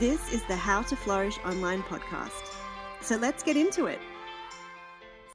This 0.00 0.32
is 0.32 0.42
the 0.42 0.56
How 0.56 0.82
to 0.82 0.96
Flourish 0.96 1.38
Online 1.46 1.80
podcast. 1.84 2.52
So 3.00 3.14
let's 3.14 3.44
get 3.44 3.56
into 3.56 3.86
it. 3.86 4.00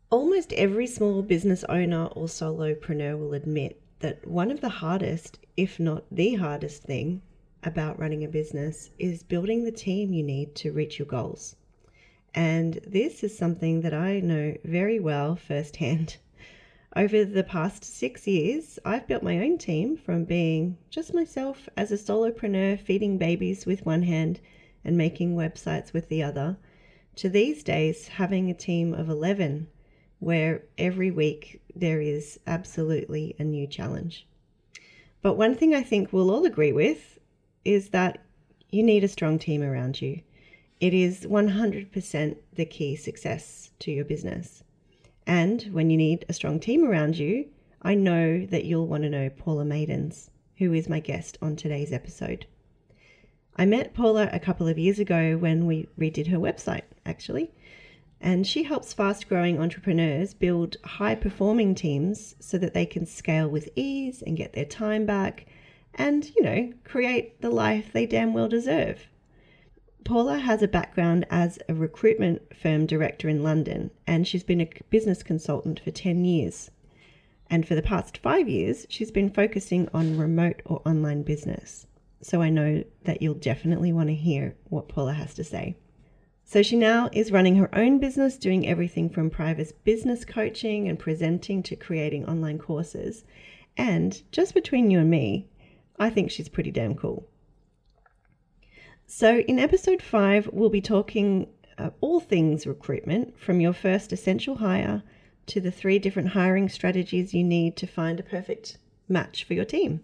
Almost 0.09 0.51
every 0.51 0.85
small 0.85 1.21
business 1.21 1.63
owner 1.69 2.07
or 2.07 2.25
solopreneur 2.25 3.17
will 3.17 3.33
admit 3.33 3.81
that 3.99 4.27
one 4.27 4.51
of 4.51 4.59
the 4.59 4.67
hardest, 4.67 5.39
if 5.55 5.79
not 5.79 6.03
the 6.11 6.33
hardest 6.33 6.83
thing 6.83 7.21
about 7.63 7.97
running 7.97 8.25
a 8.25 8.27
business 8.27 8.89
is 8.99 9.23
building 9.23 9.63
the 9.63 9.71
team 9.71 10.11
you 10.11 10.23
need 10.23 10.55
to 10.55 10.73
reach 10.73 10.99
your 10.99 11.05
goals. 11.05 11.55
And 12.35 12.81
this 12.85 13.23
is 13.23 13.37
something 13.37 13.79
that 13.79 13.93
I 13.93 14.19
know 14.19 14.57
very 14.65 14.99
well 14.99 15.37
firsthand. 15.37 16.17
Over 16.95 17.23
the 17.23 17.43
past 17.43 17.83
six 17.83 18.25
years, 18.25 18.79
I've 18.83 19.05
built 19.05 19.21
my 19.21 19.37
own 19.37 19.59
team 19.59 19.95
from 19.95 20.25
being 20.25 20.75
just 20.89 21.13
myself 21.13 21.69
as 21.77 21.91
a 21.91 21.97
solopreneur 21.97 22.79
feeding 22.79 23.19
babies 23.19 23.67
with 23.67 23.85
one 23.85 24.01
hand 24.01 24.39
and 24.83 24.97
making 24.97 25.35
websites 25.35 25.93
with 25.93 26.09
the 26.09 26.23
other, 26.23 26.57
to 27.17 27.29
these 27.29 27.61
days 27.61 28.07
having 28.07 28.49
a 28.49 28.55
team 28.55 28.95
of 28.95 29.07
11 29.07 29.67
where 30.17 30.63
every 30.79 31.11
week 31.11 31.61
there 31.75 32.01
is 32.01 32.39
absolutely 32.47 33.35
a 33.37 33.43
new 33.43 33.67
challenge. 33.67 34.27
But 35.21 35.35
one 35.35 35.53
thing 35.53 35.75
I 35.75 35.83
think 35.83 36.11
we'll 36.11 36.31
all 36.31 36.45
agree 36.45 36.73
with 36.73 37.19
is 37.63 37.89
that 37.89 38.25
you 38.71 38.81
need 38.81 39.03
a 39.03 39.07
strong 39.07 39.37
team 39.37 39.61
around 39.61 40.01
you. 40.01 40.21
It 40.79 40.95
is 40.95 41.25
100% 41.27 42.37
the 42.53 42.65
key 42.65 42.95
success 42.95 43.69
to 43.79 43.91
your 43.91 44.05
business. 44.05 44.63
And 45.29 45.61
when 45.73 45.91
you 45.91 45.97
need 45.97 46.25
a 46.27 46.33
strong 46.33 46.59
team 46.59 46.83
around 46.83 47.19
you, 47.19 47.45
I 47.83 47.93
know 47.93 48.47
that 48.47 48.65
you'll 48.65 48.87
want 48.87 49.03
to 49.03 49.11
know 49.11 49.29
Paula 49.29 49.63
Maidens, 49.63 50.31
who 50.57 50.73
is 50.73 50.89
my 50.89 50.99
guest 50.99 51.37
on 51.39 51.55
today's 51.55 51.93
episode. 51.93 52.47
I 53.55 53.67
met 53.67 53.93
Paula 53.93 54.31
a 54.33 54.39
couple 54.39 54.67
of 54.67 54.79
years 54.79 54.97
ago 54.97 55.37
when 55.37 55.67
we 55.67 55.87
redid 55.99 56.25
her 56.29 56.39
website, 56.39 56.81
actually, 57.05 57.51
and 58.19 58.47
she 58.47 58.63
helps 58.63 58.91
fast 58.91 59.29
growing 59.29 59.59
entrepreneurs 59.59 60.33
build 60.33 60.77
high 60.83 61.13
performing 61.13 61.75
teams 61.75 62.33
so 62.39 62.57
that 62.57 62.73
they 62.73 62.87
can 62.87 63.05
scale 63.05 63.47
with 63.47 63.69
ease 63.75 64.23
and 64.23 64.35
get 64.35 64.53
their 64.53 64.65
time 64.65 65.05
back 65.05 65.45
and, 65.93 66.31
you 66.35 66.41
know, 66.41 66.73
create 66.83 67.39
the 67.41 67.51
life 67.51 67.93
they 67.93 68.07
damn 68.07 68.33
well 68.33 68.47
deserve. 68.47 69.07
Paula 70.09 70.39
has 70.39 70.63
a 70.63 70.67
background 70.67 71.23
as 71.29 71.59
a 71.69 71.75
recruitment 71.75 72.57
firm 72.57 72.87
director 72.87 73.29
in 73.29 73.43
London, 73.43 73.91
and 74.07 74.27
she's 74.27 74.43
been 74.43 74.59
a 74.59 74.67
business 74.89 75.21
consultant 75.21 75.79
for 75.79 75.91
10 75.91 76.25
years. 76.25 76.71
And 77.47 77.67
for 77.67 77.75
the 77.75 77.83
past 77.83 78.17
five 78.17 78.49
years, 78.49 78.87
she's 78.89 79.11
been 79.11 79.29
focusing 79.29 79.87
on 79.93 80.17
remote 80.17 80.63
or 80.65 80.81
online 80.83 81.21
business. 81.21 81.85
So 82.21 82.41
I 82.41 82.49
know 82.49 82.83
that 83.03 83.21
you'll 83.21 83.35
definitely 83.35 83.93
want 83.93 84.09
to 84.09 84.15
hear 84.15 84.55
what 84.63 84.87
Paula 84.87 85.13
has 85.13 85.35
to 85.35 85.43
say. 85.43 85.77
So 86.43 86.63
she 86.63 86.75
now 86.75 87.11
is 87.13 87.31
running 87.31 87.57
her 87.57 87.69
own 87.77 87.99
business, 87.99 88.39
doing 88.39 88.65
everything 88.65 89.11
from 89.11 89.29
private 89.29 89.77
business 89.83 90.25
coaching 90.25 90.87
and 90.89 90.97
presenting 90.97 91.61
to 91.61 91.75
creating 91.75 92.25
online 92.25 92.57
courses. 92.57 93.25
And 93.77 94.19
just 94.31 94.55
between 94.55 94.89
you 94.89 94.97
and 95.01 95.11
me, 95.11 95.49
I 95.99 96.09
think 96.09 96.31
she's 96.31 96.49
pretty 96.49 96.71
damn 96.71 96.95
cool. 96.95 97.28
So, 99.11 99.39
in 99.39 99.57
episode 99.57 100.03
five, 100.03 100.47
we'll 100.53 100.69
be 100.69 100.81
talking 100.81 101.47
uh, 101.79 101.89
all 101.99 102.19
things 102.19 102.67
recruitment 102.67 103.39
from 103.39 103.59
your 103.59 103.73
first 103.73 104.13
essential 104.13 104.57
hire 104.57 105.01
to 105.47 105.59
the 105.59 105.71
three 105.71 105.97
different 105.97 106.29
hiring 106.29 106.69
strategies 106.69 107.33
you 107.33 107.43
need 107.43 107.75
to 107.77 107.87
find 107.87 108.19
a 108.19 108.23
perfect 108.23 108.77
match 109.07 109.45
for 109.45 109.55
your 109.55 109.65
team. 109.65 110.01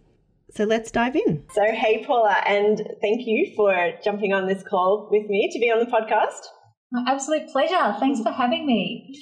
So, 0.50 0.64
let's 0.64 0.90
dive 0.90 1.16
in. 1.16 1.46
So, 1.54 1.62
hey, 1.72 2.04
Paula, 2.04 2.42
and 2.48 2.78
thank 3.00 3.28
you 3.28 3.54
for 3.56 3.92
jumping 4.04 4.34
on 4.34 4.48
this 4.48 4.64
call 4.64 5.08
with 5.12 5.30
me 5.30 5.52
to 5.54 5.60
be 5.60 5.70
on 5.70 5.80
the 5.80 5.86
podcast. 5.86 6.42
My 6.92 7.04
absolute 7.08 7.48
pleasure. 7.50 7.96
Thanks 8.00 8.22
for 8.22 8.32
having 8.32 8.66
me. 8.66 9.14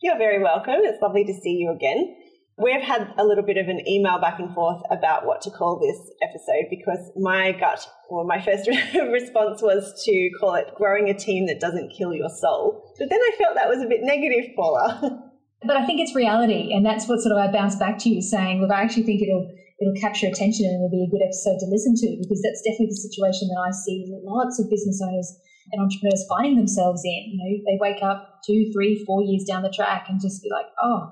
You're 0.00 0.16
very 0.16 0.40
welcome. 0.40 0.76
It's 0.84 1.02
lovely 1.02 1.24
to 1.24 1.34
see 1.34 1.56
you 1.58 1.72
again. 1.72 2.14
We've 2.60 2.82
had 2.82 3.14
a 3.16 3.24
little 3.24 3.44
bit 3.44 3.56
of 3.56 3.68
an 3.68 3.86
email 3.88 4.18
back 4.18 4.40
and 4.40 4.52
forth 4.52 4.82
about 4.90 5.24
what 5.24 5.40
to 5.42 5.50
call 5.50 5.78
this 5.78 5.96
episode 6.22 6.66
because 6.70 6.98
my 7.16 7.52
gut, 7.52 7.86
or 8.10 8.24
my 8.24 8.42
first 8.42 8.68
response 8.94 9.62
was 9.62 10.02
to 10.04 10.30
call 10.40 10.54
it 10.56 10.74
Growing 10.74 11.08
a 11.08 11.14
Team 11.14 11.46
That 11.46 11.60
Doesn't 11.60 11.92
Kill 11.96 12.12
Your 12.12 12.28
Soul. 12.28 12.94
But 12.98 13.10
then 13.10 13.20
I 13.20 13.30
felt 13.38 13.54
that 13.54 13.68
was 13.68 13.80
a 13.80 13.86
bit 13.86 14.00
negative, 14.02 14.54
Paula. 14.56 15.24
But 15.66 15.76
I 15.76 15.84
think 15.86 15.98
it's 15.98 16.14
reality. 16.14 16.72
And 16.72 16.86
that's 16.86 17.08
what 17.08 17.18
sort 17.18 17.34
of 17.34 17.38
I 17.42 17.50
bounce 17.50 17.74
back 17.74 17.98
to 18.06 18.08
you 18.08 18.22
saying, 18.22 18.62
look, 18.62 18.70
I 18.70 18.80
actually 18.80 19.02
think 19.02 19.22
it'll 19.22 19.50
it'll 19.80 20.00
capture 20.00 20.26
attention 20.26 20.66
and 20.66 20.78
it'll 20.78 20.90
be 20.90 21.02
a 21.02 21.10
good 21.10 21.18
episode 21.18 21.58
to 21.58 21.66
listen 21.66 21.94
to 21.98 22.16
because 22.22 22.38
that's 22.42 22.62
definitely 22.62 22.94
the 22.94 23.02
situation 23.10 23.50
that 23.50 23.58
I 23.58 23.74
see 23.74 24.06
lots 24.22 24.62
of 24.62 24.70
business 24.70 25.02
owners 25.02 25.34
and 25.72 25.82
entrepreneurs 25.82 26.24
finding 26.30 26.56
themselves 26.56 27.02
in. 27.04 27.34
You 27.34 27.38
know, 27.42 27.50
they 27.66 27.78
wake 27.82 28.02
up 28.02 28.38
two, 28.46 28.70
three, 28.72 29.02
four 29.04 29.22
years 29.22 29.42
down 29.42 29.62
the 29.62 29.74
track 29.74 30.06
and 30.08 30.20
just 30.22 30.42
be 30.42 30.50
like, 30.50 30.66
oh, 30.78 31.10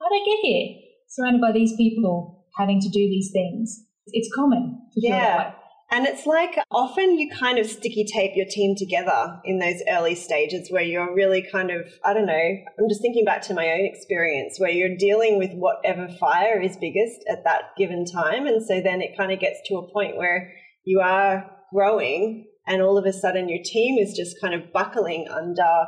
how 0.00 0.08
did 0.08 0.20
I 0.20 0.24
get 0.24 0.38
here? 0.44 0.85
Surrounded 1.08 1.40
by 1.40 1.52
these 1.52 1.74
people 1.76 2.44
having 2.58 2.80
to 2.80 2.88
do 2.88 3.00
these 3.00 3.30
things. 3.32 3.84
It's 4.06 4.30
common 4.34 4.86
yeah. 4.96 5.52
And 5.90 6.04
it's 6.04 6.26
like 6.26 6.58
often 6.72 7.16
you 7.16 7.30
kind 7.30 7.58
of 7.58 7.66
sticky 7.66 8.06
tape 8.12 8.32
your 8.34 8.46
team 8.46 8.74
together 8.76 9.40
in 9.44 9.60
those 9.60 9.82
early 9.88 10.16
stages 10.16 10.68
where 10.68 10.82
you're 10.82 11.14
really 11.14 11.46
kind 11.52 11.70
of, 11.70 11.86
I 12.04 12.12
don't 12.12 12.26
know, 12.26 12.32
I'm 12.32 12.88
just 12.88 13.02
thinking 13.02 13.24
back 13.24 13.42
to 13.42 13.54
my 13.54 13.68
own 13.68 13.84
experience 13.84 14.58
where 14.58 14.70
you're 14.70 14.96
dealing 14.96 15.38
with 15.38 15.52
whatever 15.52 16.08
fire 16.08 16.60
is 16.60 16.76
biggest 16.76 17.20
at 17.30 17.44
that 17.44 17.76
given 17.78 18.04
time. 18.04 18.46
And 18.48 18.66
so 18.66 18.80
then 18.80 19.00
it 19.00 19.16
kind 19.16 19.30
of 19.30 19.38
gets 19.38 19.60
to 19.66 19.76
a 19.76 19.92
point 19.92 20.16
where 20.16 20.52
you 20.84 21.00
are 21.00 21.48
growing 21.72 22.46
and 22.66 22.82
all 22.82 22.98
of 22.98 23.06
a 23.06 23.12
sudden 23.12 23.48
your 23.48 23.62
team 23.64 23.96
is 23.96 24.16
just 24.16 24.40
kind 24.40 24.54
of 24.54 24.72
buckling 24.72 25.28
under 25.28 25.84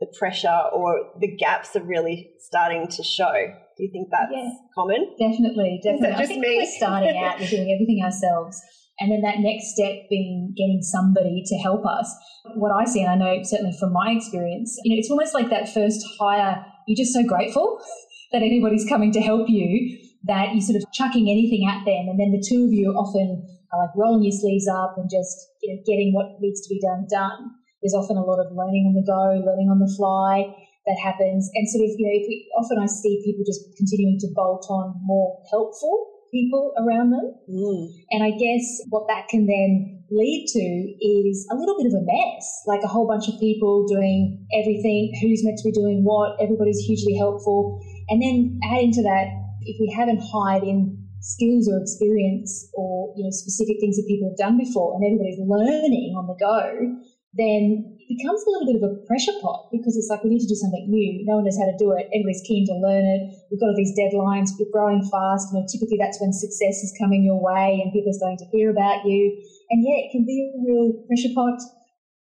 the 0.00 0.12
pressure 0.18 0.60
or 0.74 1.12
the 1.18 1.34
gaps 1.36 1.74
are 1.76 1.82
really 1.82 2.30
starting 2.40 2.88
to 2.88 3.02
show. 3.02 3.54
Do 3.80 3.88
you 3.88 3.92
think 3.96 4.12
that's 4.12 4.28
yeah, 4.28 4.52
common? 4.76 5.08
Definitely, 5.16 5.80
definitely. 5.80 6.12
Just 6.12 6.20
I 6.20 6.26
think 6.26 6.44
me? 6.44 6.60
We're 6.60 6.76
starting 6.76 7.16
out, 7.16 7.40
we're 7.40 7.48
doing 7.48 7.72
everything 7.72 8.04
ourselves. 8.04 8.60
And 9.00 9.08
then 9.08 9.24
that 9.24 9.40
next 9.40 9.72
step 9.72 10.04
being 10.12 10.52
getting 10.52 10.84
somebody 10.84 11.40
to 11.46 11.56
help 11.56 11.86
us. 11.88 12.12
What 12.60 12.76
I 12.76 12.84
see, 12.84 13.00
and 13.00 13.08
I 13.08 13.16
know 13.16 13.40
certainly 13.42 13.72
from 13.80 13.96
my 13.96 14.12
experience, 14.12 14.76
you 14.84 14.92
know, 14.92 15.00
it's 15.00 15.08
almost 15.08 15.32
like 15.32 15.48
that 15.48 15.72
first 15.72 16.04
hire, 16.20 16.60
you're 16.86 17.00
just 17.00 17.16
so 17.16 17.24
grateful 17.24 17.80
that 18.32 18.44
anybody's 18.44 18.84
coming 18.84 19.12
to 19.12 19.20
help 19.22 19.48
you 19.48 19.96
that 20.28 20.52
you're 20.52 20.60
sort 20.60 20.76
of 20.76 20.84
chucking 20.92 21.32
anything 21.32 21.64
at 21.64 21.80
them. 21.88 22.12
And 22.12 22.20
then 22.20 22.36
the 22.36 22.44
two 22.44 22.68
of 22.68 22.76
you 22.76 22.92
often 22.92 23.40
are 23.72 23.80
like 23.80 23.96
rolling 23.96 24.28
your 24.28 24.36
sleeves 24.36 24.68
up 24.68 25.00
and 25.00 25.08
just 25.08 25.56
you 25.64 25.72
know, 25.72 25.80
getting 25.88 26.12
what 26.12 26.36
needs 26.44 26.60
to 26.60 26.68
be 26.68 26.84
done 26.84 27.08
done. 27.08 27.48
There's 27.80 27.96
often 27.96 28.20
a 28.20 28.24
lot 28.28 28.44
of 28.44 28.52
learning 28.52 28.92
on 28.92 28.92
the 28.92 29.08
go, 29.08 29.40
learning 29.40 29.72
on 29.72 29.80
the 29.80 29.88
fly 29.96 30.52
that 30.86 30.98
happens. 31.02 31.50
And 31.54 31.68
sort 31.68 31.84
of, 31.84 31.90
you 31.98 32.04
know, 32.06 32.16
we, 32.26 32.48
often 32.56 32.78
I 32.78 32.86
see 32.86 33.22
people 33.24 33.44
just 33.44 33.64
continuing 33.76 34.18
to 34.20 34.28
bolt 34.34 34.66
on 34.70 34.94
more 35.04 35.42
helpful 35.50 36.20
people 36.30 36.72
around 36.78 37.10
them. 37.10 37.34
Mm. 37.50 37.90
And 38.10 38.22
I 38.22 38.30
guess 38.30 38.62
what 38.88 39.06
that 39.08 39.28
can 39.28 39.46
then 39.46 39.98
lead 40.10 40.46
to 40.46 40.66
is 41.02 41.46
a 41.50 41.56
little 41.56 41.76
bit 41.78 41.90
of 41.90 41.94
a 41.94 42.04
mess, 42.06 42.46
like 42.66 42.82
a 42.82 42.90
whole 42.90 43.06
bunch 43.06 43.28
of 43.28 43.38
people 43.38 43.86
doing 43.86 44.46
everything, 44.54 45.12
who's 45.20 45.44
meant 45.44 45.58
to 45.58 45.68
be 45.68 45.72
doing 45.72 46.02
what, 46.02 46.38
everybody's 46.40 46.78
hugely 46.78 47.16
helpful. 47.16 47.82
And 48.08 48.22
then 48.22 48.58
add 48.70 48.82
into 48.82 49.02
that, 49.02 49.26
if 49.62 49.76
we 49.78 49.92
haven't 49.92 50.22
hired 50.32 50.62
in 50.62 50.96
skills 51.20 51.68
or 51.68 51.78
experience 51.80 52.70
or 52.72 53.12
you 53.14 53.22
know 53.22 53.30
specific 53.30 53.76
things 53.78 53.96
that 53.96 54.08
people 54.08 54.24
have 54.24 54.40
done 54.40 54.56
before 54.56 54.96
and 54.96 55.04
everybody's 55.04 55.36
learning 55.36 56.16
on 56.16 56.24
the 56.24 56.36
go 56.40 56.96
then 57.34 57.84
becomes 58.10 58.42
a 58.42 58.50
little 58.50 58.66
bit 58.66 58.82
of 58.82 58.84
a 58.90 58.92
pressure 59.06 59.34
pot 59.38 59.70
because 59.70 59.94
it's 59.94 60.10
like 60.10 60.26
we 60.26 60.34
need 60.34 60.42
to 60.42 60.50
do 60.50 60.58
something 60.58 60.90
new. 60.90 61.22
No 61.22 61.38
one 61.38 61.46
knows 61.46 61.54
how 61.54 61.70
to 61.70 61.78
do 61.78 61.94
it. 61.94 62.10
Everybody's 62.10 62.42
keen 62.42 62.66
to 62.66 62.74
learn 62.74 63.06
it. 63.06 63.30
We've 63.46 63.62
got 63.62 63.70
all 63.70 63.78
these 63.78 63.94
deadlines. 63.94 64.50
We're 64.58 64.74
growing 64.74 65.06
fast. 65.06 65.54
You 65.54 65.62
know, 65.62 65.64
typically 65.70 65.94
that's 65.94 66.18
when 66.18 66.34
success 66.34 66.82
is 66.82 66.90
coming 66.98 67.22
your 67.22 67.38
way 67.38 67.78
and 67.78 67.94
people 67.94 68.10
are 68.10 68.18
starting 68.18 68.42
to 68.42 68.50
hear 68.50 68.74
about 68.74 69.06
you. 69.06 69.38
And 69.70 69.86
yeah, 69.86 70.02
it 70.02 70.10
can 70.10 70.26
be 70.26 70.42
a 70.42 70.58
real 70.58 70.98
pressure 71.06 71.30
pot, 71.30 71.62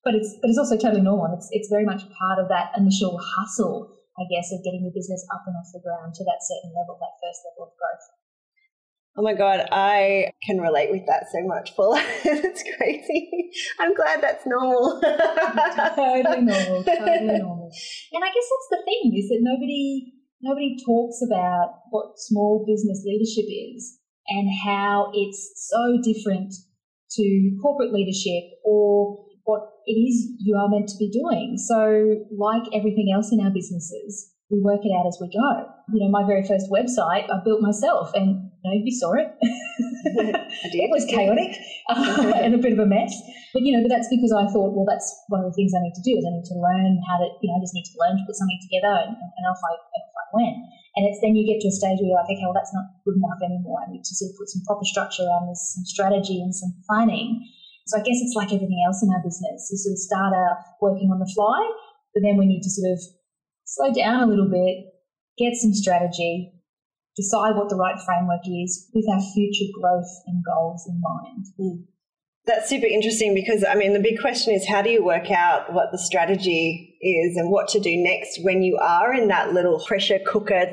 but 0.01 0.17
it's 0.17 0.33
but 0.41 0.49
it's 0.49 0.57
also 0.57 0.73
totally 0.73 1.05
normal. 1.05 1.29
It's 1.37 1.53
it's 1.53 1.69
very 1.69 1.85
much 1.85 2.01
part 2.17 2.41
of 2.41 2.49
that 2.49 2.73
initial 2.73 3.21
hustle, 3.21 3.93
I 4.17 4.25
guess, 4.25 4.49
of 4.49 4.65
getting 4.65 4.81
your 4.81 4.95
business 4.97 5.21
up 5.29 5.45
and 5.45 5.53
off 5.53 5.69
the 5.69 5.85
ground 5.85 6.17
to 6.17 6.25
that 6.25 6.41
certain 6.41 6.73
level, 6.73 6.97
that 6.97 7.13
first 7.21 7.45
level 7.45 7.69
of 7.69 7.77
growth. 7.77 8.05
Oh 9.17 9.23
my 9.23 9.33
God, 9.33 9.61
I 9.71 10.33
can 10.43 10.59
relate 10.59 10.91
with 10.91 11.05
that 11.07 11.27
so 11.31 11.39
much, 11.47 11.75
Paula. 11.75 12.03
It's 12.25 12.63
crazy. 12.77 13.51
I'm 13.79 13.93
glad 13.93 14.21
that's 14.21 14.45
normal. 14.45 14.99
totally 15.95 16.41
normal, 16.41 16.83
totally 16.83 17.39
normal. 17.39 17.71
And 18.11 18.23
I 18.23 18.27
guess 18.27 18.47
that's 18.51 18.69
the 18.71 18.83
thing 18.83 19.15
is 19.15 19.29
that 19.29 19.39
nobody 19.39 20.11
nobody 20.41 20.75
talks 20.85 21.21
about 21.25 21.79
what 21.91 22.19
small 22.19 22.65
business 22.67 23.03
leadership 23.05 23.45
is 23.47 23.97
and 24.27 24.49
how 24.65 25.11
it's 25.13 25.69
so 25.71 25.97
different 26.03 26.53
to 27.11 27.57
corporate 27.61 27.93
leadership 27.93 28.43
or 28.65 29.25
what 29.45 29.61
it 29.85 29.93
is 29.93 30.27
you 30.39 30.57
are 30.57 30.67
meant 30.67 30.89
to 30.89 30.97
be 30.97 31.09
doing. 31.09 31.55
So, 31.57 32.19
like 32.37 32.63
everything 32.73 33.11
else 33.13 33.31
in 33.31 33.39
our 33.39 33.51
businesses, 33.51 34.33
we 34.49 34.59
work 34.61 34.81
it 34.83 34.91
out 34.91 35.07
as 35.07 35.17
we 35.21 35.27
go. 35.27 35.65
You 35.93 36.03
know, 36.03 36.09
my 36.09 36.25
very 36.25 36.43
first 36.43 36.67
website 36.69 37.31
I 37.31 37.39
built 37.45 37.61
myself 37.61 38.11
and 38.13 38.44
you 38.73 38.93
saw 38.93 39.13
it. 39.13 39.29
it 40.73 40.89
was 40.89 41.05
chaotic 41.05 41.53
and 42.41 42.55
a 42.55 42.61
bit 42.61 42.73
of 42.73 42.79
a 42.79 42.87
mess. 42.89 43.13
But, 43.53 43.61
you 43.61 43.75
know, 43.75 43.83
but 43.83 43.93
that's 43.93 44.09
because 44.09 44.33
I 44.33 44.49
thought, 44.49 44.73
well, 44.73 44.87
that's 44.87 45.05
one 45.29 45.43
of 45.43 45.47
the 45.51 45.55
things 45.55 45.75
I 45.75 45.83
need 45.83 45.97
to 45.97 46.05
do 46.05 46.17
is 46.17 46.23
I 46.25 46.33
need 46.33 46.47
to 46.49 46.57
learn 46.57 46.97
how 47.05 47.21
to, 47.21 47.27
you 47.43 47.51
know, 47.51 47.57
I 47.57 47.61
just 47.61 47.75
need 47.75 47.87
to 47.89 47.97
learn 48.01 48.17
to 48.17 48.25
put 48.25 48.37
something 48.39 48.61
together 48.65 48.93
and, 49.05 49.13
and 49.13 49.43
off, 49.45 49.61
I, 49.61 49.71
off 49.77 50.07
I 50.15 50.25
went. 50.33 50.57
And 50.95 51.03
it's 51.05 51.19
then 51.19 51.35
you 51.35 51.43
get 51.43 51.59
to 51.59 51.67
a 51.67 51.75
stage 51.75 51.99
where 51.99 52.07
you're 52.07 52.19
like, 52.19 52.31
okay, 52.31 52.47
well, 52.47 52.55
that's 52.55 52.71
not 52.71 52.87
good 53.03 53.19
enough 53.19 53.43
anymore. 53.43 53.83
I 53.83 53.91
need 53.91 54.07
to 54.07 54.15
sort 54.15 54.31
of 54.31 54.39
put 54.39 54.47
some 54.47 54.63
proper 54.63 54.87
structure 54.87 55.27
around 55.27 55.51
this, 55.51 55.75
some 55.75 55.83
strategy 55.83 56.39
and 56.39 56.55
some 56.55 56.71
planning. 56.87 57.43
So 57.91 57.99
I 57.99 58.01
guess 58.01 58.17
it's 58.23 58.33
like 58.33 58.55
everything 58.55 58.79
else 58.87 59.03
in 59.03 59.11
our 59.11 59.21
business. 59.21 59.67
You 59.69 59.77
sort 59.77 59.93
of 59.93 60.01
start 60.01 60.31
out 60.31 60.57
working 60.79 61.11
on 61.11 61.19
the 61.19 61.29
fly, 61.35 61.59
but 62.15 62.23
then 62.23 62.39
we 62.39 62.47
need 62.47 62.63
to 62.63 62.71
sort 62.71 62.95
of 62.95 62.99
slow 63.67 63.91
down 63.91 64.23
a 64.23 64.27
little 64.31 64.47
bit, 64.47 64.95
get 65.37 65.59
some 65.59 65.75
strategy, 65.75 66.54
decide 67.15 67.55
what 67.55 67.69
the 67.69 67.75
right 67.75 67.99
framework 68.05 68.41
is 68.45 68.89
with 68.93 69.05
our 69.09 69.21
future 69.33 69.71
growth 69.79 70.11
and 70.27 70.43
goals 70.43 70.85
in 70.87 71.01
mind. 71.01 71.45
Mm. 71.59 71.85
That's 72.45 72.69
super 72.69 72.85
interesting 72.85 73.33
because 73.33 73.65
I 73.67 73.73
mean 73.73 73.93
the 73.93 73.99
big 73.99 74.19
question 74.19 74.53
is 74.53 74.67
how 74.67 74.81
do 74.81 74.91
you 74.91 75.03
work 75.03 75.31
out 75.31 75.73
what 75.73 75.91
the 75.91 75.97
strategy 75.97 76.95
is 77.01 77.37
and 77.37 77.49
what 77.49 77.67
to 77.69 77.79
do 77.79 77.97
next 77.97 78.39
when 78.43 78.61
you 78.61 78.77
are 78.77 79.13
in 79.13 79.29
that 79.29 79.53
little 79.53 79.83
pressure 79.85 80.19
cooker 80.27 80.67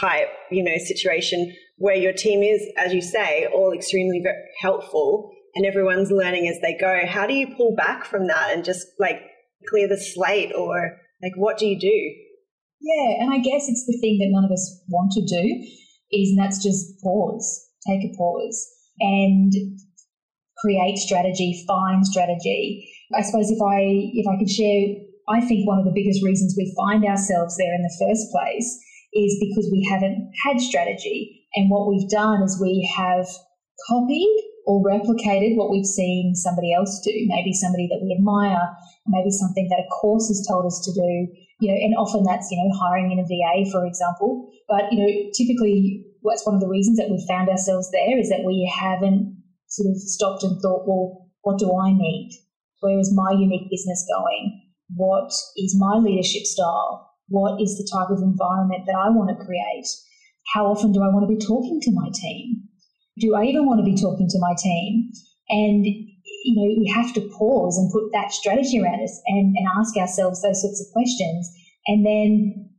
type, 0.00 0.28
you 0.50 0.62
know, 0.62 0.76
situation 0.78 1.54
where 1.76 1.96
your 1.96 2.12
team 2.12 2.42
is 2.42 2.62
as 2.78 2.94
you 2.94 3.02
say 3.02 3.46
all 3.54 3.72
extremely 3.72 4.24
helpful 4.60 5.30
and 5.54 5.66
everyone's 5.66 6.10
learning 6.10 6.48
as 6.48 6.58
they 6.62 6.76
go. 6.78 7.02
How 7.06 7.26
do 7.26 7.34
you 7.34 7.54
pull 7.56 7.74
back 7.76 8.04
from 8.04 8.26
that 8.28 8.54
and 8.54 8.64
just 8.64 8.86
like 8.98 9.20
clear 9.68 9.86
the 9.86 9.98
slate 9.98 10.52
or 10.54 10.96
like 11.22 11.32
what 11.36 11.58
do 11.58 11.66
you 11.66 11.78
do? 11.78 12.14
Yeah, 12.80 13.22
and 13.22 13.34
I 13.34 13.38
guess 13.38 13.68
it's 13.68 13.84
the 13.86 13.98
thing 14.00 14.18
that 14.20 14.28
none 14.30 14.44
of 14.44 14.52
us 14.52 14.82
want 14.88 15.12
to 15.12 15.20
do 15.26 15.68
is, 16.12 16.30
and 16.30 16.38
that's 16.38 16.62
just 16.62 17.00
pause, 17.02 17.46
take 17.86 18.04
a 18.04 18.16
pause 18.16 18.66
and 19.00 19.52
create 20.58 20.98
strategy, 20.98 21.64
find 21.66 22.06
strategy. 22.06 22.88
I 23.14 23.22
suppose 23.22 23.50
if 23.50 23.62
I 23.62 23.80
if 24.14 24.26
I 24.26 24.38
could 24.38 24.50
share, 24.50 24.96
I 25.28 25.40
think 25.46 25.66
one 25.66 25.78
of 25.78 25.84
the 25.84 25.94
biggest 25.94 26.24
reasons 26.24 26.54
we 26.56 26.74
find 26.76 27.04
ourselves 27.04 27.56
there 27.56 27.74
in 27.74 27.82
the 27.82 27.96
first 28.00 28.30
place 28.32 28.68
is 29.14 29.38
because 29.40 29.68
we 29.72 29.86
haven't 29.88 30.30
had 30.44 30.60
strategy. 30.60 31.46
And 31.54 31.70
what 31.70 31.88
we've 31.88 32.10
done 32.10 32.42
is 32.42 32.60
we 32.60 32.84
have 32.96 33.26
copied 33.88 34.36
or 34.66 34.84
replicated 34.84 35.56
what 35.56 35.70
we've 35.70 35.86
seen 35.86 36.34
somebody 36.34 36.74
else 36.74 37.00
do, 37.02 37.12
maybe 37.24 37.52
somebody 37.54 37.88
that 37.88 38.00
we 38.02 38.12
admire, 38.12 38.68
maybe 39.06 39.30
something 39.30 39.66
that 39.70 39.80
a 39.80 39.88
course 39.88 40.28
has 40.28 40.44
told 40.46 40.66
us 40.66 40.80
to 40.84 40.92
do, 40.92 41.26
you 41.60 41.70
know, 41.70 41.78
and 41.78 41.94
often 41.96 42.24
that's, 42.24 42.50
you 42.50 42.56
know, 42.56 42.70
hiring 42.78 43.10
in 43.10 43.18
a 43.18 43.26
VA, 43.26 43.70
for 43.70 43.84
example. 43.84 44.48
But, 44.68 44.92
you 44.92 44.98
know, 44.98 45.10
typically 45.34 46.04
what's 46.22 46.46
one 46.46 46.54
of 46.54 46.60
the 46.60 46.68
reasons 46.68 46.98
that 46.98 47.10
we've 47.10 47.26
found 47.26 47.48
ourselves 47.48 47.90
there 47.90 48.18
is 48.18 48.28
that 48.28 48.44
we 48.44 48.70
haven't 48.70 49.36
sort 49.66 49.90
of 49.90 49.96
stopped 49.96 50.42
and 50.44 50.60
thought, 50.60 50.86
well, 50.86 51.26
what 51.42 51.58
do 51.58 51.76
I 51.76 51.92
need? 51.92 52.30
Where 52.80 52.98
is 52.98 53.12
my 53.14 53.32
unique 53.32 53.70
business 53.70 54.06
going? 54.12 54.62
What 54.94 55.32
is 55.56 55.76
my 55.78 55.96
leadership 55.96 56.44
style? 56.44 57.10
What 57.28 57.60
is 57.60 57.76
the 57.76 57.88
type 57.92 58.10
of 58.10 58.22
environment 58.22 58.86
that 58.86 58.96
I 58.96 59.10
want 59.10 59.30
to 59.30 59.44
create? 59.44 59.86
How 60.54 60.66
often 60.66 60.92
do 60.92 61.02
I 61.02 61.08
want 61.08 61.28
to 61.28 61.34
be 61.34 61.44
talking 61.44 61.80
to 61.82 61.92
my 61.92 62.08
team? 62.14 62.62
Do 63.18 63.34
I 63.34 63.44
even 63.44 63.66
want 63.66 63.80
to 63.80 63.84
be 63.84 64.00
talking 64.00 64.28
to 64.28 64.38
my 64.38 64.54
team? 64.56 65.10
And 65.50 65.84
you 66.48 66.56
know, 66.56 66.80
we 66.80 66.88
have 66.88 67.12
to 67.12 67.20
pause 67.36 67.76
and 67.76 67.92
put 67.92 68.08
that 68.12 68.32
strategy 68.32 68.80
around 68.80 69.02
us 69.04 69.20
and, 69.26 69.54
and 69.54 69.66
ask 69.78 69.94
ourselves 69.98 70.40
those 70.40 70.62
sorts 70.62 70.80
of 70.80 70.90
questions 70.94 71.44
and 71.86 72.06
then 72.06 72.70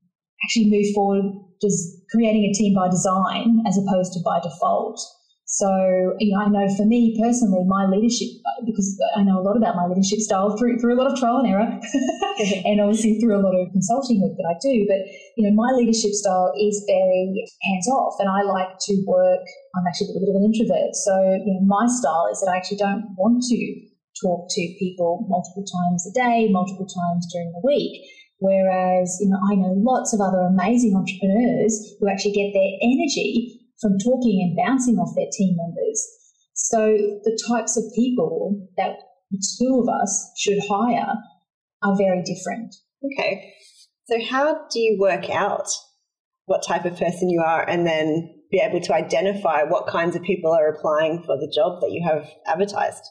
actually 0.44 0.70
move 0.70 0.88
forward 0.96 1.22
just 1.62 2.02
creating 2.10 2.50
a 2.50 2.54
team 2.54 2.74
by 2.74 2.90
design 2.90 3.62
as 3.68 3.78
opposed 3.78 4.14
to 4.14 4.20
by 4.26 4.40
default. 4.40 5.00
So, 5.50 5.66
you 6.22 6.30
know, 6.30 6.46
I 6.46 6.48
know 6.54 6.70
for 6.78 6.86
me 6.86 7.18
personally, 7.18 7.66
my 7.66 7.90
leadership, 7.90 8.38
uh, 8.46 8.62
because 8.70 8.86
I 9.18 9.26
know 9.26 9.42
a 9.42 9.46
lot 9.46 9.58
about 9.58 9.74
my 9.74 9.90
leadership 9.90 10.22
style 10.22 10.54
through, 10.54 10.78
through 10.78 10.94
a 10.94 11.00
lot 11.02 11.10
of 11.10 11.18
trial 11.18 11.42
and 11.42 11.50
error 11.50 11.66
and 12.70 12.78
obviously 12.78 13.18
through 13.18 13.34
a 13.34 13.42
lot 13.42 13.58
of 13.58 13.74
consulting 13.74 14.22
work 14.22 14.38
that 14.38 14.46
I 14.46 14.54
do. 14.62 14.86
But, 14.86 15.10
you 15.42 15.50
know, 15.50 15.54
my 15.58 15.74
leadership 15.74 16.14
style 16.14 16.54
is 16.54 16.86
very 16.86 17.34
hands 17.66 17.90
off 17.90 18.22
and 18.22 18.30
I 18.30 18.46
like 18.46 18.78
to 18.78 18.94
work. 19.10 19.42
I'm 19.74 19.90
actually 19.90 20.14
a 20.14 20.22
little 20.22 20.30
bit 20.30 20.38
of 20.38 20.42
an 20.46 20.46
introvert. 20.54 20.94
So, 20.94 21.18
you 21.18 21.58
know, 21.58 21.66
my 21.66 21.90
style 21.90 22.30
is 22.30 22.46
that 22.46 22.54
I 22.54 22.58
actually 22.62 22.78
don't 22.78 23.10
want 23.18 23.42
to 23.50 23.58
talk 24.22 24.54
to 24.54 24.62
people 24.78 25.26
multiple 25.34 25.66
times 25.66 26.06
a 26.06 26.14
day, 26.14 26.46
multiple 26.54 26.86
times 26.86 27.26
during 27.34 27.50
the 27.58 27.66
week. 27.66 28.06
Whereas, 28.38 29.18
you 29.18 29.34
know, 29.34 29.42
I 29.50 29.58
know 29.58 29.74
lots 29.82 30.14
of 30.14 30.22
other 30.22 30.46
amazing 30.46 30.94
entrepreneurs 30.94 31.74
who 31.98 32.06
actually 32.06 32.38
get 32.38 32.54
their 32.54 32.70
energy 32.86 33.59
from 33.82 33.98
talking 33.98 34.42
and 34.42 34.58
bouncing 34.58 34.96
off 34.96 35.16
their 35.16 35.30
team 35.32 35.56
members. 35.58 36.08
So 36.54 36.80
the 37.24 37.40
types 37.48 37.78
of 37.78 37.84
people 37.96 38.68
that 38.78 38.96
the 39.32 39.44
two 39.60 39.80
of 39.80 39.88
us 39.90 40.32
should 40.38 40.60
hire 40.70 41.14
are 41.84 41.98
very 41.98 42.22
different. 42.24 42.76
Okay. 43.04 43.54
So 44.10 44.20
how 44.30 44.68
do 44.72 44.80
you 44.80 44.98
work 45.00 45.30
out 45.30 45.70
what 46.46 46.66
type 46.66 46.86
of 46.86 46.98
person 46.98 47.30
you 47.30 47.42
are 47.42 47.68
and 47.68 47.86
then 47.86 48.36
be 48.52 48.60
able 48.60 48.82
to 48.82 48.94
identify 48.94 49.64
what 49.64 49.88
kinds 49.88 50.16
of 50.16 50.24
people 50.24 50.52
are 50.52 50.68
applying 50.68 51.24
for 51.24 51.38
the 51.38 51.52
job 51.54 51.80
that 51.82 51.92
you 51.92 52.04
have 52.04 52.28
advertised? 52.48 53.06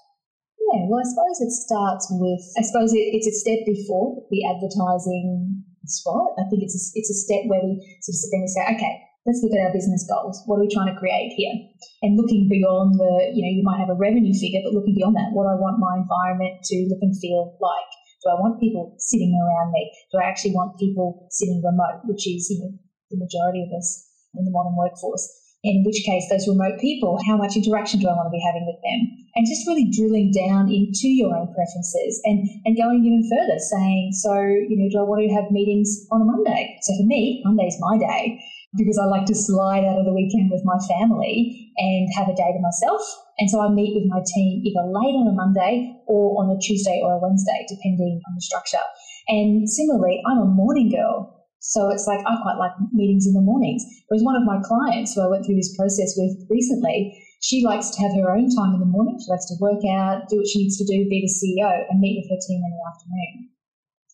Yeah, 0.58 0.84
well, 0.90 1.00
I 1.00 1.08
suppose 1.08 1.40
it 1.40 1.52
starts 1.54 2.08
with, 2.10 2.42
I 2.58 2.62
suppose 2.66 2.92
it, 2.92 3.08
it's 3.14 3.30
a 3.30 3.32
step 3.32 3.64
before 3.64 4.26
the 4.28 4.44
advertising 4.44 5.64
spot. 5.86 6.36
I 6.36 6.44
think 6.50 6.66
it's 6.66 6.76
a, 6.76 6.82
it's 6.98 7.08
a 7.08 7.14
step 7.14 7.46
where 7.46 7.62
we 7.62 7.80
sort 8.02 8.12
of 8.12 8.20
sit 8.20 8.28
there 8.34 8.42
and 8.42 8.50
say, 8.50 8.64
okay, 8.76 8.94
let's 9.28 9.44
look 9.44 9.52
at 9.52 9.60
our 9.60 9.76
business 9.76 10.08
goals. 10.08 10.40
What 10.48 10.56
are 10.56 10.64
we 10.64 10.72
trying 10.72 10.88
to 10.88 10.96
create 10.96 11.36
here? 11.36 11.52
And 12.00 12.16
looking 12.16 12.48
beyond 12.48 12.96
the, 12.96 13.12
you 13.36 13.44
know, 13.44 13.52
you 13.52 13.60
might 13.60 13.76
have 13.76 13.92
a 13.92 14.00
revenue 14.00 14.32
figure, 14.32 14.64
but 14.64 14.72
looking 14.72 14.96
beyond 14.96 15.20
that, 15.20 15.36
what 15.36 15.44
I 15.44 15.60
want 15.60 15.76
my 15.76 16.00
environment 16.00 16.64
to 16.72 16.88
look 16.88 17.04
and 17.04 17.12
feel 17.12 17.60
like? 17.60 17.92
Do 18.24 18.32
I 18.32 18.40
want 18.40 18.58
people 18.58 18.96
sitting 18.96 19.36
around 19.36 19.70
me? 19.76 19.92
Do 20.10 20.18
I 20.18 20.26
actually 20.26 20.56
want 20.56 20.80
people 20.80 21.28
sitting 21.28 21.60
remote, 21.60 22.08
which 22.08 22.24
is, 22.24 22.48
you 22.48 22.58
know, 22.64 22.72
the 23.12 23.20
majority 23.20 23.68
of 23.68 23.70
us 23.76 24.08
in 24.34 24.48
the 24.48 24.50
modern 24.50 24.74
workforce? 24.74 25.28
In 25.62 25.84
which 25.84 26.02
case, 26.06 26.24
those 26.30 26.48
remote 26.48 26.80
people, 26.80 27.18
how 27.28 27.36
much 27.36 27.54
interaction 27.54 28.00
do 28.00 28.08
I 28.08 28.16
want 28.16 28.32
to 28.32 28.34
be 28.34 28.42
having 28.42 28.64
with 28.64 28.80
them? 28.80 29.00
And 29.36 29.46
just 29.46 29.66
really 29.66 29.90
drilling 29.90 30.32
down 30.32 30.70
into 30.70 31.10
your 31.10 31.34
own 31.34 31.52
preferences 31.52 32.22
and, 32.24 32.46
and 32.64 32.78
going 32.78 33.04
even 33.04 33.26
further, 33.26 33.58
saying, 33.58 34.14
so, 34.18 34.34
you 34.38 34.78
know, 34.78 34.88
do 34.88 34.98
I 35.02 35.06
want 35.06 35.22
to 35.22 35.34
have 35.34 35.50
meetings 35.50 36.06
on 36.10 36.22
a 36.22 36.26
Monday? 36.26 36.78
So 36.82 36.94
for 36.96 37.06
me, 37.06 37.42
Monday's 37.44 37.76
my 37.78 37.98
day 37.98 38.38
because 38.76 39.00
I 39.00 39.06
like 39.08 39.24
to 39.26 39.34
slide 39.34 39.88
out 39.88 39.96
of 39.96 40.04
the 40.04 40.12
weekend 40.12 40.50
with 40.52 40.60
my 40.64 40.76
family 40.92 41.72
and 41.78 42.08
have 42.16 42.28
a 42.28 42.36
day 42.36 42.52
to 42.52 42.60
myself. 42.60 43.00
And 43.38 43.48
so 43.48 43.60
I 43.64 43.70
meet 43.70 43.96
with 43.96 44.10
my 44.10 44.20
team 44.20 44.60
either 44.66 44.84
late 44.92 45.16
on 45.16 45.30
a 45.30 45.32
Monday 45.32 45.96
or 46.06 46.36
on 46.42 46.52
a 46.52 46.60
Tuesday 46.60 47.00
or 47.02 47.16
a 47.16 47.22
Wednesday, 47.22 47.64
depending 47.68 48.20
on 48.28 48.34
the 48.34 48.42
structure. 48.42 48.84
And 49.28 49.68
similarly, 49.68 50.20
I'm 50.26 50.38
a 50.38 50.52
morning 50.52 50.90
girl. 50.90 51.46
So 51.60 51.88
it's 51.90 52.06
like 52.06 52.20
I 52.26 52.36
quite 52.42 52.60
like 52.60 52.72
meetings 52.92 53.26
in 53.26 53.32
the 53.32 53.40
mornings. 53.40 53.84
Whereas 54.08 54.22
one 54.22 54.36
of 54.36 54.44
my 54.44 54.60
clients 54.60 55.14
who 55.14 55.22
I 55.22 55.28
went 55.28 55.46
through 55.46 55.56
this 55.56 55.74
process 55.76 56.14
with 56.16 56.36
recently, 56.50 57.16
she 57.40 57.64
likes 57.64 57.90
to 57.90 58.02
have 58.02 58.12
her 58.20 58.36
own 58.36 58.52
time 58.52 58.74
in 58.74 58.80
the 58.80 58.90
morning. 58.90 59.16
She 59.16 59.30
likes 59.30 59.46
to 59.48 59.60
work 59.60 59.80
out, 59.88 60.28
do 60.28 60.36
what 60.36 60.48
she 60.48 60.66
needs 60.66 60.76
to 60.78 60.84
do, 60.84 61.08
be 61.08 61.24
the 61.24 61.32
CEO, 61.32 61.72
and 61.88 62.00
meet 62.00 62.20
with 62.20 62.30
her 62.30 62.40
team 62.46 62.60
in 62.60 62.72
the 62.72 62.84
afternoon. 62.84 63.48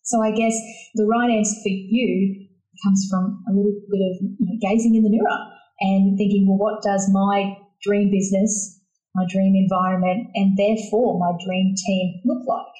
So 0.04 0.20
I 0.20 0.30
guess 0.30 0.54
the 0.94 1.06
right 1.06 1.30
answer 1.30 1.56
for 1.62 1.72
you 1.72 2.43
comes 2.82 3.06
from 3.10 3.42
a 3.48 3.52
little 3.52 3.74
bit 3.90 4.02
of 4.02 4.14
you 4.20 4.46
know, 4.46 4.58
gazing 4.60 4.94
in 4.94 5.02
the 5.02 5.10
mirror 5.10 5.40
and 5.80 6.16
thinking, 6.18 6.46
well, 6.48 6.58
what 6.58 6.82
does 6.82 7.08
my 7.12 7.56
dream 7.82 8.10
business, 8.10 8.80
my 9.14 9.24
dream 9.28 9.54
environment, 9.54 10.28
and 10.34 10.56
therefore 10.56 11.18
my 11.18 11.32
dream 11.44 11.74
team 11.86 12.20
look 12.24 12.42
like? 12.46 12.74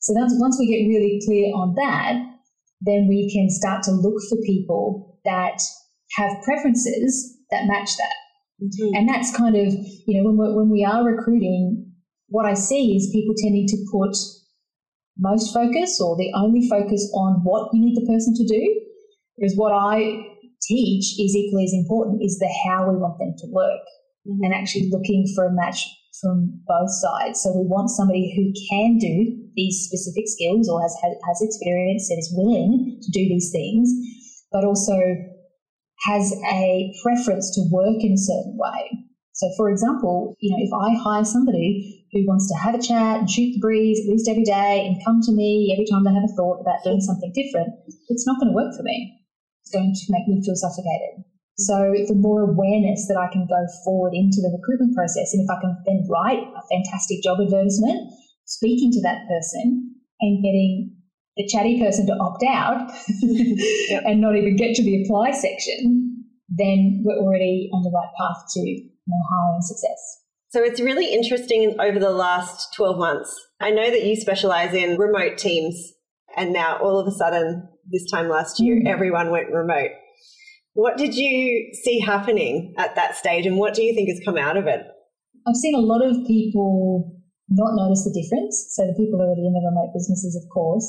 So 0.00 0.14
once 0.14 0.56
we 0.58 0.68
get 0.70 0.86
really 0.86 1.20
clear 1.26 1.52
on 1.54 1.74
that, 1.74 2.14
then 2.80 3.08
we 3.08 3.32
can 3.32 3.50
start 3.50 3.82
to 3.84 3.90
look 3.90 4.22
for 4.28 4.38
people 4.46 5.18
that 5.24 5.58
have 6.12 6.30
preferences 6.44 7.36
that 7.50 7.66
match 7.66 7.90
that. 7.96 8.14
Mm-hmm. 8.62 8.94
And 8.94 9.08
that's 9.08 9.36
kind 9.36 9.56
of, 9.56 9.72
you 9.72 10.14
know, 10.16 10.28
when, 10.28 10.36
we're, 10.36 10.54
when 10.54 10.70
we 10.70 10.84
are 10.84 11.04
recruiting, 11.04 11.92
what 12.28 12.46
I 12.46 12.54
see 12.54 12.96
is 12.96 13.10
people 13.12 13.34
tending 13.36 13.66
to 13.66 13.76
put 13.90 14.16
most 15.18 15.52
focus 15.52 16.00
or 16.00 16.16
the 16.16 16.32
only 16.34 16.68
focus 16.68 17.10
on 17.14 17.40
what 17.42 17.70
you 17.72 17.80
need 17.80 17.96
the 17.96 18.06
person 18.06 18.34
to 18.34 18.46
do 18.46 18.80
because 19.38 19.56
what 19.56 19.72
I 19.72 20.36
teach 20.62 21.18
is 21.20 21.36
equally 21.36 21.64
as 21.64 21.74
important 21.74 22.22
is 22.22 22.38
the 22.38 22.48
how 22.64 22.88
we 22.88 22.96
want 22.96 23.18
them 23.18 23.34
to 23.38 23.46
work 23.52 23.84
mm-hmm. 24.26 24.42
and 24.44 24.54
actually 24.54 24.88
looking 24.90 25.26
for 25.34 25.46
a 25.46 25.52
match 25.52 25.84
from 26.20 26.60
both 26.66 26.90
sides. 26.90 27.42
So 27.42 27.52
we 27.52 27.68
want 27.68 27.90
somebody 27.90 28.32
who 28.32 28.52
can 28.70 28.96
do 28.98 29.36
these 29.54 29.84
specific 29.84 30.24
skills 30.26 30.68
or 30.68 30.80
has, 30.80 30.96
has 31.04 31.42
experience 31.42 32.08
and 32.10 32.18
is 32.18 32.32
willing 32.34 32.98
to 33.02 33.10
do 33.12 33.28
these 33.28 33.50
things, 33.52 33.92
but 34.50 34.64
also 34.64 34.96
has 36.08 36.32
a 36.52 36.92
preference 37.02 37.54
to 37.54 37.68
work 37.70 38.00
in 38.00 38.12
a 38.12 38.18
certain 38.18 38.56
way. 38.56 38.90
So, 39.32 39.50
for 39.58 39.68
example, 39.68 40.34
you 40.40 40.50
know, 40.50 40.64
if 40.64 40.72
I 40.72 40.96
hire 40.96 41.24
somebody 41.24 42.06
who 42.12 42.24
wants 42.26 42.48
to 42.48 42.56
have 42.56 42.74
a 42.74 42.80
chat 42.80 43.20
and 43.20 43.30
shoot 43.30 43.52
the 43.52 43.60
breeze 43.60 44.00
at 44.00 44.08
least 44.08 44.28
every 44.28 44.44
day 44.44 44.86
and 44.86 44.96
come 45.04 45.20
to 45.20 45.32
me 45.32 45.76
every 45.76 45.84
time 45.84 46.04
they 46.04 46.14
have 46.14 46.24
a 46.24 46.36
thought 46.36 46.60
about 46.60 46.84
doing 46.84 47.00
something 47.00 47.32
different, 47.34 47.68
it's 48.08 48.26
not 48.26 48.40
going 48.40 48.48
to 48.48 48.56
work 48.56 48.74
for 48.74 48.82
me 48.82 49.25
it's 49.66 49.74
going 49.74 49.90
to 49.90 50.06
make 50.14 50.28
me 50.30 50.38
feel 50.46 50.54
suffocated. 50.54 51.26
So 51.58 51.74
the 52.06 52.14
more 52.14 52.42
awareness 52.42 53.08
that 53.08 53.16
I 53.16 53.32
can 53.32 53.46
go 53.48 53.66
forward 53.82 54.12
into 54.14 54.38
the 54.38 54.54
recruitment 54.54 54.94
process, 54.94 55.34
and 55.34 55.42
if 55.42 55.50
I 55.50 55.58
can 55.60 55.74
then 55.86 56.06
write 56.06 56.46
a 56.54 56.62
fantastic 56.70 57.22
job 57.24 57.38
advertisement, 57.40 58.12
speaking 58.44 58.92
to 58.92 59.02
that 59.02 59.26
person 59.26 59.96
and 60.20 60.44
getting 60.44 60.94
the 61.36 61.48
chatty 61.48 61.80
person 61.80 62.06
to 62.06 62.12
opt 62.20 62.44
out 62.46 62.92
yep. 63.88 64.02
and 64.06 64.20
not 64.20 64.36
even 64.36 64.54
get 64.54 64.76
to 64.76 64.84
the 64.84 65.02
apply 65.02 65.32
section, 65.32 66.24
then 66.48 67.02
we're 67.04 67.18
already 67.18 67.68
on 67.72 67.82
the 67.82 67.90
right 67.90 68.12
path 68.20 68.44
to 68.52 68.60
you 68.60 68.90
know, 69.06 69.22
hiring 69.32 69.62
success. 69.62 70.22
So 70.50 70.62
it's 70.62 70.80
really 70.80 71.12
interesting 71.12 71.76
over 71.80 71.98
the 71.98 72.10
last 72.10 72.72
12 72.74 72.98
months. 72.98 73.34
I 73.60 73.70
know 73.70 73.90
that 73.90 74.04
you 74.04 74.14
specialize 74.14 74.72
in 74.74 74.96
remote 74.96 75.38
teams, 75.38 75.92
and 76.36 76.52
now 76.52 76.78
all 76.78 76.98
of 77.00 77.06
a 77.06 77.10
sudden, 77.10 77.68
this 77.90 78.10
time 78.10 78.28
last 78.28 78.60
year, 78.60 78.76
mm. 78.76 78.88
everyone 78.88 79.30
went 79.30 79.50
remote. 79.50 79.90
What 80.74 80.98
did 80.98 81.14
you 81.14 81.72
see 81.84 82.00
happening 82.00 82.74
at 82.78 82.94
that 82.96 83.16
stage, 83.16 83.46
and 83.46 83.56
what 83.56 83.74
do 83.74 83.82
you 83.82 83.94
think 83.94 84.08
has 84.08 84.20
come 84.24 84.36
out 84.36 84.56
of 84.56 84.66
it? 84.66 84.80
I've 85.46 85.56
seen 85.56 85.74
a 85.74 85.80
lot 85.80 86.04
of 86.04 86.26
people 86.26 87.16
not 87.48 87.74
notice 87.76 88.04
the 88.04 88.10
difference. 88.10 88.74
So 88.74 88.86
the 88.86 88.94
people 88.94 89.20
already 89.20 89.46
in 89.46 89.52
the 89.52 89.62
remote 89.64 89.92
businesses, 89.94 90.34
of 90.36 90.48
course. 90.52 90.84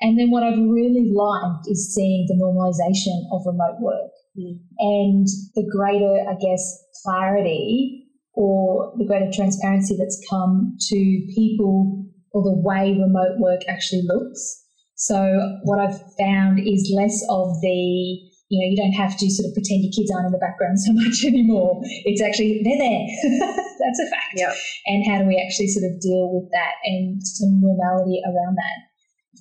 And 0.00 0.18
then 0.18 0.30
what 0.30 0.42
I've 0.42 0.58
really 0.58 1.10
liked 1.14 1.66
is 1.66 1.94
seeing 1.94 2.26
the 2.28 2.34
normalization 2.34 3.24
of 3.32 3.46
remote 3.46 3.80
work 3.80 4.10
mm. 4.36 4.58
and 4.78 5.26
the 5.54 5.64
greater, 5.70 6.28
I 6.28 6.34
guess, 6.34 6.62
clarity 7.02 8.04
or 8.34 8.92
the 8.98 9.06
greater 9.06 9.30
transparency 9.32 9.96
that's 9.96 10.20
come 10.28 10.76
to 10.88 10.96
people 11.34 12.04
or 12.32 12.42
the 12.42 12.60
way 12.60 12.98
remote 12.98 13.38
work 13.38 13.60
actually 13.68 14.02
looks. 14.04 14.63
So 15.04 15.20
what 15.64 15.80
I've 15.84 16.00
found 16.16 16.60
is 16.64 16.88
less 16.96 17.20
of 17.28 17.60
the 17.60 18.24
you 18.52 18.60
know, 18.60 18.68
you 18.70 18.76
don't 18.76 18.92
have 18.92 19.16
to 19.18 19.26
sort 19.32 19.48
of 19.48 19.54
pretend 19.56 19.82
your 19.82 19.90
kids 19.90 20.12
aren't 20.12 20.28
in 20.28 20.36
the 20.36 20.38
background 20.38 20.78
so 20.78 20.92
much 21.00 21.24
anymore. 21.24 21.80
It's 22.04 22.22
actually, 22.22 22.60
they're 22.62 22.78
there. 22.78 23.04
That's 23.80 24.00
a 24.00 24.08
fact. 24.08 24.36
Yep. 24.36 24.54
And 24.86 25.00
how 25.08 25.18
do 25.18 25.26
we 25.26 25.40
actually 25.40 25.68
sort 25.68 25.90
of 25.90 25.98
deal 26.00 26.28
with 26.30 26.52
that 26.52 26.76
and 26.84 27.18
some 27.24 27.60
normality 27.60 28.20
around 28.24 28.54
that? 28.56 28.78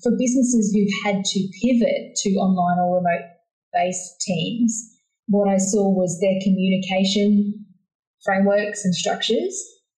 For 0.01 0.11
businesses 0.17 0.71
who've 0.73 0.97
had 1.03 1.23
to 1.23 1.39
pivot 1.61 2.15
to 2.23 2.29
online 2.39 2.79
or 2.79 2.97
remote 2.97 3.27
based 3.71 4.19
teams, 4.21 4.73
what 5.27 5.47
I 5.47 5.57
saw 5.57 5.91
was 5.91 6.19
their 6.19 6.39
communication 6.41 7.53
frameworks 8.23 8.83
and 8.83 8.95
structures 8.95 9.53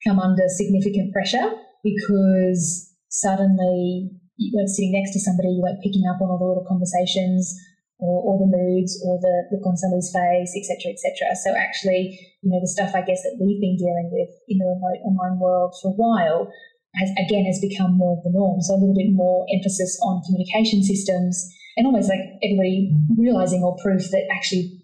come 0.05 0.19
under 0.19 0.43
significant 0.47 1.13
pressure 1.13 1.53
because 1.83 2.91
suddenly 3.09 4.11
you 4.37 4.51
weren't 4.55 4.69
sitting 4.69 4.91
next 4.91 5.13
to 5.15 5.19
somebody, 5.19 5.49
you 5.49 5.63
weren't 5.63 5.83
picking 5.83 6.03
up 6.07 6.19
on 6.19 6.27
all 6.27 6.39
the 6.39 6.47
little 6.47 6.67
conversations 6.67 7.55
or, 7.99 8.19
or 8.23 8.33
the 8.39 8.51
moods 8.51 8.99
or 9.07 9.19
the 9.19 9.55
look 9.55 9.63
on 9.63 9.79
somebody's 9.79 10.11
face, 10.11 10.51
etc., 10.55 10.91
etc. 10.91 11.31
So 11.39 11.55
actually, 11.55 12.19
you 12.43 12.51
know, 12.51 12.59
the 12.59 12.67
stuff 12.67 12.91
I 12.91 13.01
guess 13.01 13.23
that 13.23 13.39
we've 13.39 13.61
been 13.63 13.79
dealing 13.79 14.11
with 14.11 14.31
in 14.51 14.59
the 14.59 14.67
remote 14.67 14.99
online 15.07 15.39
world 15.39 15.73
for 15.79 15.91
a 15.91 15.97
while 15.97 16.51
has 16.99 17.11
again 17.19 17.45
has 17.47 17.59
become 17.59 17.95
more 17.95 18.19
of 18.19 18.23
the 18.23 18.31
norm. 18.31 18.59
So 18.61 18.75
a 18.75 18.79
little 18.79 18.95
bit 18.95 19.11
more 19.11 19.47
emphasis 19.51 19.99
on 20.03 20.23
communication 20.27 20.83
systems 20.83 21.39
and 21.75 21.87
almost 21.87 22.09
like 22.09 22.23
everybody 22.43 22.91
realizing 23.17 23.63
or 23.63 23.75
proof 23.83 24.11
that 24.11 24.27
actually 24.31 24.81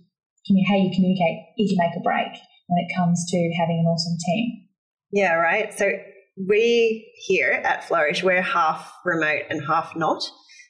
how 0.67 0.75
you 0.75 0.91
communicate 0.91 1.37
is 1.57 1.71
you 1.71 1.77
make 1.79 1.95
a 1.95 2.03
break 2.03 2.35
when 2.67 2.83
it 2.83 2.91
comes 2.95 3.23
to 3.29 3.37
having 3.57 3.79
an 3.79 3.85
awesome 3.87 4.17
team. 4.25 4.67
Yeah, 5.11 5.33
right. 5.35 5.73
So 5.73 5.91
we 6.37 7.11
here 7.15 7.61
at 7.63 7.87
Flourish, 7.87 8.23
we're 8.23 8.41
half 8.41 8.91
remote 9.05 9.43
and 9.49 9.61
half 9.65 9.95
not. 9.95 10.21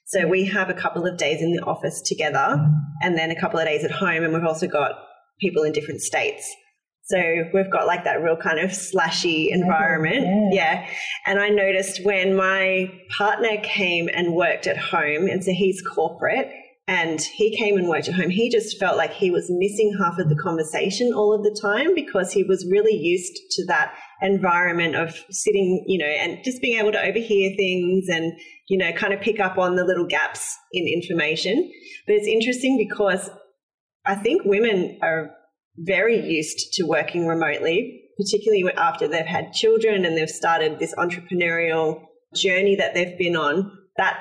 So 0.05 0.27
we 0.27 0.45
have 0.45 0.69
a 0.69 0.73
couple 0.73 1.05
of 1.05 1.17
days 1.17 1.41
in 1.41 1.53
the 1.53 1.63
office 1.63 2.01
together 2.01 2.57
and 3.01 3.17
then 3.17 3.31
a 3.31 3.39
couple 3.39 3.59
of 3.59 3.65
days 3.65 3.83
at 3.83 3.91
home. 3.91 4.23
And 4.23 4.33
we've 4.33 4.43
also 4.43 4.67
got 4.67 4.91
people 5.39 5.63
in 5.63 5.71
different 5.71 6.01
states. 6.01 6.43
So 7.03 7.43
we've 7.53 7.71
got 7.71 7.87
like 7.87 8.03
that 8.03 8.21
real 8.21 8.37
kind 8.37 8.59
of 8.59 8.71
slashy 8.71 9.47
environment. 9.49 10.53
Yeah. 10.53 10.81
yeah. 10.81 10.89
And 11.25 11.39
I 11.39 11.49
noticed 11.49 12.03
when 12.05 12.35
my 12.35 12.91
partner 13.17 13.57
came 13.63 14.09
and 14.13 14.33
worked 14.33 14.67
at 14.67 14.77
home, 14.77 15.27
and 15.27 15.43
so 15.43 15.51
he's 15.51 15.81
corporate, 15.81 16.51
and 16.87 17.21
he 17.21 17.55
came 17.55 17.77
and 17.77 17.87
worked 17.87 18.07
at 18.07 18.15
home, 18.15 18.29
he 18.29 18.49
just 18.49 18.77
felt 18.77 18.97
like 18.97 19.13
he 19.13 19.31
was 19.31 19.49
missing 19.49 19.95
half 20.01 20.19
of 20.19 20.29
the 20.29 20.35
conversation 20.35 21.13
all 21.13 21.33
of 21.33 21.43
the 21.43 21.57
time 21.61 21.95
because 21.95 22.31
he 22.31 22.43
was 22.43 22.67
really 22.69 22.95
used 22.95 23.37
to 23.51 23.65
that 23.67 23.93
environment 24.21 24.95
of 24.95 25.15
sitting, 25.31 25.83
you 25.87 25.97
know, 25.97 26.05
and 26.05 26.43
just 26.43 26.61
being 26.61 26.79
able 26.79 26.91
to 26.91 27.01
overhear 27.01 27.55
things 27.57 28.07
and, 28.07 28.31
you 28.69 28.77
know, 28.77 28.91
kind 28.93 29.13
of 29.13 29.21
pick 29.21 29.39
up 29.39 29.57
on 29.57 29.75
the 29.75 29.83
little 29.83 30.05
gaps 30.05 30.57
in 30.71 30.87
information. 30.87 31.71
But 32.05 32.15
it's 32.15 32.27
interesting 32.27 32.77
because 32.77 33.29
I 34.05 34.15
think 34.15 34.43
women 34.45 34.99
are 35.01 35.31
very 35.77 36.19
used 36.19 36.73
to 36.73 36.83
working 36.83 37.25
remotely, 37.25 38.03
particularly 38.17 38.63
after 38.77 39.07
they've 39.07 39.25
had 39.25 39.53
children 39.53 40.05
and 40.05 40.15
they've 40.15 40.29
started 40.29 40.77
this 40.77 40.93
entrepreneurial 40.95 42.03
journey 42.35 42.75
that 42.75 42.93
they've 42.93 43.17
been 43.17 43.35
on. 43.35 43.71
That 43.97 44.19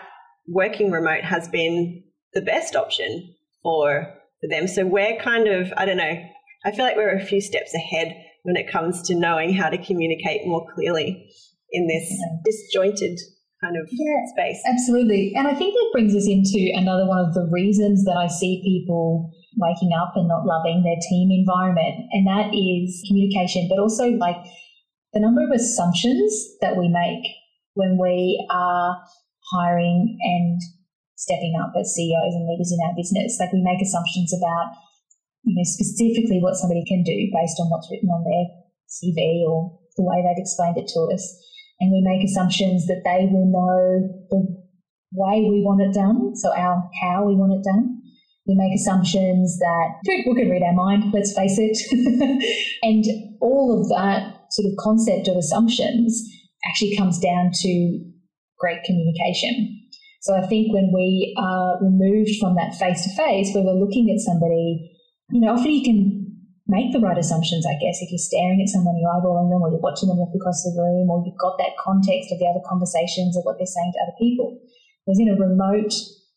working 0.48 0.90
remote 0.90 1.24
has 1.24 1.48
been 1.48 2.02
the 2.32 2.40
best 2.42 2.74
option 2.74 3.34
for 3.62 4.14
for 4.40 4.48
them. 4.48 4.66
So 4.66 4.86
we're 4.86 5.20
kind 5.20 5.48
of 5.48 5.72
I 5.76 5.84
don't 5.84 5.98
know. 5.98 6.22
I 6.64 6.72
feel 6.72 6.84
like 6.84 6.96
we're 6.96 7.14
a 7.14 7.24
few 7.24 7.40
steps 7.40 7.74
ahead 7.74 8.14
when 8.42 8.56
it 8.56 8.70
comes 8.70 9.02
to 9.02 9.14
knowing 9.14 9.54
how 9.54 9.68
to 9.68 9.78
communicate 9.78 10.46
more 10.46 10.66
clearly 10.74 11.30
in 11.72 11.86
this 11.86 12.12
disjointed 12.44 13.18
kind 13.62 13.76
of 13.76 13.88
yeah, 13.92 14.24
space. 14.32 14.60
Absolutely. 14.66 15.32
And 15.36 15.46
I 15.46 15.54
think 15.54 15.74
that 15.74 15.90
brings 15.92 16.16
us 16.16 16.26
into 16.26 16.72
another 16.74 17.06
one 17.06 17.18
of 17.18 17.34
the 17.34 17.48
reasons 17.50 18.04
that 18.04 18.16
I 18.16 18.26
see 18.26 18.62
people 18.64 19.30
waking 19.58 19.90
up 19.92 20.12
and 20.16 20.28
not 20.28 20.46
loving 20.46 20.82
their 20.82 20.96
team 21.08 21.30
environment. 21.30 22.08
And 22.12 22.26
that 22.26 22.54
is 22.54 23.04
communication, 23.06 23.68
but 23.68 23.78
also 23.78 24.10
like 24.16 24.36
the 25.12 25.20
number 25.20 25.42
of 25.44 25.50
assumptions 25.50 26.32
that 26.60 26.76
we 26.76 26.88
make 26.88 27.26
when 27.74 27.98
we 28.00 28.46
are 28.50 28.96
hiring 29.52 30.16
and 30.22 30.60
stepping 31.16 31.54
up 31.60 31.72
as 31.78 31.94
CEOs 31.94 32.34
and 32.34 32.48
leaders 32.48 32.72
in 32.72 32.80
our 32.86 32.94
business. 32.96 33.36
Like 33.38 33.52
we 33.52 33.62
make 33.62 33.82
assumptions 33.82 34.32
about, 34.32 34.72
you 35.44 35.54
know, 35.56 35.64
specifically 35.64 36.40
what 36.40 36.56
somebody 36.56 36.84
can 36.86 37.02
do 37.02 37.16
based 37.32 37.58
on 37.60 37.70
what's 37.70 37.88
written 37.90 38.08
on 38.10 38.24
their 38.24 38.44
CV 38.88 39.46
or 39.48 39.78
the 39.96 40.04
way 40.04 40.22
they've 40.22 40.42
explained 40.42 40.76
it 40.76 40.88
to 40.88 41.00
us. 41.12 41.24
And 41.80 41.90
we 41.90 42.04
make 42.04 42.22
assumptions 42.24 42.86
that 42.86 43.02
they 43.04 43.26
will 43.30 43.48
know 43.48 44.04
the 44.28 44.40
way 45.12 45.46
we 45.48 45.64
want 45.64 45.80
it 45.80 45.94
done, 45.94 46.36
so 46.36 46.52
our 46.52 46.82
how 47.02 47.24
we 47.24 47.34
want 47.34 47.52
it 47.52 47.64
done. 47.64 48.02
We 48.46 48.54
make 48.54 48.74
assumptions 48.74 49.58
that 49.58 50.00
people 50.04 50.34
can 50.34 50.50
read 50.50 50.62
our 50.62 50.74
mind, 50.74 51.12
let's 51.12 51.32
face 51.32 51.56
it. 51.58 51.76
and 52.82 53.04
all 53.40 53.80
of 53.80 53.88
that 53.88 54.46
sort 54.50 54.66
of 54.66 54.76
concept 54.78 55.28
of 55.28 55.36
assumptions 55.36 56.20
actually 56.66 56.96
comes 56.96 57.18
down 57.18 57.50
to 57.54 58.00
great 58.58 58.82
communication. 58.84 59.80
So 60.20 60.36
I 60.36 60.46
think 60.46 60.72
when 60.72 60.92
we 60.92 61.34
are 61.38 61.78
removed 61.80 62.36
from 62.40 62.56
that 62.56 62.74
face 62.74 63.04
to 63.04 63.10
face, 63.16 63.54
where 63.54 63.64
we're 63.64 63.80
looking 63.80 64.10
at 64.10 64.20
somebody, 64.20 64.90
you 65.32 65.40
know, 65.40 65.52
often 65.54 65.70
you 65.70 65.84
can 65.84 66.20
make 66.66 66.92
the 66.92 67.00
right 67.00 67.18
assumptions, 67.18 67.66
I 67.66 67.74
guess, 67.82 67.98
if 68.00 68.10
you're 68.10 68.22
staring 68.22 68.62
at 68.62 68.70
someone, 68.70 68.98
you're 68.98 69.10
eyeballing 69.10 69.50
them, 69.50 69.62
or 69.62 69.70
you're 69.70 69.82
watching 69.82 70.08
them 70.08 70.18
walk 70.18 70.34
across 70.34 70.62
the 70.62 70.74
room, 70.78 71.10
or 71.10 71.22
you've 71.26 71.38
got 71.38 71.58
that 71.58 71.74
context 71.82 72.30
of 72.30 72.38
the 72.38 72.46
other 72.46 72.62
conversations 72.66 73.36
of 73.36 73.42
what 73.42 73.58
they're 73.58 73.66
saying 73.66 73.92
to 73.94 74.02
other 74.06 74.18
people. 74.18 74.58
Whereas 75.04 75.18
in 75.18 75.30
a 75.30 75.38
remote 75.38 75.92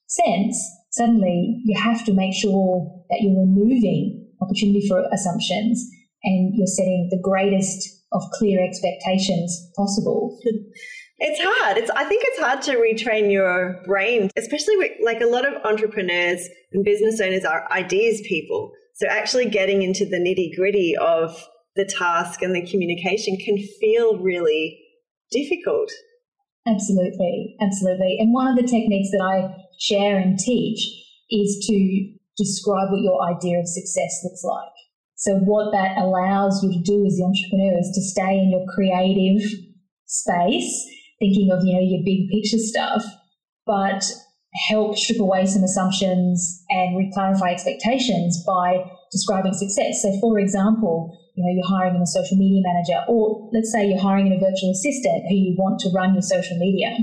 sense, 0.08 0.58
suddenly 0.92 1.62
you 1.66 1.80
have 1.80 2.06
to 2.06 2.14
make 2.14 2.34
sure 2.34 2.90
that 3.10 3.22
you're 3.22 3.40
removing 3.40 4.28
opportunity 4.42 4.86
for 4.88 5.06
assumptions 5.14 5.86
and 6.24 6.54
you're 6.56 6.68
setting 6.68 7.08
the 7.12 7.22
greatest 7.22 8.04
of 8.12 8.22
clear 8.34 8.64
expectations 8.64 9.72
possible. 9.76 10.38
It's 11.20 11.40
hard. 11.42 11.78
It's 11.78 11.90
I 11.92 12.04
think 12.04 12.24
it's 12.28 12.40
hard 12.40 12.62
to 12.64 12.76
retrain 12.76 13.32
your 13.32 13.82
brain, 13.86 14.30
especially 14.36 14.76
with 14.76 14.92
like 15.02 15.22
a 15.22 15.26
lot 15.26 15.48
of 15.48 15.54
entrepreneurs 15.64 16.50
and 16.74 16.84
business 16.84 17.22
owners 17.22 17.46
are 17.46 17.72
ideas 17.72 18.22
people. 18.28 18.74
So 18.94 19.08
actually 19.08 19.50
getting 19.50 19.82
into 19.82 20.06
the 20.06 20.18
nitty 20.18 20.56
gritty 20.56 20.96
of 20.98 21.48
the 21.76 21.86
task 21.86 22.42
and 22.42 22.56
the 22.56 22.66
communication 22.66 23.38
can 23.38 23.58
feel 23.80 24.20
really 24.20 24.80
difficult. 25.32 25.92
Absolutely, 26.68 27.56
absolutely. 27.60 28.18
And 28.20 28.34
one 28.34 28.48
of 28.48 28.56
the 28.56 28.70
techniques 28.70 29.10
that 29.12 29.22
I 29.22 29.56
share 29.80 30.18
and 30.18 30.38
teach 30.38 30.80
is 31.30 31.66
to 31.68 32.14
describe 32.38 32.92
what 32.92 33.02
your 33.02 33.22
idea 33.24 33.60
of 33.60 33.68
success 33.68 34.22
looks 34.24 34.44
like. 34.44 34.72
So 35.16 35.36
what 35.40 35.72
that 35.72 35.98
allows 35.98 36.64
you 36.64 36.72
to 36.72 36.82
do 36.84 37.06
as 37.06 37.18
the 37.18 37.24
entrepreneur 37.24 37.80
is 37.80 37.92
to 37.96 38.02
stay 38.02 38.38
in 38.40 38.52
your 38.52 38.66
creative 38.76 39.42
space 40.06 40.90
thinking 41.20 41.50
of, 41.52 41.64
you 41.64 41.74
know, 41.74 41.82
your 41.82 42.02
big 42.04 42.30
picture 42.30 42.58
stuff, 42.58 43.04
but 43.66 44.04
help 44.70 44.98
strip 44.98 45.20
away 45.20 45.46
some 45.46 45.64
assumptions 45.64 46.64
and 46.70 46.96
reclarify 46.96 47.52
expectations 47.52 48.44
by 48.46 48.84
describing 49.12 49.54
success. 49.54 50.02
So, 50.02 50.14
for 50.20 50.40
example, 50.40 51.18
you 51.36 51.44
know, 51.44 51.50
you're 51.50 51.70
hiring 51.70 52.00
a 52.02 52.06
social 52.06 52.38
media 52.38 52.62
manager, 52.62 53.02
or 53.10 53.50
let's 53.52 53.72
say 53.72 53.90
you're 53.90 54.02
hiring 54.02 54.30
a 54.30 54.38
virtual 54.38 54.70
assistant 54.70 55.26
who 55.30 55.36
you 55.36 55.56
want 55.58 55.80
to 55.82 55.90
run 55.90 56.14
your 56.14 56.22
social 56.22 56.58
media. 56.58 56.94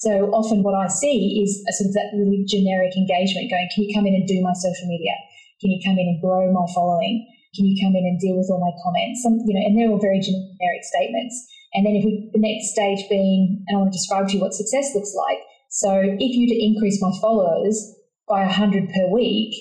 So 0.00 0.32
often 0.32 0.64
what 0.64 0.74
I 0.74 0.88
see 0.88 1.44
is 1.44 1.60
a 1.68 1.72
sort 1.76 1.92
of 1.92 1.94
that 1.94 2.10
really 2.16 2.42
generic 2.48 2.96
engagement 2.96 3.52
going, 3.52 3.68
can 3.68 3.84
you 3.84 3.92
come 3.94 4.08
in 4.08 4.16
and 4.16 4.26
do 4.26 4.40
my 4.40 4.56
social 4.56 4.88
media? 4.88 5.12
Can 5.60 5.70
you 5.70 5.78
come 5.84 6.00
in 6.00 6.08
and 6.08 6.18
grow 6.24 6.50
my 6.50 6.64
following? 6.72 7.28
Can 7.54 7.68
you 7.68 7.76
come 7.84 7.92
in 7.92 8.08
and 8.08 8.18
deal 8.18 8.34
with 8.34 8.48
all 8.48 8.64
my 8.64 8.72
comments? 8.80 9.20
Some, 9.22 9.38
you 9.44 9.52
know, 9.52 9.60
and 9.60 9.76
they're 9.76 9.92
all 9.92 10.00
very 10.00 10.18
generic 10.18 10.82
statements. 10.82 11.36
And 11.76 11.84
then 11.84 11.94
if 11.94 12.02
we, 12.08 12.32
the 12.32 12.40
next 12.40 12.72
stage 12.72 13.06
being, 13.12 13.62
and 13.68 13.76
I 13.76 13.78
want 13.78 13.92
to 13.92 13.98
describe 13.98 14.32
to 14.32 14.34
you 14.34 14.40
what 14.40 14.56
success 14.56 14.90
looks 14.96 15.12
like. 15.14 15.38
So 15.70 16.02
if 16.02 16.36
you 16.36 16.48
to 16.48 16.64
increase 16.64 17.00
my 17.00 17.12
followers 17.20 17.94
by 18.28 18.40
100 18.42 18.90
per 18.90 19.06
week, 19.12 19.54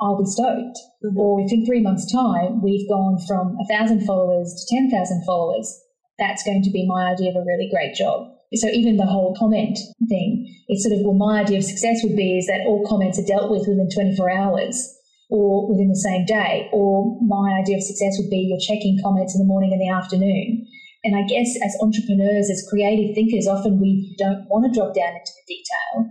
I'll 0.00 0.18
be 0.18 0.26
stoked. 0.26 0.76
Mm-hmm. 1.04 1.16
Or 1.16 1.40
if 1.40 1.52
in 1.52 1.64
three 1.64 1.80
months' 1.80 2.10
time 2.10 2.62
we've 2.62 2.88
gone 2.88 3.18
from 3.26 3.56
1,000 3.70 4.04
followers 4.04 4.52
to 4.68 4.76
10,000 4.76 5.24
followers, 5.24 5.72
that's 6.18 6.42
going 6.42 6.62
to 6.62 6.70
be 6.70 6.86
my 6.86 7.12
idea 7.12 7.30
of 7.30 7.36
a 7.36 7.46
really 7.46 7.70
great 7.70 7.94
job. 7.94 8.26
So 8.54 8.68
even 8.68 8.96
the 8.96 9.06
whole 9.06 9.34
comment 9.38 9.78
thing, 10.08 10.46
it's 10.68 10.82
sort 10.82 10.98
of, 10.98 11.04
well, 11.04 11.14
my 11.14 11.40
idea 11.40 11.58
of 11.58 11.64
success 11.64 12.00
would 12.02 12.16
be 12.16 12.38
is 12.38 12.46
that 12.46 12.66
all 12.66 12.86
comments 12.86 13.18
are 13.18 13.26
dealt 13.26 13.50
with 13.50 13.66
within 13.68 13.88
24 13.92 14.30
hours 14.30 14.94
or 15.30 15.68
within 15.68 15.88
the 15.88 15.98
same 15.98 16.24
day. 16.24 16.68
Or 16.72 17.18
my 17.22 17.58
idea 17.58 17.76
of 17.76 17.82
success 17.82 18.14
would 18.18 18.30
be 18.30 18.50
you're 18.50 18.62
checking 18.62 18.98
comments 19.02 19.34
in 19.34 19.40
the 19.40 19.46
morning 19.46 19.72
and 19.72 19.80
the 19.80 19.90
afternoon. 19.90 20.65
And 21.06 21.14
I 21.14 21.22
guess 21.30 21.54
as 21.62 21.78
entrepreneurs, 21.80 22.50
as 22.50 22.66
creative 22.68 23.14
thinkers, 23.14 23.46
often 23.46 23.78
we 23.78 24.16
don't 24.18 24.42
want 24.50 24.66
to 24.66 24.74
drop 24.74 24.90
down 24.90 25.14
into 25.14 25.30
the 25.38 25.46
detail. 25.46 26.10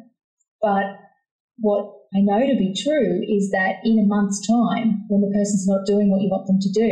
But 0.61 0.85
what 1.59 1.91
I 2.15 2.23
know 2.23 2.39
to 2.39 2.55
be 2.55 2.71
true 2.71 3.19
is 3.27 3.51
that 3.51 3.83
in 3.83 3.99
a 3.99 4.07
month's 4.07 4.39
time, 4.47 5.03
when 5.11 5.19
the 5.19 5.35
person's 5.35 5.67
not 5.67 5.85
doing 5.85 6.09
what 6.09 6.21
you 6.21 6.31
want 6.31 6.47
them 6.47 6.63
to 6.63 6.71
do, 6.71 6.91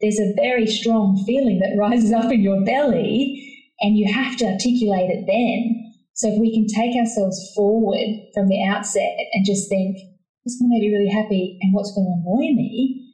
there's 0.00 0.18
a 0.18 0.32
very 0.34 0.66
strong 0.66 1.22
feeling 1.26 1.60
that 1.60 1.76
rises 1.76 2.10
up 2.10 2.32
in 2.32 2.40
your 2.40 2.64
belly, 2.64 3.36
and 3.80 3.98
you 3.98 4.08
have 4.08 4.38
to 4.38 4.46
articulate 4.46 5.12
it 5.12 5.28
then. 5.28 5.92
So 6.14 6.32
if 6.32 6.40
we 6.40 6.56
can 6.56 6.64
take 6.64 6.96
ourselves 6.96 7.36
forward 7.54 8.32
from 8.32 8.48
the 8.48 8.64
outset 8.64 9.12
and 9.34 9.44
just 9.44 9.68
think, 9.68 9.98
what's 10.42 10.56
going 10.56 10.70
to 10.70 10.74
make 10.74 10.88
me 10.88 10.96
really 10.96 11.12
happy 11.12 11.58
and 11.60 11.74
what's 11.74 11.92
going 11.92 12.08
to 12.08 12.16
annoy 12.16 12.56
me, 12.56 13.12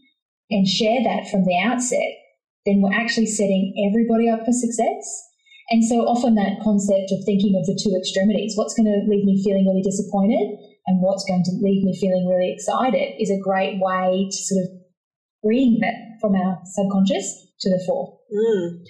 and 0.51 0.67
share 0.67 1.03
that 1.03 1.29
from 1.29 1.43
the 1.43 1.59
outset, 1.59 2.15
then 2.69 2.85
we're 2.85 2.93
actually 2.93 3.25
setting 3.25 3.73
everybody 3.89 4.29
up 4.29 4.45
for 4.45 4.53
success. 4.53 5.01
And 5.73 5.81
so 5.85 6.05
often 6.05 6.37
that 6.37 6.61
concept 6.61 7.09
of 7.17 7.25
thinking 7.25 7.57
of 7.57 7.65
the 7.65 7.77
two 7.77 7.97
extremities, 7.97 8.53
what's 8.57 8.77
going 8.77 8.89
to 8.89 9.09
leave 9.09 9.25
me 9.25 9.41
feeling 9.41 9.65
really 9.65 9.85
disappointed 9.85 10.61
and 10.89 11.01
what's 11.01 11.25
going 11.25 11.45
to 11.45 11.53
leave 11.65 11.85
me 11.85 11.97
feeling 11.97 12.29
really 12.29 12.53
excited 12.53 13.17
is 13.21 13.33
a 13.33 13.41
great 13.41 13.81
way 13.81 14.29
to 14.29 14.39
sort 14.45 14.65
of 14.65 14.69
bring 15.45 15.81
that 15.81 15.97
from 16.21 16.37
our 16.37 16.61
subconscious 16.77 17.25
to 17.61 17.69
the 17.69 17.81
fore. 17.89 18.17
Mm. 18.33 18.85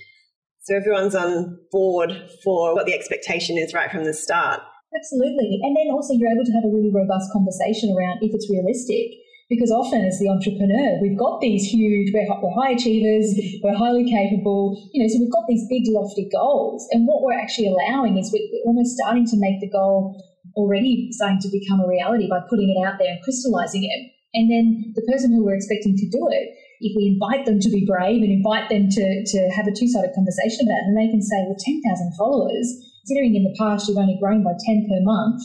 So 0.62 0.76
everyone's 0.76 1.14
on 1.14 1.58
board 1.70 2.14
for 2.44 2.74
what 2.74 2.86
the 2.86 2.94
expectation 2.94 3.58
is 3.58 3.74
right 3.74 3.90
from 3.90 4.04
the 4.04 4.14
start. 4.14 4.60
Absolutely. 4.94 5.60
And 5.62 5.76
then 5.76 5.90
also 5.90 6.14
you're 6.14 6.30
able 6.30 6.44
to 6.44 6.52
have 6.52 6.64
a 6.64 6.72
really 6.72 6.90
robust 6.94 7.30
conversation 7.32 7.94
around 7.94 8.22
if 8.22 8.34
it's 8.34 8.50
realistic. 8.50 9.18
Because 9.48 9.72
often, 9.72 10.04
as 10.04 10.20
the 10.20 10.28
entrepreneur, 10.28 11.00
we've 11.00 11.16
got 11.16 11.40
these 11.40 11.64
huge, 11.64 12.12
we're, 12.12 12.28
we're 12.28 12.52
high 12.52 12.76
achievers, 12.76 13.32
we're 13.64 13.76
highly 13.76 14.04
capable, 14.04 14.76
you 14.92 15.00
know, 15.00 15.08
so 15.08 15.16
we've 15.24 15.32
got 15.32 15.48
these 15.48 15.64
big, 15.72 15.88
lofty 15.88 16.28
goals. 16.28 16.86
And 16.92 17.08
what 17.08 17.24
we're 17.24 17.38
actually 17.38 17.72
allowing 17.72 18.18
is 18.18 18.28
we're 18.28 18.44
almost 18.68 18.92
starting 18.92 19.24
to 19.24 19.40
make 19.40 19.60
the 19.60 19.72
goal 19.72 20.20
already 20.52 21.08
starting 21.12 21.40
to 21.40 21.48
become 21.48 21.80
a 21.80 21.88
reality 21.88 22.28
by 22.28 22.44
putting 22.50 22.68
it 22.68 22.78
out 22.84 22.98
there 22.98 23.08
and 23.08 23.22
crystallizing 23.24 23.88
it. 23.88 24.12
And 24.34 24.52
then 24.52 24.92
the 24.92 25.06
person 25.08 25.32
who 25.32 25.44
we're 25.44 25.56
expecting 25.56 25.96
to 25.96 26.08
do 26.12 26.28
it, 26.28 26.52
if 26.80 26.92
we 26.94 27.16
invite 27.16 27.46
them 27.46 27.58
to 27.58 27.70
be 27.70 27.88
brave 27.88 28.20
and 28.22 28.30
invite 28.30 28.68
them 28.68 28.90
to, 28.90 29.04
to 29.24 29.38
have 29.56 29.66
a 29.66 29.72
two 29.72 29.88
sided 29.88 30.12
conversation 30.14 30.68
about 30.68 30.84
it, 30.84 30.86
and 30.92 30.98
they 30.98 31.08
can 31.08 31.22
say, 31.22 31.40
well, 31.48 31.56
10,000 31.56 32.12
followers, 32.20 32.68
considering 33.02 33.34
in 33.34 33.48
the 33.48 33.56
past 33.56 33.88
you've 33.88 33.96
only 33.96 34.18
grown 34.20 34.44
by 34.44 34.52
10 34.52 34.86
per 34.90 35.00
month, 35.00 35.40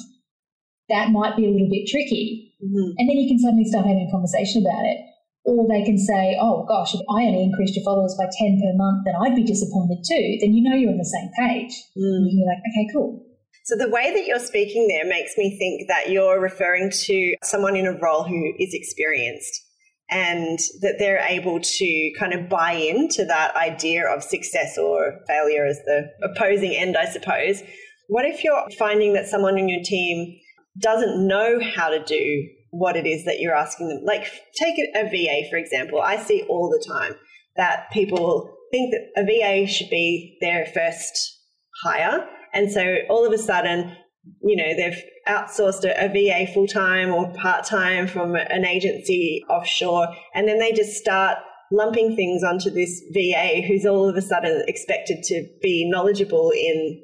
that 0.89 1.15
might 1.15 1.38
be 1.38 1.48
a 1.48 1.50
little 1.50 1.72
bit 1.72 1.88
tricky. 1.88 2.43
Mm-hmm. 2.63 2.96
And 2.98 3.05
then 3.10 3.17
you 3.20 3.27
can 3.27 3.39
suddenly 3.39 3.67
start 3.67 3.86
having 3.86 4.08
a 4.08 4.12
conversation 4.12 4.63
about 4.63 4.88
it. 4.88 5.00
Or 5.43 5.67
they 5.67 5.84
can 5.84 5.98
say, 5.98 6.38
oh 6.39 6.63
gosh, 6.63 6.96
if 6.96 7.01
I 7.12 7.27
only 7.27 7.43
increased 7.43 7.75
your 7.75 7.84
followers 7.84 8.15
by 8.17 8.32
10 8.32 8.63
per 8.63 8.72
month, 8.79 9.03
then 9.03 9.15
I'd 9.20 9.36
be 9.36 9.43
disappointed 9.43 10.00
too. 10.08 10.38
Then 10.39 10.53
you 10.53 10.63
know 10.63 10.75
you're 10.75 10.91
on 10.91 10.98
the 10.98 11.03
same 11.03 11.29
page. 11.36 11.75
Mm. 12.00 12.32
you're 12.32 12.48
like, 12.48 12.63
okay, 12.72 12.88
cool. 12.93 13.25
So 13.65 13.75
the 13.75 13.89
way 13.89 14.13
that 14.13 14.25
you're 14.25 14.39
speaking 14.39 14.88
there 14.88 15.05
makes 15.05 15.38
me 15.38 15.58
think 15.58 15.88
that 15.89 16.10
you're 16.10 16.40
referring 16.40 16.92
to 17.05 17.35
someone 17.44 17.75
in 17.75 17.85
a 17.85 17.98
role 17.98 18.24
who 18.24 18.53
is 18.57 18.74
experienced 18.74 19.61
and 20.09 20.59
that 20.81 20.96
they're 21.00 21.25
able 21.27 21.59
to 21.61 22.14
kind 22.20 22.33
of 22.33 22.50
buy 22.50 22.74
into 22.74 23.25
that 23.25 23.55
idea 23.55 24.05
of 24.05 24.22
success 24.24 24.77
or 24.77 25.20
failure 25.27 25.66
as 25.66 25.77
the 25.85 26.09
opposing 26.24 26.75
end, 26.75 26.98
I 26.98 27.05
suppose. 27.05 27.64
What 28.07 28.25
if 28.25 28.44
you're 28.44 28.70
finding 28.77 29.14
that 29.14 29.27
someone 29.27 29.57
in 29.57 29.70
your 29.70 29.81
team 29.83 30.38
doesn't 30.79 31.27
know 31.27 31.59
how 31.62 31.90
to 31.90 32.03
do 32.03 32.48
what 32.72 32.96
it 32.96 33.05
is 33.05 33.25
that 33.25 33.40
you're 33.40 33.55
asking 33.55 33.90
them? 33.90 34.01
Like, 34.03 34.25
take 34.55 34.75
a 34.96 35.03
VA, 35.03 35.48
for 35.50 35.57
example. 35.57 36.01
I 36.01 36.18
see 36.18 36.44
all 36.50 36.70
the 36.70 36.83
time 36.88 37.16
that 37.55 37.92
people 37.92 38.51
think 38.72 38.92
that 38.92 39.22
a 39.22 39.25
VA 39.25 39.68
should 39.72 39.90
be 39.90 40.38
their 40.42 40.66
first 40.66 41.40
hire. 41.83 42.27
And 42.53 42.72
so 42.72 42.98
all 43.09 43.25
of 43.25 43.31
a 43.31 43.38
sudden, 43.38 43.96
you 44.42 44.55
know, 44.55 44.75
they've 44.75 45.01
outsourced 45.27 45.83
a, 45.83 46.05
a 46.05 46.09
VA 46.09 46.51
full 46.51 46.68
time 46.68 47.14
or 47.14 47.31
part 47.33 47.66
time 47.66 48.07
from 48.07 48.36
an 48.36 48.66
agency 48.66 49.44
offshore, 49.50 50.07
and 50.33 50.48
then 50.48 50.59
they 50.59 50.72
just 50.72 50.94
start 50.94 51.38
lumping 51.72 52.16
things 52.16 52.44
onto 52.44 52.70
this 52.70 53.01
VA 53.14 53.62
who's 53.68 53.86
all 53.86 54.07
of 54.07 54.16
a 54.16 54.22
sudden 54.22 54.64
expected 54.68 55.24
to 55.24 55.46
be 55.62 55.90
knowledgeable 55.90 56.51
in 56.51 57.03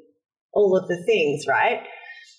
all 0.52 0.76
of 0.76 0.88
the 0.88 1.02
things, 1.04 1.46
right? 1.46 1.82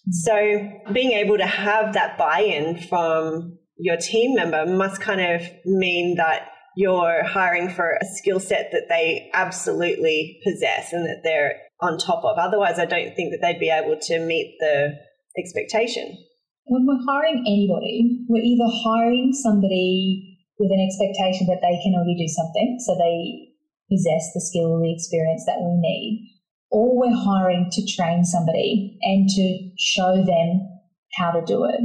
Mm-hmm. 0.08 0.88
So 0.88 0.94
being 0.94 1.12
able 1.12 1.38
to 1.38 1.46
have 1.46 1.94
that 1.94 2.18
buy-in 2.18 2.82
from 2.82 3.58
your 3.78 3.98
team 3.98 4.36
member 4.36 4.66
must 4.66 5.02
kind 5.02 5.22
of 5.22 5.42
mean 5.66 6.16
that 6.18 6.50
you're 6.76 7.24
hiring 7.26 7.70
for 7.70 7.98
a 8.02 8.06
skill 8.06 8.40
set 8.40 8.72
that 8.72 8.88
they 8.88 9.30
absolutely 9.34 10.40
possess 10.44 10.94
and 10.94 11.06
that 11.06 11.22
they're 11.24 11.56
on 11.82 11.98
top 11.98 12.24
of. 12.24 12.38
Otherwise, 12.38 12.80
I 12.80 12.86
don't 12.86 13.16
think 13.16 13.32
that 13.32 13.40
they'd 13.42 13.60
be 13.60 13.70
able 13.70 13.98
to 14.00 14.20
meet 14.20 14.56
the 14.60 14.94
expectation. 15.38 16.18
When 16.66 16.86
we're 16.86 17.04
hiring 17.06 17.44
anybody, 17.48 18.24
we're 18.30 18.44
either 18.44 18.72
hiring 18.86 19.34
somebody 19.34 20.38
with 20.60 20.72
an 20.72 20.80
expectation 20.80 21.48
that 21.48 21.60
they 21.60 21.82
can 21.84 21.96
already 21.96 22.16
do 22.16 22.28
something, 22.30 22.78
so 22.86 22.96
they 22.96 23.52
possess 23.90 24.32
the 24.34 24.40
skill 24.40 24.72
or 24.72 24.80
the 24.80 24.94
experience 24.94 25.44
that 25.46 25.60
we 25.60 25.76
need, 25.76 26.31
or 26.72 26.98
we're 26.98 27.16
hiring 27.16 27.70
to 27.72 27.86
train 27.86 28.24
somebody 28.24 28.98
and 29.02 29.28
to 29.30 29.70
show 29.78 30.24
them 30.24 30.68
how 31.16 31.32
to 31.32 31.44
do 31.46 31.66
it. 31.66 31.80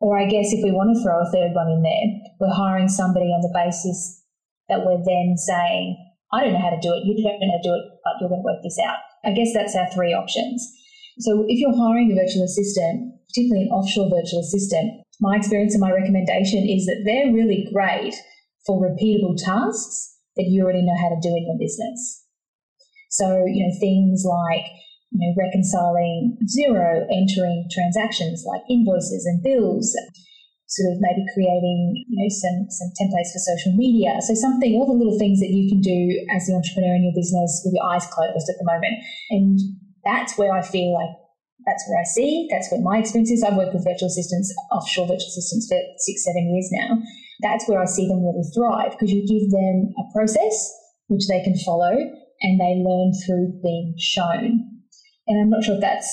Or 0.00 0.18
I 0.18 0.28
guess 0.28 0.52
if 0.52 0.62
we 0.62 0.70
want 0.70 0.94
to 0.94 1.02
throw 1.02 1.18
a 1.18 1.30
third 1.32 1.56
one 1.56 1.72
in 1.72 1.82
there, 1.82 2.06
we're 2.38 2.54
hiring 2.54 2.88
somebody 2.88 3.26
on 3.26 3.42
the 3.42 3.56
basis 3.56 4.22
that 4.68 4.84
we're 4.84 5.02
then 5.02 5.34
saying, 5.36 5.96
I 6.30 6.44
don't 6.44 6.52
know 6.52 6.62
how 6.62 6.70
to 6.70 6.80
do 6.80 6.92
it, 6.92 7.08
you 7.08 7.16
don't 7.16 7.40
know 7.40 7.50
how 7.50 7.58
to 7.58 7.68
do 7.68 7.74
it, 7.74 7.84
but 8.04 8.14
you're 8.20 8.28
going 8.28 8.44
to 8.44 8.46
work 8.46 8.62
this 8.62 8.78
out. 8.78 9.00
I 9.24 9.32
guess 9.32 9.52
that's 9.52 9.74
our 9.74 9.90
three 9.90 10.12
options. 10.12 10.62
So 11.18 11.44
if 11.48 11.58
you're 11.58 11.74
hiring 11.74 12.12
a 12.12 12.20
virtual 12.20 12.44
assistant, 12.44 13.16
particularly 13.32 13.66
an 13.66 13.74
offshore 13.74 14.12
virtual 14.12 14.44
assistant, 14.44 15.02
my 15.20 15.36
experience 15.36 15.74
and 15.74 15.80
my 15.80 15.90
recommendation 15.90 16.68
is 16.68 16.86
that 16.86 17.02
they're 17.04 17.32
really 17.32 17.66
great 17.72 18.14
for 18.66 18.78
repeatable 18.78 19.34
tasks 19.34 20.14
that 20.36 20.46
you 20.46 20.62
already 20.62 20.82
know 20.82 20.94
how 21.00 21.08
to 21.08 21.18
do 21.20 21.34
in 21.34 21.48
your 21.48 21.58
business. 21.58 22.27
So, 23.08 23.44
you 23.46 23.66
know, 23.66 23.72
things 23.80 24.24
like 24.24 24.66
you 25.10 25.18
know, 25.24 25.32
reconciling 25.40 26.36
Xero, 26.44 27.08
entering 27.08 27.68
transactions 27.72 28.44
like 28.44 28.60
invoices 28.68 29.24
and 29.24 29.42
bills, 29.42 29.96
sort 30.68 30.92
of 30.92 31.00
maybe 31.00 31.24
creating, 31.32 32.04
you 32.08 32.16
know, 32.20 32.28
some, 32.28 32.68
some 32.68 32.92
templates 33.00 33.32
for 33.32 33.40
social 33.40 33.72
media. 33.72 34.20
So 34.20 34.36
something, 34.36 34.76
all 34.76 34.84
the 34.84 34.92
little 34.92 35.18
things 35.18 35.40
that 35.40 35.48
you 35.48 35.68
can 35.68 35.80
do 35.80 36.12
as 36.36 36.44
the 36.44 36.52
entrepreneur 36.52 36.92
in 36.92 37.08
your 37.08 37.16
business 37.16 37.64
with 37.64 37.72
your 37.72 37.88
eyes 37.88 38.04
closed 38.12 38.48
at 38.52 38.60
the 38.60 38.68
moment. 38.68 39.00
And 39.32 39.56
that's 40.04 40.36
where 40.36 40.52
I 40.52 40.60
feel 40.60 40.92
like 40.92 41.16
that's 41.64 41.84
where 41.88 42.00
I 42.00 42.04
see, 42.04 42.48
that's 42.50 42.70
where 42.70 42.80
my 42.80 42.98
experience 42.98 43.30
is. 43.30 43.42
I've 43.42 43.56
worked 43.56 43.74
with 43.74 43.84
virtual 43.84 44.08
assistants, 44.08 44.52
offshore 44.72 45.04
virtual 45.04 45.32
assistants 45.32 45.68
for 45.68 45.76
six, 45.98 46.24
seven 46.24 46.48
years 46.52 46.68
now. 46.72 46.96
That's 47.40 47.68
where 47.68 47.80
I 47.80 47.84
see 47.84 48.08
them 48.08 48.24
really 48.24 48.44
thrive 48.56 48.92
because 48.92 49.12
you 49.12 49.24
give 49.28 49.50
them 49.50 49.92
a 49.96 50.04
process 50.12 50.56
which 51.08 51.28
they 51.28 51.42
can 51.42 51.56
follow 51.64 51.96
and 52.40 52.60
they 52.60 52.78
learn 52.78 53.12
through 53.24 53.60
being 53.62 53.94
shown. 53.98 54.64
And 55.26 55.40
I'm 55.40 55.50
not 55.50 55.64
sure 55.64 55.74
if 55.74 55.80
that's 55.80 56.08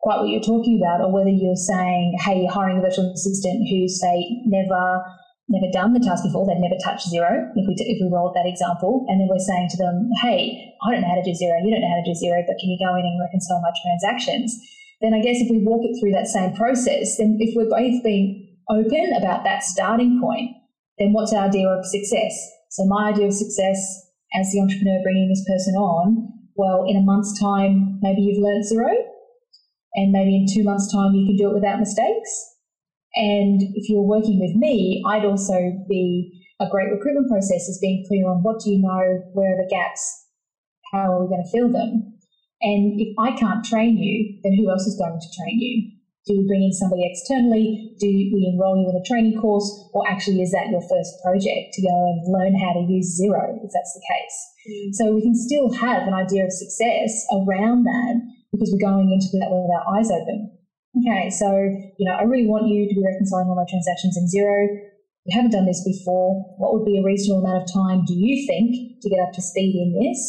quite 0.00 0.18
what 0.18 0.28
you're 0.28 0.42
talking 0.42 0.80
about, 0.82 1.00
or 1.00 1.12
whether 1.12 1.30
you're 1.30 1.56
saying, 1.56 2.18
hey, 2.20 2.42
you're 2.42 2.52
hiring 2.52 2.78
a 2.78 2.82
virtual 2.82 3.12
assistant 3.12 3.68
who 3.70 3.88
say 3.88 4.42
never 4.46 5.02
never 5.50 5.68
done 5.72 5.92
the 5.92 6.00
task 6.00 6.24
before, 6.24 6.46
they've 6.46 6.64
never 6.64 6.78
touched 6.80 7.12
Xero, 7.12 7.50
If 7.54 7.64
we 7.68 7.74
if 7.76 7.98
we 8.00 8.08
roll 8.08 8.32
that 8.32 8.48
example, 8.48 9.04
and 9.08 9.20
then 9.20 9.28
we're 9.28 9.42
saying 9.42 9.68
to 9.70 9.76
them, 9.76 10.08
hey, 10.22 10.72
I 10.80 10.90
don't 10.90 11.02
know 11.02 11.12
how 11.12 11.20
to 11.20 11.26
do 11.26 11.34
Xero, 11.34 11.60
you 11.60 11.70
don't 11.70 11.82
know 11.82 11.92
how 11.92 12.00
to 12.00 12.08
do 12.08 12.16
Xero, 12.16 12.40
but 12.46 12.56
can 12.56 12.70
you 12.70 12.78
go 12.80 12.94
in 12.94 13.04
and 13.04 13.20
reconcile 13.20 13.60
my 13.60 13.74
transactions? 13.84 14.54
Then 15.02 15.12
I 15.12 15.20
guess 15.20 15.42
if 15.42 15.50
we 15.50 15.60
walk 15.60 15.82
it 15.84 15.98
through 15.98 16.12
that 16.12 16.30
same 16.30 16.54
process, 16.54 17.18
then 17.18 17.36
if 17.40 17.52
we're 17.54 17.68
both 17.68 18.02
being 18.02 18.48
open 18.70 19.12
about 19.18 19.44
that 19.44 19.62
starting 19.62 20.20
point, 20.22 20.56
then 20.98 21.12
what's 21.12 21.32
our 21.34 21.50
idea 21.50 21.68
of 21.68 21.84
success? 21.84 22.32
So 22.70 22.86
my 22.86 23.10
idea 23.10 23.26
of 23.26 23.34
success 23.34 23.76
as 24.34 24.50
the 24.50 24.60
entrepreneur 24.60 25.02
bringing 25.02 25.28
this 25.28 25.44
person 25.46 25.74
on 25.74 26.32
well, 26.54 26.84
in 26.86 26.96
a 26.96 27.00
month's 27.00 27.38
time, 27.40 27.98
maybe 28.02 28.22
you've 28.22 28.42
learned 28.42 28.64
Xero, 28.64 28.92
and 29.94 30.12
maybe 30.12 30.36
in 30.36 30.46
two 30.52 30.64
months' 30.64 30.92
time, 30.92 31.14
you 31.14 31.26
can 31.26 31.36
do 31.36 31.50
it 31.50 31.54
without 31.54 31.80
mistakes. 31.80 32.30
And 33.14 33.60
if 33.74 33.88
you're 33.88 34.02
working 34.02 34.40
with 34.40 34.56
me, 34.56 35.02
I'd 35.06 35.24
also 35.24 35.54
be 35.88 36.46
a 36.60 36.68
great 36.70 36.90
recruitment 36.90 37.28
process 37.28 37.68
is 37.68 37.78
being 37.80 38.04
clear 38.08 38.28
on 38.28 38.42
what 38.42 38.60
do 38.60 38.70
you 38.70 38.80
know, 38.80 39.22
where 39.32 39.54
are 39.54 39.56
the 39.56 39.68
gaps, 39.68 40.26
how 40.92 41.12
are 41.12 41.22
we 41.22 41.28
going 41.28 41.44
to 41.44 41.50
fill 41.50 41.72
them? 41.72 42.18
And 42.62 43.00
if 43.00 43.14
I 43.18 43.32
can't 43.32 43.64
train 43.64 43.96
you, 43.96 44.38
then 44.44 44.54
who 44.54 44.70
else 44.70 44.86
is 44.86 44.96
going 44.96 45.18
to 45.18 45.36
train 45.36 45.58
you? 45.58 45.90
Do 46.26 46.38
we 46.38 46.46
bring 46.46 46.62
in 46.62 46.72
somebody 46.72 47.02
externally? 47.02 47.98
Do 47.98 48.06
we 48.06 48.46
enroll 48.46 48.78
you 48.78 48.86
in 48.86 48.94
a 48.94 49.02
training 49.02 49.42
course? 49.42 49.66
Or 49.90 50.06
actually, 50.06 50.38
is 50.38 50.54
that 50.54 50.70
your 50.70 50.82
first 50.86 51.18
project 51.18 51.74
to 51.74 51.82
go 51.82 51.90
and 51.90 52.22
learn 52.30 52.54
how 52.54 52.78
to 52.78 52.86
use 52.86 53.18
Xero 53.18 53.58
if 53.58 53.70
that's 53.74 53.94
the 53.94 54.06
case? 54.06 54.36
Mm. 54.70 54.88
So 54.94 55.02
we 55.14 55.22
can 55.22 55.34
still 55.34 55.74
have 55.74 56.06
an 56.06 56.14
idea 56.14 56.46
of 56.46 56.52
success 56.54 57.26
around 57.34 57.82
that 57.90 58.22
because 58.54 58.70
we're 58.70 58.86
going 58.86 59.10
into 59.10 59.34
that 59.34 59.50
with 59.50 59.66
our 59.74 59.98
eyes 59.98 60.14
open. 60.14 60.54
Okay, 60.94 61.30
so, 61.30 61.48
you 61.98 62.04
know, 62.06 62.14
I 62.14 62.22
really 62.22 62.46
want 62.46 62.68
you 62.68 62.86
to 62.86 62.94
be 62.94 63.02
reconciling 63.02 63.48
all 63.48 63.56
my 63.56 63.66
transactions 63.66 64.14
in 64.14 64.28
Xero. 64.30 64.68
We 65.26 65.32
haven't 65.32 65.52
done 65.52 65.66
this 65.66 65.82
before. 65.82 66.38
What 66.58 66.74
would 66.74 66.84
be 66.84 67.00
a 67.00 67.02
reasonable 67.02 67.42
amount 67.42 67.64
of 67.64 67.72
time 67.72 68.04
do 68.04 68.14
you 68.14 68.46
think 68.46 69.00
to 69.00 69.08
get 69.08 69.18
up 69.18 69.32
to 69.32 69.42
speed 69.42 69.74
in 69.74 69.96
this? 69.98 70.20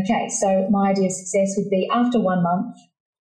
Okay, 0.00 0.28
so 0.28 0.68
my 0.70 0.90
idea 0.90 1.06
of 1.06 1.12
success 1.12 1.52
would 1.58 1.68
be 1.68 1.88
after 1.92 2.20
one 2.20 2.42
month, 2.42 2.76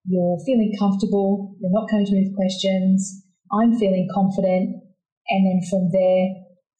you're 0.05 0.37
feeling 0.45 0.73
comfortable, 0.79 1.55
you're 1.59 1.71
not 1.71 1.89
coming 1.89 2.05
to 2.05 2.13
me 2.13 2.27
with 2.27 2.35
questions, 2.35 3.23
I'm 3.51 3.77
feeling 3.77 4.07
confident, 4.13 4.81
and 5.29 5.45
then 5.45 5.61
from 5.69 5.89
there, 5.91 6.27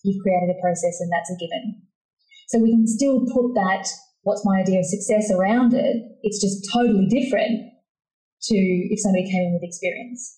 you've 0.03 0.21
created 0.23 0.49
a 0.49 0.61
process 0.61 0.99
and 0.99 1.11
that's 1.11 1.29
a 1.29 1.37
given. 1.37 1.81
So 2.47 2.59
we 2.59 2.71
can 2.71 2.87
still 2.87 3.25
put 3.31 3.53
that, 3.55 3.87
what's 4.23 4.45
my 4.45 4.59
idea 4.59 4.79
of 4.79 4.85
success 4.85 5.31
around 5.31 5.73
it, 5.73 5.97
it's 6.23 6.41
just 6.41 6.67
totally 6.73 7.07
different 7.07 7.71
to 8.43 8.55
if 8.55 8.99
somebody 8.99 9.29
came 9.29 9.41
in 9.41 9.53
with 9.53 9.63
experience. 9.63 10.37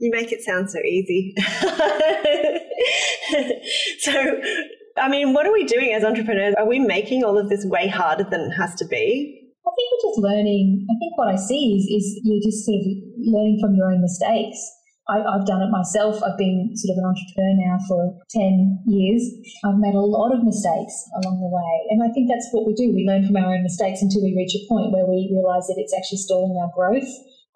You 0.00 0.10
make 0.10 0.32
it 0.32 0.42
sound 0.42 0.70
so 0.70 0.78
easy. 0.80 1.34
so, 4.00 4.40
I 4.96 5.08
mean, 5.08 5.32
what 5.32 5.46
are 5.46 5.52
we 5.52 5.64
doing 5.64 5.92
as 5.92 6.04
entrepreneurs? 6.04 6.54
Are 6.58 6.66
we 6.66 6.78
making 6.78 7.22
all 7.22 7.38
of 7.38 7.48
this 7.48 7.64
way 7.64 7.86
harder 7.86 8.24
than 8.24 8.40
it 8.40 8.54
has 8.58 8.74
to 8.76 8.84
be? 8.86 9.41
Just 10.12 10.20
learning. 10.20 10.84
I 10.92 10.94
think 11.00 11.16
what 11.16 11.32
I 11.32 11.36
see 11.36 11.72
is, 11.72 11.88
is 11.88 12.20
you're 12.24 12.44
just 12.44 12.68
sort 12.68 12.76
of 12.76 12.84
learning 13.16 13.58
from 13.60 13.74
your 13.74 13.88
own 13.88 14.02
mistakes. 14.02 14.60
I, 15.08 15.18
have 15.18 15.46
done 15.46 15.62
it 15.62 15.70
myself. 15.72 16.22
I've 16.22 16.38
been 16.38 16.76
sort 16.76 16.94
of 16.94 17.02
an 17.02 17.10
entrepreneur 17.10 17.54
now 17.58 17.76
for 17.88 18.00
10 18.30 18.86
years. 18.86 19.24
I've 19.66 19.82
made 19.82 19.98
a 19.98 20.04
lot 20.04 20.30
of 20.30 20.44
mistakes 20.46 20.94
along 21.18 21.42
the 21.42 21.50
way. 21.50 21.74
And 21.90 22.06
I 22.06 22.08
think 22.14 22.30
that's 22.30 22.46
what 22.52 22.66
we 22.66 22.74
do. 22.74 22.94
We 22.94 23.02
learn 23.02 23.26
from 23.26 23.36
our 23.36 23.50
own 23.50 23.66
mistakes 23.66 23.98
until 23.98 24.22
we 24.22 24.36
reach 24.36 24.54
a 24.54 24.62
point 24.70 24.94
where 24.94 25.08
we 25.08 25.26
realize 25.32 25.66
that 25.66 25.80
it's 25.82 25.92
actually 25.96 26.22
stalling 26.22 26.54
our 26.54 26.70
growth, 26.70 27.08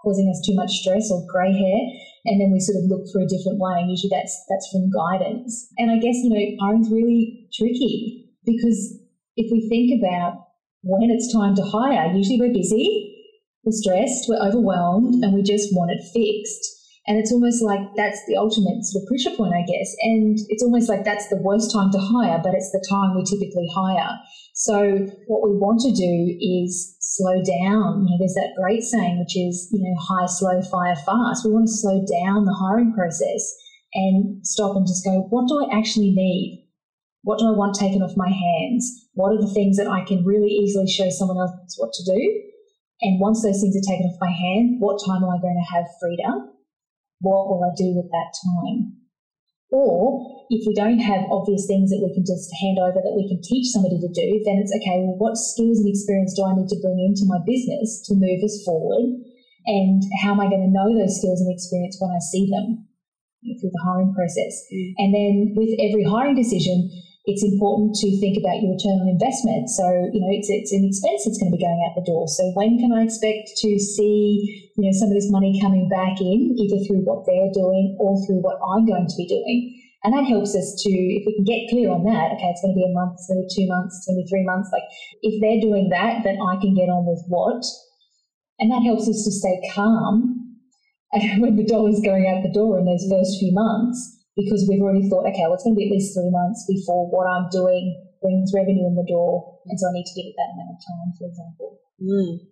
causing 0.03 0.27
us 0.27 0.43
too 0.43 0.59
much 0.59 0.83
stress 0.83 1.07
or 1.07 1.23
grey 1.31 1.55
hair. 1.55 1.81
And 2.27 2.43
then 2.43 2.51
we 2.51 2.59
sort 2.59 2.83
of 2.83 2.91
look 2.91 3.07
for 3.15 3.23
a 3.23 3.31
different 3.31 3.63
way. 3.63 3.79
And 3.79 3.95
usually 3.95 4.11
that's, 4.11 4.35
that's 4.51 4.67
from 4.75 4.91
guidance. 4.91 5.71
And 5.79 5.95
I 5.95 6.03
guess, 6.03 6.19
you 6.27 6.35
know, 6.35 6.43
hiring's 6.59 6.91
really 6.91 7.47
tricky 7.55 8.27
because 8.43 8.99
if 9.39 9.55
we 9.55 9.71
think 9.71 10.03
about 10.03 10.46
when 10.87 11.11
it's 11.11 11.33
time 11.35 11.55
to 11.57 11.63
hire, 11.63 12.15
usually 12.15 12.39
we're 12.39 12.55
busy, 12.55 12.87
we're 13.65 13.75
stressed, 13.75 14.31
we're 14.31 14.41
overwhelmed, 14.41 15.23
and 15.25 15.35
we 15.35 15.43
just 15.43 15.75
want 15.75 15.91
it 15.91 16.03
fixed. 16.15 16.63
And 17.07 17.19
it's 17.19 17.31
almost 17.31 17.63
like 17.63 17.81
that's 17.95 18.19
the 18.27 18.37
ultimate 18.37 18.83
sort 18.83 19.03
of 19.03 19.07
pressure 19.07 19.37
point, 19.37 19.55
I 19.55 19.63
guess. 19.63 19.95
And 20.03 20.39
it's 20.49 20.63
almost 20.63 20.89
like 20.89 21.05
that's 21.05 21.29
the 21.29 21.39
worst 21.43 21.71
time 21.73 21.91
to 21.93 21.99
hire, 21.99 22.41
but 22.43 22.55
it's 22.55 22.71
the 22.71 22.83
time 22.91 23.15
we 23.15 23.23
typically 23.23 23.69
hire. 23.75 24.19
So 24.55 25.07
what 25.27 25.47
we 25.47 25.55
want 25.55 25.83
to 25.87 25.95
do 25.95 26.15
is 26.41 26.97
slow 27.01 27.39
down. 27.43 28.07
You 28.07 28.11
know, 28.11 28.19
there's 28.19 28.35
that 28.35 28.59
great 28.59 28.83
saying, 28.83 29.19
which 29.19 29.37
is, 29.37 29.71
you 29.71 29.83
know, 29.83 29.95
hire 30.03 30.27
slow, 30.27 30.63
fire 30.63 30.97
fast. 30.97 31.47
We 31.47 31.53
want 31.53 31.69
to 31.69 31.79
slow 31.79 32.03
down 32.03 32.45
the 32.45 32.59
hiring 32.59 32.93
process 32.93 33.55
and 33.95 34.45
stop 34.47 34.75
and 34.75 34.87
just 34.87 35.05
go, 35.05 35.27
what 35.31 35.47
do 35.47 35.63
I 35.63 35.79
actually 35.79 36.11
need? 36.11 36.66
What 37.27 37.43
do 37.43 37.51
I 37.51 37.59
want 37.59 37.75
taken 37.75 38.07
off 38.07 38.15
my 38.15 38.31
hands? 38.31 38.87
What 39.19 39.35
are 39.35 39.43
the 39.43 39.51
things 39.51 39.77
that 39.83 39.91
I 39.91 40.07
can 40.07 40.23
really 40.23 40.47
easily 40.47 40.87
show 40.87 41.11
someone 41.11 41.43
else 41.43 41.75
what 41.75 41.91
to 41.91 42.05
do? 42.07 42.21
And 43.03 43.19
once 43.19 43.43
those 43.43 43.61
things 43.61 43.75
are 43.75 43.83
taken 43.83 44.07
off 44.07 44.23
my 44.23 44.31
hand, 44.31 44.79
what 44.79 45.03
time 45.03 45.27
am 45.27 45.35
I 45.35 45.43
going 45.43 45.59
to 45.59 45.75
have 45.75 45.91
freedom? 45.99 46.57
what 47.21 47.49
will 47.49 47.65
I 47.65 47.73
do 47.77 47.97
with 47.97 48.11
that 48.13 48.31
time? 48.37 48.93
Or 49.71 50.23
if 50.49 50.63
we 50.63 50.75
don't 50.75 51.03
have 51.03 51.27
obvious 51.33 51.67
things 51.67 51.91
that 51.91 51.99
we 51.99 52.15
can 52.15 52.23
just 52.23 52.55
hand 52.63 52.79
over 52.79 53.03
that 53.03 53.19
we 53.19 53.27
can 53.27 53.43
teach 53.43 53.73
somebody 53.75 53.99
to 53.99 54.11
do, 54.13 54.29
then 54.47 54.63
it's 54.63 54.73
okay, 54.79 55.03
well, 55.03 55.19
what 55.19 55.37
skills 55.37 55.83
and 55.83 55.91
experience 55.91 56.39
do 56.39 56.47
I 56.47 56.55
need 56.55 56.71
to 56.71 56.79
bring 56.79 57.03
into 57.03 57.27
my 57.27 57.43
business 57.43 58.05
to 58.07 58.15
move 58.15 58.41
us 58.45 58.63
forward? 58.63 59.19
And 59.67 60.07
how 60.23 60.39
am 60.39 60.41
I 60.41 60.47
going 60.47 60.63
to 60.63 60.71
know 60.71 60.95
those 60.95 61.19
skills 61.19 61.43
and 61.43 61.51
experience 61.51 61.99
when 61.99 62.15
I 62.15 62.23
see 62.23 62.47
them 62.47 62.87
through 63.59 63.75
the 63.75 63.83
hiring 63.83 64.15
process? 64.15 64.55
Mm. 64.71 64.95
And 65.03 65.11
then 65.11 65.35
with 65.59 65.75
every 65.83 66.07
hiring 66.07 66.39
decision, 66.39 66.87
it's 67.27 67.43
important 67.43 67.99
to 67.99 68.07
think 68.23 68.39
about 68.39 68.63
your 68.63 68.71
return 68.71 69.03
on 69.03 69.11
investment. 69.11 69.67
So, 69.67 69.83
you 70.15 70.23
know, 70.23 70.31
it's, 70.31 70.47
it's 70.47 70.71
an 70.71 70.87
expense 70.87 71.27
that's 71.27 71.43
going 71.43 71.51
to 71.51 71.59
be 71.59 71.63
going 71.67 71.83
out 71.83 71.99
the 71.99 72.07
door. 72.07 72.31
So 72.31 72.55
when 72.55 72.79
can 72.79 72.95
I 72.95 73.03
expect 73.03 73.51
to 73.67 73.71
see, 73.83 74.71
you 74.79 74.87
know, 74.87 74.95
some 74.95 75.11
of 75.11 75.19
this 75.19 75.27
money 75.27 75.59
coming 75.59 75.91
back 75.91 76.23
in, 76.23 76.55
either 76.55 76.79
through 76.87 77.03
what 77.03 77.27
they're 77.27 77.51
doing 77.51 77.99
or 77.99 78.15
through 78.23 78.47
what 78.47 78.63
I'm 78.63 78.87
going 78.87 79.11
to 79.11 79.19
be 79.19 79.27
doing? 79.27 79.75
And 80.07 80.15
that 80.15 80.31
helps 80.31 80.55
us 80.55 80.71
to, 80.87 80.93
if 80.95 81.27
we 81.27 81.35
can 81.35 81.43
get 81.43 81.67
clear 81.67 81.91
on 81.91 82.07
that, 82.07 82.39
okay, 82.39 82.47
it's 82.47 82.63
going 82.63 82.79
to 82.79 82.79
be 82.79 82.87
a 82.87 82.95
month, 82.95 83.19
it's 83.19 83.27
going 83.27 83.43
to 83.43 83.47
be 83.51 83.51
two 83.51 83.67
months, 83.67 83.99
it's 83.99 84.07
going 84.07 84.15
to 84.15 84.23
be 84.23 84.31
three 84.31 84.47
months. 84.47 84.71
Like, 84.71 84.87
if 85.27 85.43
they're 85.43 85.59
doing 85.59 85.91
that, 85.91 86.23
then 86.23 86.39
I 86.39 86.63
can 86.63 86.79
get 86.79 86.87
on 86.87 87.11
with 87.11 87.27
what? 87.27 87.59
And 88.63 88.71
that 88.71 88.87
helps 88.87 89.11
us 89.11 89.27
to 89.27 89.35
stay 89.35 89.59
calm 89.75 90.63
when 91.43 91.59
the 91.59 91.67
dollar's 91.67 91.99
going 92.07 92.31
out 92.31 92.47
the 92.47 92.55
door 92.55 92.79
in 92.79 92.87
those 92.87 93.03
first 93.11 93.43
few 93.43 93.51
months 93.51 94.16
because 94.37 94.69
we've 94.69 94.83
already 94.83 95.09
thought, 95.09 95.27
okay, 95.27 95.43
well, 95.49 95.55
it's 95.55 95.65
going 95.65 95.75
to 95.75 95.81
be 95.81 95.89
at 95.89 95.93
least 95.93 96.13
three 96.15 96.31
months 96.31 96.65
before 96.69 97.09
what 97.09 97.25
I'm 97.25 97.49
doing 97.51 97.97
brings 98.21 98.53
revenue 98.55 98.87
in 98.87 98.95
the 98.95 99.07
door. 99.09 99.59
And 99.67 99.81
so 99.81 99.89
I 99.89 99.93
need 99.93 100.05
to 100.05 100.15
give 100.15 100.29
it 100.29 100.37
that 100.37 100.53
amount 100.53 100.77
of 100.77 100.81
time, 100.85 101.09
for 101.19 101.25
example. 101.27 101.69
Mm. 102.03 102.47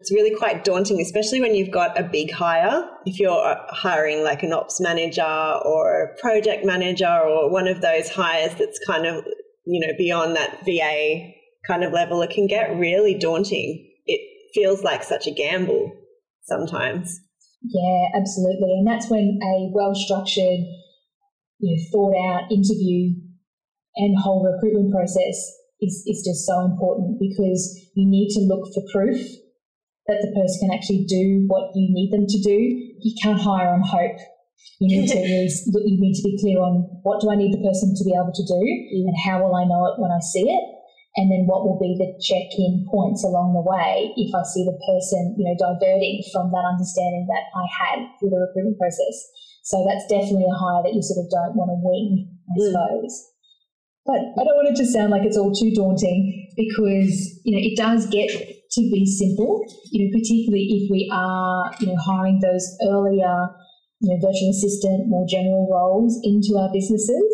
It's 0.00 0.12
really 0.12 0.34
quite 0.34 0.64
daunting, 0.64 1.00
especially 1.00 1.40
when 1.40 1.54
you've 1.54 1.70
got 1.70 1.98
a 1.98 2.02
big 2.02 2.30
hire. 2.30 2.88
If 3.04 3.18
you're 3.18 3.56
hiring 3.68 4.24
like 4.24 4.42
an 4.42 4.52
ops 4.52 4.80
manager 4.80 5.22
or 5.22 6.04
a 6.04 6.20
project 6.20 6.64
manager 6.64 7.06
or 7.06 7.50
one 7.50 7.68
of 7.68 7.80
those 7.80 8.08
hires 8.08 8.54
that's 8.54 8.78
kind 8.86 9.06
of, 9.06 9.24
you 9.66 9.86
know, 9.86 9.92
beyond 9.98 10.36
that 10.36 10.64
VA 10.64 11.32
kind 11.66 11.84
of 11.84 11.92
level, 11.92 12.22
it 12.22 12.30
can 12.30 12.46
get 12.46 12.76
really 12.78 13.14
daunting. 13.14 13.90
It 14.06 14.20
feels 14.54 14.82
like 14.82 15.02
such 15.02 15.26
a 15.26 15.32
gamble 15.32 15.92
sometimes. 16.44 17.20
Yeah, 17.62 18.06
absolutely. 18.16 18.72
And 18.72 18.86
that's 18.86 19.10
when 19.10 19.38
a 19.42 19.70
well 19.74 19.94
structured 19.94 20.60
you 21.60 21.76
know, 21.76 21.80
thought 21.92 22.16
out 22.16 22.50
interview 22.50 23.14
and 23.96 24.16
whole 24.18 24.44
recruitment 24.44 24.92
process 24.92 25.36
is, 25.80 26.04
is 26.06 26.24
just 26.24 26.46
so 26.46 26.60
important 26.64 27.20
because 27.20 27.62
you 27.94 28.08
need 28.08 28.28
to 28.36 28.40
look 28.48 28.68
for 28.72 28.82
proof 28.92 29.20
that 30.06 30.20
the 30.24 30.32
person 30.34 30.68
can 30.68 30.72
actually 30.74 31.04
do 31.06 31.44
what 31.46 31.70
you 31.74 31.88
need 31.92 32.10
them 32.12 32.26
to 32.26 32.38
do. 32.42 32.58
You 33.00 33.14
can't 33.22 33.40
hire 33.40 33.68
on 33.68 33.82
hope. 33.82 34.18
You 34.80 34.88
need 34.88 35.08
to 35.08 35.20
really, 35.24 35.48
you 35.86 36.00
need 36.00 36.16
to 36.16 36.24
be 36.24 36.36
clear 36.40 36.60
on 36.60 36.88
what 37.02 37.20
do 37.20 37.30
I 37.30 37.36
need 37.36 37.52
the 37.52 37.64
person 37.64 37.94
to 37.96 38.04
be 38.04 38.16
able 38.16 38.32
to 38.32 38.44
do 38.44 38.62
and 39.06 39.16
how 39.24 39.44
will 39.44 39.54
I 39.54 39.64
know 39.64 39.86
it 39.92 40.00
when 40.00 40.10
I 40.10 40.20
see 40.20 40.48
it? 40.48 40.64
And 41.18 41.26
then 41.26 41.50
what 41.50 41.66
will 41.66 41.74
be 41.76 41.98
the 41.98 42.14
check-in 42.22 42.86
points 42.86 43.26
along 43.26 43.58
the 43.58 43.66
way 43.66 44.14
if 44.14 44.30
I 44.30 44.46
see 44.46 44.62
the 44.62 44.78
person, 44.86 45.34
you 45.34 45.42
know, 45.42 45.58
diverting 45.58 46.22
from 46.30 46.54
that 46.54 46.62
understanding 46.62 47.26
that 47.26 47.50
I 47.50 47.66
had 47.66 47.98
through 48.18 48.30
the 48.30 48.38
recruitment 48.46 48.78
process. 48.78 49.16
So 49.62 49.84
that's 49.86 50.06
definitely 50.08 50.48
a 50.48 50.56
hire 50.56 50.82
that 50.82 50.94
you 50.94 51.02
sort 51.02 51.24
of 51.24 51.30
don't 51.30 51.56
want 51.56 51.70
to 51.70 51.78
wing, 51.78 52.28
I 52.48 52.54
mm. 52.58 52.66
suppose. 52.72 53.30
But 54.06 54.20
I 54.40 54.44
don't 54.44 54.56
want 54.56 54.72
it 54.72 54.80
to 54.80 54.86
sound 54.86 55.10
like 55.10 55.24
it's 55.24 55.36
all 55.36 55.52
too 55.52 55.70
daunting 55.76 56.48
because, 56.56 57.40
you 57.44 57.52
know, 57.52 57.62
it 57.62 57.76
does 57.76 58.08
get 58.08 58.30
to 58.32 58.80
be 58.90 59.04
simple, 59.04 59.62
you 59.92 60.02
know, 60.02 60.10
particularly 60.10 60.66
if 60.72 60.90
we 60.90 61.10
are, 61.12 61.70
you 61.80 61.88
know, 61.88 61.98
hiring 62.00 62.40
those 62.40 62.64
earlier, 62.88 63.50
you 64.00 64.08
know, 64.08 64.16
virtual 64.16 64.50
assistant, 64.50 65.08
more 65.08 65.26
general 65.28 65.68
roles 65.70 66.18
into 66.24 66.56
our 66.56 66.72
businesses. 66.72 67.30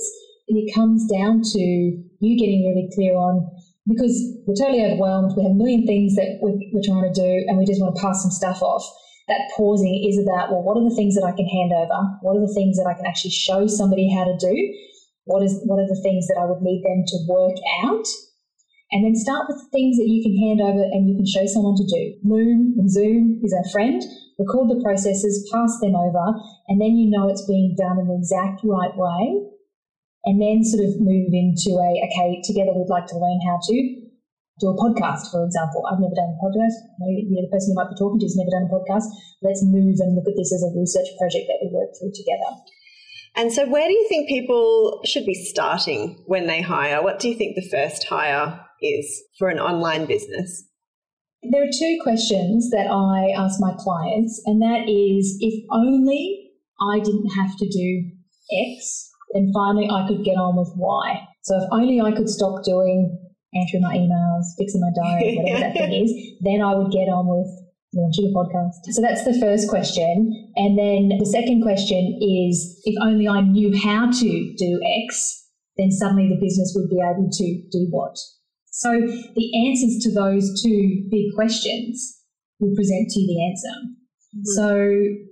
And 0.48 0.58
it 0.58 0.74
comes 0.74 1.06
down 1.06 1.42
to 1.42 1.60
you 1.60 2.38
getting 2.38 2.66
really 2.66 2.90
clear 2.94 3.14
on 3.14 3.46
because 3.86 4.18
we're 4.46 4.58
totally 4.58 4.84
overwhelmed. 4.84 5.32
We 5.36 5.44
have 5.44 5.52
a 5.52 5.54
million 5.54 5.86
things 5.86 6.16
that 6.16 6.38
we're, 6.42 6.58
we're 6.74 6.82
trying 6.82 7.06
to 7.06 7.14
do 7.14 7.46
and 7.46 7.58
we 7.58 7.64
just 7.64 7.80
want 7.80 7.94
to 7.94 8.02
pass 8.02 8.22
some 8.22 8.32
stuff 8.34 8.60
off 8.62 8.84
that 9.28 9.50
pausing 9.56 10.06
is 10.06 10.18
about, 10.22 10.50
well, 10.50 10.62
what 10.62 10.78
are 10.78 10.86
the 10.86 10.94
things 10.94 11.18
that 11.18 11.26
I 11.26 11.34
can 11.34 11.46
hand 11.46 11.74
over? 11.74 11.98
What 12.22 12.38
are 12.38 12.46
the 12.46 12.54
things 12.54 12.78
that 12.78 12.86
I 12.86 12.94
can 12.94 13.06
actually 13.06 13.34
show 13.34 13.66
somebody 13.66 14.06
how 14.06 14.24
to 14.24 14.36
do? 14.38 14.54
What 15.26 15.42
is 15.42 15.58
what 15.66 15.82
are 15.82 15.90
the 15.90 15.98
things 16.02 16.30
that 16.30 16.38
I 16.38 16.46
would 16.46 16.62
need 16.62 16.86
them 16.86 17.02
to 17.02 17.18
work 17.26 17.58
out? 17.82 18.06
And 18.94 19.02
then 19.02 19.18
start 19.18 19.50
with 19.50 19.58
the 19.58 19.70
things 19.74 19.98
that 19.98 20.06
you 20.06 20.22
can 20.22 20.38
hand 20.38 20.62
over 20.62 20.78
and 20.78 21.10
you 21.10 21.18
can 21.18 21.26
show 21.26 21.42
someone 21.42 21.74
to 21.74 21.82
do. 21.90 22.14
Loom 22.22 22.78
and 22.78 22.86
Zoom 22.86 23.42
is 23.42 23.50
our 23.50 23.66
friend. 23.74 23.98
Record 24.38 24.70
the 24.70 24.78
processes, 24.78 25.42
pass 25.50 25.74
them 25.82 25.96
over, 25.96 26.38
and 26.68 26.78
then 26.78 26.94
you 26.94 27.10
know 27.10 27.26
it's 27.26 27.42
being 27.48 27.74
done 27.74 27.98
in 27.98 28.06
the 28.06 28.14
exact 28.14 28.62
right 28.62 28.94
way. 28.94 29.42
And 30.22 30.38
then 30.38 30.62
sort 30.62 30.86
of 30.86 31.02
move 31.02 31.34
into 31.34 31.74
a, 31.82 31.90
okay, 32.06 32.42
together 32.46 32.70
we'd 32.74 32.90
like 32.90 33.06
to 33.10 33.18
learn 33.18 33.40
how 33.42 33.58
to 33.62 34.05
do 34.58 34.72
a 34.72 34.76
podcast, 34.76 35.28
for 35.30 35.44
example. 35.44 35.84
I've 35.84 36.00
never 36.00 36.16
done 36.16 36.32
a 36.32 36.38
podcast. 36.40 36.76
You 37.04 37.36
know, 37.36 37.44
the 37.44 37.52
person 37.52 37.72
you 37.72 37.76
might 37.76 37.92
be 37.92 37.98
talking 37.98 38.20
to 38.20 38.24
has 38.24 38.36
never 38.36 38.52
done 38.52 38.68
a 38.68 38.72
podcast. 38.72 39.08
Let's 39.42 39.60
move 39.64 40.00
and 40.00 40.16
look 40.16 40.28
at 40.28 40.36
this 40.36 40.52
as 40.52 40.64
a 40.64 40.72
research 40.72 41.08
project 41.20 41.44
that 41.48 41.60
we 41.60 41.68
work 41.72 41.92
through 41.92 42.12
together. 42.16 42.50
And 43.36 43.52
so, 43.52 43.68
where 43.68 43.86
do 43.86 43.92
you 43.92 44.08
think 44.08 44.28
people 44.28 45.00
should 45.04 45.26
be 45.26 45.34
starting 45.34 46.22
when 46.24 46.46
they 46.46 46.62
hire? 46.62 47.02
What 47.02 47.20
do 47.20 47.28
you 47.28 47.36
think 47.36 47.54
the 47.54 47.68
first 47.68 48.04
hire 48.08 48.64
is 48.80 49.22
for 49.38 49.48
an 49.48 49.60
online 49.60 50.06
business? 50.06 50.64
There 51.42 51.62
are 51.62 51.78
two 51.78 51.98
questions 52.02 52.70
that 52.70 52.88
I 52.88 53.36
ask 53.36 53.60
my 53.60 53.74
clients, 53.78 54.40
and 54.46 54.62
that 54.62 54.88
is 54.88 55.36
if 55.40 55.64
only 55.70 56.50
I 56.80 56.98
didn't 57.00 57.28
have 57.36 57.56
to 57.58 57.68
do 57.68 58.10
X, 58.50 59.10
then 59.34 59.52
finally 59.52 59.88
I 59.90 60.08
could 60.08 60.24
get 60.24 60.40
on 60.40 60.56
with 60.56 60.72
Y. 60.74 61.20
So 61.42 61.58
if 61.58 61.68
only 61.72 62.00
I 62.00 62.12
could 62.12 62.30
stop 62.30 62.64
doing 62.64 63.25
answering 63.56 63.82
my 63.82 63.96
emails, 63.96 64.44
fixing 64.58 64.80
my 64.80 64.92
diary, 64.94 65.36
whatever 65.40 65.60
that 65.60 65.72
thing 65.72 65.92
is, 65.92 66.12
then 66.40 66.60
I 66.60 66.74
would 66.74 66.92
get 66.92 67.08
on 67.08 67.26
with 67.26 67.48
launching 67.94 68.28
a 68.28 68.36
podcast. 68.36 68.84
So 68.92 69.00
that's 69.00 69.24
the 69.24 69.38
first 69.40 69.68
question. 69.68 70.52
And 70.56 70.78
then 70.78 71.18
the 71.18 71.26
second 71.26 71.62
question 71.62 72.18
is 72.20 72.80
if 72.84 72.94
only 73.02 73.28
I 73.28 73.40
knew 73.40 73.76
how 73.76 74.10
to 74.10 74.54
do 74.56 74.80
X, 75.08 75.48
then 75.76 75.90
suddenly 75.90 76.28
the 76.28 76.40
business 76.40 76.72
would 76.76 76.88
be 76.88 77.00
able 77.00 77.28
to 77.30 77.46
do 77.70 77.86
what? 77.90 78.16
So 78.70 78.92
the 78.92 79.68
answers 79.68 80.02
to 80.04 80.12
those 80.12 80.62
two 80.62 81.08
big 81.10 81.34
questions 81.34 82.20
will 82.60 82.74
present 82.74 83.08
to 83.10 83.20
you 83.20 83.26
the 83.26 83.40
answer. 83.48 83.76
Mm-hmm. 84.36 84.52
So 84.56 84.68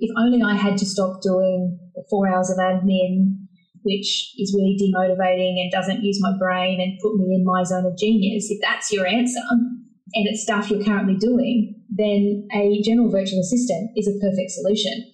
if 0.01 0.11
only 0.19 0.43
I 0.43 0.55
had 0.55 0.79
to 0.79 0.87
stop 0.87 1.21
doing 1.23 1.79
four 2.09 2.29
hours 2.29 2.51
of 2.51 2.59
admin, 2.59 3.44
which 3.85 4.33
is 4.37 4.57
really 4.57 4.77
demotivating 4.81 5.61
and 5.61 5.71
doesn't 5.71 6.03
use 6.03 6.19
my 6.21 6.33
brain 6.39 6.81
and 6.81 6.99
put 7.01 7.17
me 7.17 7.35
in 7.37 7.45
my 7.45 7.63
zone 7.63 7.87
of 7.87 7.97
genius, 7.97 8.51
if 8.51 8.59
that's 8.61 8.91
your 8.91 9.07
answer 9.07 9.41
and 10.15 10.27
it's 10.27 10.43
stuff 10.43 10.71
you're 10.71 10.85
currently 10.85 11.17
doing, 11.17 11.75
then 11.89 12.49
a 12.53 12.81
general 12.83 13.11
virtual 13.11 13.41
assistant 13.41 13.91
is 13.97 14.09
a 14.09 14.19
perfect 14.21 14.51
solution. 14.51 15.13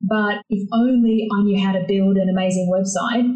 But 0.00 0.42
if 0.48 0.68
only 0.72 1.28
I 1.32 1.42
knew 1.42 1.60
how 1.60 1.72
to 1.72 1.84
build 1.86 2.16
an 2.16 2.28
amazing 2.28 2.70
website 2.72 3.28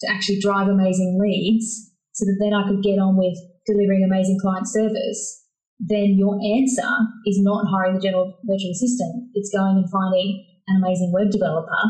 to 0.00 0.10
actually 0.10 0.40
drive 0.40 0.68
amazing 0.68 1.18
leads 1.20 1.90
so 2.12 2.24
that 2.24 2.38
then 2.40 2.54
I 2.54 2.68
could 2.68 2.82
get 2.82 2.98
on 2.98 3.16
with 3.16 3.36
delivering 3.66 4.04
amazing 4.04 4.38
client 4.40 4.68
service, 4.68 5.44
then 5.78 6.16
your 6.16 6.38
answer 6.56 6.88
is 7.26 7.38
not 7.42 7.66
hiring 7.70 7.94
the 7.94 8.00
general 8.00 8.38
virtual 8.44 8.70
assistant. 8.70 9.30
It's 9.34 9.50
going 9.54 9.76
and 9.76 9.90
finding 9.90 10.46
an 10.68 10.82
amazing 10.82 11.12
web 11.12 11.30
developer 11.30 11.82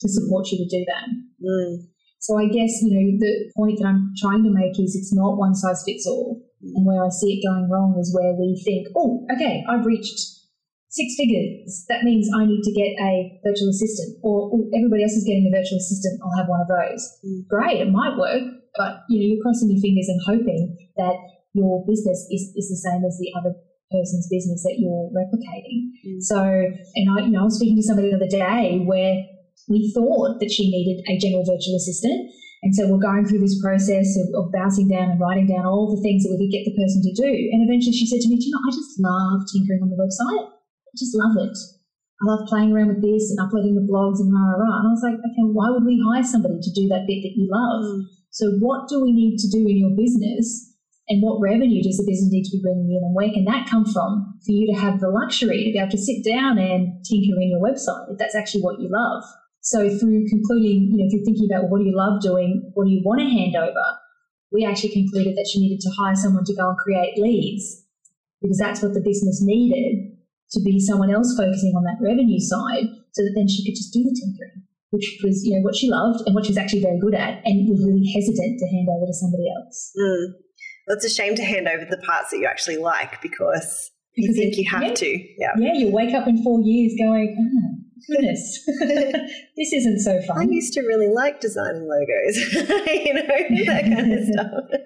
to 0.00 0.08
support 0.08 0.48
you 0.50 0.58
to 0.58 0.68
do 0.68 0.84
that. 0.88 1.06
Mm. 1.44 1.86
So 2.20 2.36
I 2.36 2.46
guess, 2.46 2.84
you 2.84 2.92
know, 2.92 3.06
the 3.16 3.52
point 3.56 3.78
that 3.80 3.88
I'm 3.88 4.12
trying 4.20 4.44
to 4.44 4.52
make 4.52 4.76
is 4.76 4.96
it's 4.96 5.14
not 5.14 5.40
one 5.40 5.54
size 5.54 5.82
fits 5.86 6.06
all. 6.06 6.40
And 6.60 6.84
where 6.84 7.02
I 7.04 7.08
see 7.08 7.40
it 7.40 7.46
going 7.48 7.68
wrong 7.72 7.96
is 7.96 8.12
where 8.12 8.36
we 8.36 8.52
think, 8.60 8.88
oh, 8.92 9.24
okay, 9.32 9.64
I've 9.64 9.86
reached 9.86 10.20
six 10.92 11.16
figures. 11.16 11.86
That 11.88 12.04
means 12.04 12.28
I 12.28 12.44
need 12.44 12.60
to 12.60 12.72
get 12.76 12.92
a 13.00 13.40
virtual 13.40 13.72
assistant, 13.72 14.20
or 14.22 14.52
oh, 14.52 14.68
everybody 14.76 15.02
else 15.02 15.16
is 15.16 15.24
getting 15.24 15.48
a 15.48 15.54
virtual 15.56 15.80
assistant. 15.80 16.20
I'll 16.20 16.36
have 16.36 16.52
one 16.52 16.60
of 16.60 16.68
those. 16.68 17.00
Mm. 17.24 17.48
Great, 17.48 17.80
it 17.80 17.90
might 17.90 18.18
work, 18.18 18.44
but 18.76 19.08
you 19.08 19.16
know, 19.16 19.26
you're 19.32 19.42
crossing 19.42 19.72
your 19.72 19.80
fingers 19.80 20.12
and 20.12 20.20
hoping 20.28 20.76
that 21.00 21.16
your 21.54 21.80
business 21.88 22.28
is, 22.28 22.52
is 22.54 22.68
the 22.68 22.76
same 22.76 23.00
as 23.08 23.16
the 23.16 23.32
other 23.38 23.56
person's 23.90 24.28
business 24.28 24.62
that 24.62 24.76
you're 24.76 25.08
replicating. 25.16 25.96
Mm. 26.04 26.20
So, 26.20 26.36
and 26.36 27.06
I, 27.08 27.24
you 27.24 27.32
know, 27.32 27.40
I 27.40 27.44
was 27.48 27.56
speaking 27.56 27.76
to 27.76 27.82
somebody 27.82 28.10
the 28.10 28.20
other 28.20 28.28
day 28.28 28.84
where 28.84 29.24
we 29.70 29.90
thought 29.94 30.40
that 30.40 30.50
she 30.50 30.68
needed 30.68 31.00
a 31.08 31.16
general 31.16 31.46
virtual 31.46 31.78
assistant 31.78 32.34
and 32.62 32.76
so 32.76 32.84
we're 32.92 33.00
going 33.00 33.24
through 33.24 33.40
this 33.40 33.56
process 33.56 34.20
of, 34.20 34.28
of, 34.36 34.52
bouncing 34.52 34.88
down 34.88 35.16
and 35.16 35.20
writing 35.20 35.48
down 35.48 35.64
all 35.64 35.88
the 35.88 36.02
things 36.04 36.24
that 36.24 36.36
we 36.36 36.44
could 36.44 36.52
get 36.52 36.68
the 36.68 36.76
person 36.76 37.00
to 37.00 37.12
do. 37.16 37.32
And 37.56 37.64
eventually 37.64 37.96
she 37.96 38.04
said 38.04 38.20
to 38.20 38.28
me, 38.28 38.36
Do 38.36 38.44
you 38.44 38.52
know, 38.52 38.60
I 38.60 38.68
just 38.68 39.00
love 39.00 39.48
tinkering 39.48 39.80
on 39.80 39.88
the 39.88 39.96
website. 39.96 40.44
I 40.44 40.92
just 40.92 41.16
love 41.16 41.40
it. 41.40 41.56
I 42.20 42.22
love 42.28 42.44
playing 42.52 42.76
around 42.76 42.92
with 42.92 43.00
this 43.00 43.32
and 43.32 43.40
uploading 43.40 43.80
the 43.80 43.88
blogs 43.88 44.20
and 44.20 44.28
rah, 44.28 44.52
rah, 44.52 44.60
rah. 44.60 44.76
And 44.84 44.88
I 44.88 44.92
was 44.92 45.00
like, 45.00 45.16
okay, 45.16 45.46
why 45.56 45.72
would 45.72 45.88
we 45.88 45.96
hire 46.04 46.20
somebody 46.20 46.60
to 46.60 46.76
do 46.76 46.84
that 46.92 47.08
bit 47.08 47.24
that 47.24 47.32
you 47.32 47.48
love? 47.48 47.80
Mm. 47.80 48.04
So 48.28 48.60
what 48.60 48.92
do 48.92 49.00
we 49.00 49.16
need 49.16 49.40
to 49.40 49.48
do 49.48 49.64
in 49.64 49.80
your 49.80 49.96
business? 49.96 50.68
And 51.08 51.24
what 51.24 51.40
revenue 51.40 51.80
does 51.80 51.96
the 51.96 52.04
business 52.04 52.28
need 52.28 52.44
to 52.44 52.60
be 52.60 52.62
bringing 52.62 52.92
in? 52.92 53.00
And 53.00 53.16
where 53.16 53.32
can 53.32 53.48
that 53.48 53.72
come 53.72 53.88
from 53.88 54.36
for 54.44 54.52
you 54.52 54.68
to 54.68 54.78
have 54.78 55.00
the 55.00 55.08
luxury 55.08 55.64
to 55.64 55.72
be 55.72 55.80
able 55.80 55.96
to 55.96 55.98
sit 55.98 56.20
down 56.20 56.60
and 56.60 57.00
tinker 57.08 57.40
in 57.40 57.56
your 57.56 57.64
website 57.64 58.12
if 58.12 58.20
that's 58.20 58.36
actually 58.36 58.60
what 58.60 58.78
you 58.78 58.92
love? 58.92 59.24
So 59.70 59.86
through 59.86 60.26
concluding, 60.26 60.90
you 60.90 60.98
know, 60.98 61.06
if 61.06 61.14
you're 61.14 61.24
thinking 61.24 61.46
about 61.46 61.70
what 61.70 61.78
do 61.78 61.86
you 61.86 61.94
love 61.94 62.18
doing, 62.20 62.74
what 62.74 62.86
do 62.86 62.90
you 62.90 63.06
want 63.06 63.22
to 63.22 63.30
hand 63.30 63.54
over, 63.54 63.86
we 64.50 64.66
actually 64.66 64.90
concluded 64.90 65.38
that 65.38 65.46
she 65.46 65.62
needed 65.62 65.78
to 65.86 65.90
hire 65.94 66.16
someone 66.18 66.42
to 66.42 66.56
go 66.58 66.74
and 66.74 66.78
create 66.78 67.14
leads 67.22 67.86
because 68.42 68.58
that's 68.58 68.82
what 68.82 68.94
the 68.94 69.00
business 69.00 69.38
needed 69.38 70.10
to 70.50 70.60
be 70.66 70.80
someone 70.80 71.14
else 71.14 71.38
focusing 71.38 71.70
on 71.78 71.86
that 71.86 72.02
revenue 72.02 72.42
side 72.42 72.90
so 73.14 73.22
that 73.22 73.30
then 73.38 73.46
she 73.46 73.62
could 73.62 73.78
just 73.78 73.94
do 73.94 74.02
the 74.02 74.10
tinkering, 74.10 74.66
which 74.90 75.22
was, 75.22 75.46
you 75.46 75.54
know, 75.54 75.62
what 75.62 75.76
she 75.76 75.86
loved 75.86 76.26
and 76.26 76.34
what 76.34 76.44
she's 76.44 76.58
actually 76.58 76.82
very 76.82 76.98
good 76.98 77.14
at 77.14 77.38
and 77.46 77.70
was 77.70 77.78
really 77.86 78.10
hesitant 78.10 78.58
to 78.58 78.66
hand 78.74 78.90
over 78.90 79.06
to 79.06 79.14
somebody 79.14 79.46
else. 79.54 79.94
Mm. 79.94 80.34
Well, 80.88 80.96
it's 80.98 81.06
a 81.06 81.14
shame 81.14 81.36
to 81.36 81.44
hand 81.46 81.68
over 81.68 81.86
the 81.86 82.02
parts 82.02 82.34
that 82.34 82.42
you 82.42 82.46
actually 82.50 82.78
like 82.78 83.22
because, 83.22 83.94
because 84.18 84.34
you 84.34 84.50
think 84.50 84.54
it, 84.54 84.66
you 84.66 84.68
have 84.68 84.82
yeah, 84.82 84.94
to. 84.94 85.10
Yeah. 85.38 85.54
Yeah, 85.62 85.74
you 85.78 85.94
wake 85.94 86.10
up 86.10 86.26
in 86.26 86.42
four 86.42 86.58
years 86.58 86.98
going, 86.98 87.38
oh, 87.38 87.79
goodness, 88.08 88.64
this 89.56 89.72
isn't 89.72 90.00
so 90.00 90.20
fun. 90.22 90.38
I 90.38 90.42
used 90.42 90.72
to 90.74 90.82
really 90.82 91.08
like 91.08 91.40
designing 91.40 91.88
logos, 91.88 92.36
you 92.54 93.14
know, 93.14 93.22
that 93.26 93.82
kind 93.94 94.12
of 94.12 94.24
stuff. 94.32 94.80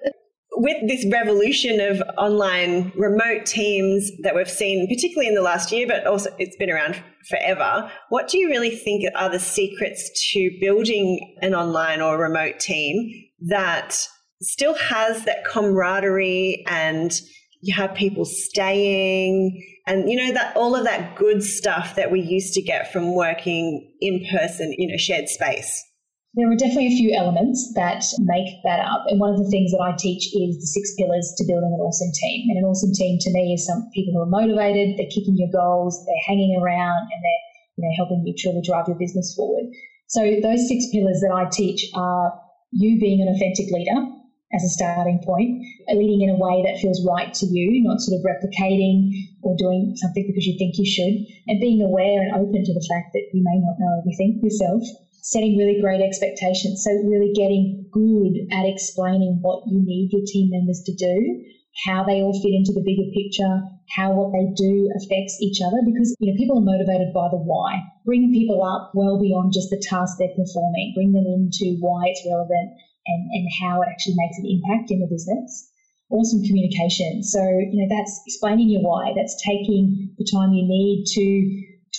With 0.57 0.87
this 0.87 1.05
revolution 1.11 1.81
of 1.81 2.01
online 2.17 2.93
remote 2.95 3.45
teams 3.45 4.09
that 4.23 4.35
we've 4.35 4.49
seen, 4.49 4.87
particularly 4.87 5.27
in 5.27 5.35
the 5.35 5.41
last 5.41 5.71
year, 5.71 5.85
but 5.85 6.07
also 6.07 6.33
it's 6.39 6.55
been 6.55 6.69
around 6.69 7.01
forever, 7.27 7.91
what 8.07 8.29
do 8.29 8.37
you 8.37 8.47
really 8.47 8.69
think 8.69 9.03
are 9.15 9.29
the 9.29 9.39
secrets 9.39 10.09
to 10.31 10.49
building 10.61 11.35
an 11.41 11.53
online 11.53 11.99
or 11.99 12.17
remote 12.17 12.59
team 12.59 13.11
that 13.47 14.07
still 14.41 14.75
has 14.75 15.25
that 15.25 15.43
camaraderie 15.45 16.63
and 16.67 17.19
you 17.65 17.73
have 17.73 17.93
people 17.95 18.25
staying 18.25 19.61
and 19.87 20.09
you 20.09 20.15
know 20.15 20.31
that 20.31 20.55
all 20.55 20.75
of 20.75 20.83
that 20.83 21.15
good 21.15 21.41
stuff 21.41 21.95
that 21.95 22.11
we 22.11 22.21
used 22.21 22.53
to 22.53 22.61
get 22.61 22.91
from 22.91 23.15
working 23.15 23.91
in 24.01 24.25
person 24.31 24.73
in 24.77 24.91
a 24.91 24.97
shared 24.97 25.27
space 25.27 25.83
there 26.35 26.51
are 26.51 26.59
definitely 26.59 26.91
a 26.91 26.99
few 26.99 27.15
elements 27.15 27.71
that 27.79 28.03
make 28.27 28.59
that 28.67 28.83
up. 28.83 29.07
And 29.07 29.23
one 29.23 29.31
of 29.31 29.39
the 29.39 29.47
things 29.47 29.71
that 29.71 29.79
I 29.79 29.95
teach 29.95 30.35
is 30.35 30.59
the 30.59 30.67
six 30.67 30.91
pillars 30.99 31.31
to 31.37 31.47
building 31.47 31.71
an 31.71 31.79
awesome 31.79 32.11
team. 32.11 32.51
And 32.51 32.59
an 32.59 32.67
awesome 32.67 32.91
team 32.91 33.15
to 33.23 33.31
me 33.31 33.55
is 33.55 33.65
some 33.65 33.87
people 33.95 34.11
who 34.11 34.21
are 34.27 34.27
motivated, 34.27 34.99
they're 34.99 35.07
kicking 35.07 35.39
your 35.39 35.47
goals, 35.47 35.95
they're 36.03 36.27
hanging 36.27 36.59
around, 36.59 37.07
and 37.07 37.19
they're 37.23 37.45
you 37.77 37.81
know, 37.87 37.93
helping 37.95 38.23
you 38.27 38.35
truly 38.37 38.61
drive 38.67 38.87
your 38.87 38.99
business 38.99 39.33
forward. 39.35 39.71
So 40.07 40.21
those 40.43 40.67
six 40.67 40.87
pillars 40.91 41.23
that 41.23 41.31
I 41.31 41.47
teach 41.51 41.87
are 41.95 42.35
you 42.71 42.99
being 42.99 43.21
an 43.21 43.31
authentic 43.31 43.71
leader, 43.71 43.95
as 44.55 44.63
a 44.63 44.69
starting 44.71 45.19
point, 45.19 45.59
leading 45.91 46.23
in 46.23 46.31
a 46.31 46.39
way 46.39 46.63
that 46.63 46.79
feels 46.79 47.03
right 47.03 47.33
to 47.35 47.45
you, 47.45 47.83
not 47.83 47.99
sort 47.99 48.15
of 48.15 48.23
replicating 48.23 49.11
or 49.43 49.55
doing 49.59 49.93
something 49.99 50.23
because 50.25 50.47
you 50.47 50.57
think 50.57 50.79
you 50.79 50.87
should, 50.87 51.27
and 51.51 51.59
being 51.59 51.83
aware 51.83 52.23
and 52.23 52.31
open 52.33 52.63
to 52.63 52.73
the 52.73 52.87
fact 52.87 53.11
that 53.11 53.27
you 53.35 53.43
may 53.43 53.59
not 53.59 53.75
know 53.77 53.99
everything 53.99 54.39
yourself. 54.41 54.81
Setting 55.21 55.57
really 55.57 55.81
great 55.81 56.01
expectations. 56.01 56.85
So, 56.85 56.91
really 57.03 57.33
getting 57.33 57.89
good 57.91 58.47
at 58.53 58.69
explaining 58.69 59.39
what 59.41 59.65
you 59.67 59.81
need 59.83 60.13
your 60.13 60.21
team 60.23 60.51
members 60.53 60.83
to 60.85 60.93
do, 60.93 61.43
how 61.83 62.05
they 62.05 62.21
all 62.21 62.39
fit 62.39 62.53
into 62.53 62.71
the 62.71 62.85
bigger 62.85 63.09
picture, 63.11 63.59
how 63.97 64.13
what 64.13 64.31
they 64.31 64.53
do 64.55 64.89
affects 64.95 65.41
each 65.41 65.59
other 65.65 65.81
because 65.85 66.15
you 66.19 66.31
know 66.31 66.37
people 66.37 66.57
are 66.57 66.71
motivated 66.71 67.11
by 67.11 67.27
the 67.29 67.41
why. 67.41 67.81
Bring 68.05 68.31
people 68.31 68.63
up 68.63 68.91
well 68.93 69.19
beyond 69.19 69.51
just 69.51 69.69
the 69.69 69.81
task 69.81 70.17
they're 70.17 70.37
performing. 70.37 70.93
Bring 70.95 71.11
them 71.11 71.25
into 71.25 71.77
why 71.81 72.05
it's 72.07 72.21
relevant 72.29 72.77
and, 73.07 73.21
and 73.31 73.47
how 73.61 73.81
it 73.81 73.89
actually 73.89 74.15
makes 74.17 74.37
an 74.37 74.47
impact 74.49 74.91
in 74.91 74.99
the 74.99 75.07
business. 75.07 75.71
Awesome 76.09 76.43
communication. 76.43 77.23
So, 77.23 77.41
you 77.41 77.81
know, 77.81 77.89
that's 77.89 78.21
explaining 78.27 78.69
your 78.69 78.81
why. 78.81 79.13
That's 79.15 79.41
taking 79.41 80.13
the 80.17 80.27
time 80.29 80.53
you 80.53 80.65
need 80.67 81.05
to 81.17 81.27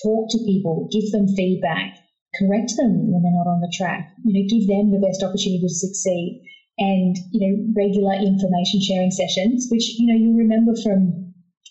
talk 0.03 0.31
to 0.31 0.39
people, 0.47 0.89
give 0.93 1.11
them 1.11 1.27
feedback, 1.35 1.99
correct 2.39 2.75
them 2.77 3.11
when 3.11 3.23
they're 3.23 3.35
not 3.35 3.51
on 3.51 3.61
the 3.61 3.73
track, 3.75 4.13
you 4.25 4.31
know, 4.31 4.47
give 4.47 4.69
them 4.69 4.93
the 4.93 5.03
best 5.03 5.23
opportunity 5.23 5.59
to 5.63 5.69
succeed. 5.69 6.43
And, 6.79 7.17
you 7.33 7.41
know, 7.41 7.73
regular 7.75 8.15
information 8.15 8.85
sharing 8.85 9.11
sessions, 9.11 9.67
which, 9.73 9.99
you 9.99 10.07
know, 10.07 10.15
you 10.15 10.37
remember 10.37 10.73
from 10.85 11.26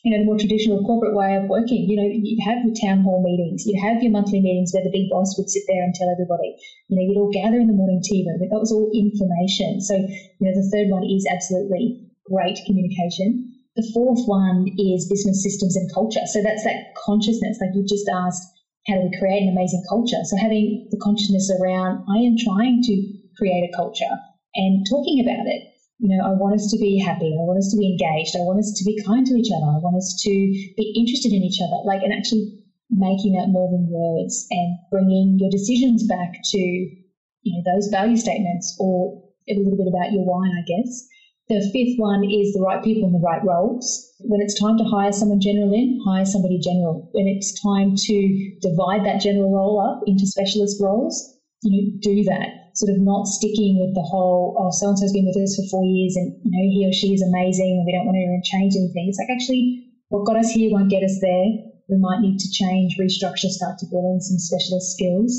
you 0.06 0.14
know, 0.14 0.22
the 0.22 0.30
more 0.30 0.38
traditional 0.38 0.86
corporate 0.86 1.18
way 1.18 1.34
of 1.34 1.50
working. 1.50 1.90
You 1.90 1.98
know, 1.98 2.06
you'd 2.06 2.46
have 2.46 2.62
your 2.62 2.78
town 2.78 3.02
hall 3.02 3.26
meetings, 3.26 3.66
you'd 3.66 3.82
have 3.82 4.06
your 4.06 4.14
monthly 4.14 4.38
meetings 4.38 4.70
where 4.70 4.86
the 4.86 4.94
big 4.94 5.10
boss 5.10 5.34
would 5.34 5.50
sit 5.50 5.66
there 5.66 5.82
and 5.82 5.98
tell 5.98 6.14
everybody, 6.14 6.54
you 6.88 6.94
know, 6.94 7.02
you'd 7.02 7.18
all 7.18 7.34
gather 7.34 7.58
in 7.58 7.66
the 7.66 7.74
morning 7.74 8.06
tea 8.06 8.22
room. 8.22 8.38
But 8.38 8.54
that 8.54 8.62
was 8.62 8.70
all 8.70 8.94
information. 8.94 9.82
So, 9.82 9.98
you 9.98 10.46
know, 10.46 10.54
the 10.54 10.70
third 10.70 10.94
one 10.94 11.10
is 11.10 11.26
absolutely 11.26 12.06
great 12.30 12.62
communication. 12.70 13.50
The 13.74 13.90
fourth 13.98 14.22
one 14.30 14.70
is 14.78 15.10
business 15.10 15.42
systems 15.42 15.74
and 15.76 15.90
culture. 15.90 16.24
So 16.30 16.46
that's 16.46 16.64
that 16.70 16.94
consciousness, 17.02 17.58
like 17.58 17.74
you 17.74 17.82
just 17.82 18.06
asked, 18.06 18.46
how 18.86 19.02
do 19.02 19.10
we 19.10 19.18
create 19.18 19.42
an 19.42 19.58
amazing 19.58 19.82
culture? 19.90 20.22
So 20.30 20.38
having 20.38 20.86
the 20.94 21.02
consciousness 21.02 21.50
around, 21.50 22.06
I 22.06 22.22
am 22.22 22.38
trying 22.38 22.86
to 22.86 22.96
create 23.42 23.66
a 23.66 23.76
culture 23.76 24.16
and 24.54 24.86
talking 24.86 25.20
about 25.20 25.50
it 25.50 25.75
you 26.00 26.12
know, 26.12 26.24
I 26.26 26.34
want 26.36 26.56
us 26.56 26.68
to 26.72 26.78
be 26.78 27.00
happy. 27.00 27.32
I 27.32 27.44
want 27.48 27.60
us 27.60 27.72
to 27.72 27.78
be 27.78 27.96
engaged. 27.96 28.36
I 28.36 28.44
want 28.44 28.60
us 28.60 28.74
to 28.76 28.84
be 28.84 29.00
kind 29.08 29.26
to 29.26 29.36
each 29.40 29.52
other. 29.52 29.66
I 29.66 29.80
want 29.80 29.96
us 29.96 30.12
to 30.28 30.32
be 30.76 30.94
interested 30.96 31.32
in 31.32 31.44
each 31.44 31.64
other. 31.64 31.80
Like, 31.88 32.04
and 32.04 32.12
actually 32.12 32.52
making 32.92 33.34
that 33.34 33.50
more 33.50 33.72
than 33.72 33.90
words 33.90 34.46
and 34.52 34.78
bringing 34.92 35.40
your 35.40 35.50
decisions 35.50 36.06
back 36.08 36.38
to 36.52 36.60
you 36.60 37.52
know 37.54 37.64
those 37.66 37.88
value 37.88 38.18
statements 38.18 38.76
or 38.80 39.24
a 39.50 39.54
little 39.56 39.78
bit 39.78 39.88
about 39.88 40.12
your 40.12 40.26
why, 40.26 40.46
I 40.46 40.64
guess. 40.68 41.08
The 41.48 41.62
fifth 41.72 42.02
one 42.02 42.26
is 42.26 42.54
the 42.54 42.62
right 42.66 42.84
people 42.84 43.06
in 43.06 43.14
the 43.14 43.22
right 43.22 43.44
roles. 43.46 43.86
When 44.20 44.42
it's 44.42 44.60
time 44.60 44.78
to 44.80 44.84
hire 44.84 45.12
someone 45.12 45.40
general 45.40 45.72
in, 45.74 46.02
hire 46.04 46.26
somebody 46.26 46.58
general. 46.58 47.08
When 47.14 47.28
it's 47.28 47.62
time 47.62 47.96
to 47.96 48.58
divide 48.62 49.06
that 49.06 49.22
general 49.22 49.54
role 49.54 49.80
up 49.80 50.02
into 50.08 50.26
specialist 50.26 50.82
roles, 50.82 51.38
you 51.62 51.72
know, 51.72 52.00
do 52.02 52.24
that. 52.24 52.65
Sort 52.76 52.92
of 52.92 53.00
not 53.00 53.28
sticking 53.28 53.80
with 53.80 53.96
the 53.96 54.04
whole, 54.04 54.56
oh, 54.60 54.70
so 54.72 54.92
and 54.92 55.00
so's 55.00 55.16
been 55.16 55.26
with 55.26 55.40
us 55.40 55.56
for 55.56 55.64
four 55.72 55.86
years 55.88 56.16
and, 56.20 56.36
you 56.44 56.52
know, 56.52 56.66
he 56.68 56.84
or 56.84 56.92
she 56.92 57.16
is 57.16 57.24
amazing 57.24 57.80
and 57.80 57.86
we 57.88 57.96
don't 57.96 58.06
want 58.06 58.20
to 58.20 58.44
change 58.44 58.76
anything. 58.76 59.08
It's 59.08 59.20
like 59.20 59.32
actually 59.32 59.96
what 60.10 60.28
got 60.28 60.36
us 60.36 60.52
here 60.52 60.72
won't 60.72 60.92
get 60.92 61.04
us 61.04 61.18
there. 61.24 61.48
We 61.88 61.98
might 61.98 62.20
need 62.20 62.38
to 62.40 62.52
change, 62.52 63.00
restructure, 63.00 63.48
start 63.48 63.80
to 63.80 63.88
build 63.88 64.06
in 64.06 64.20
some 64.20 64.40
specialist 64.40 64.92
skills. 64.92 65.32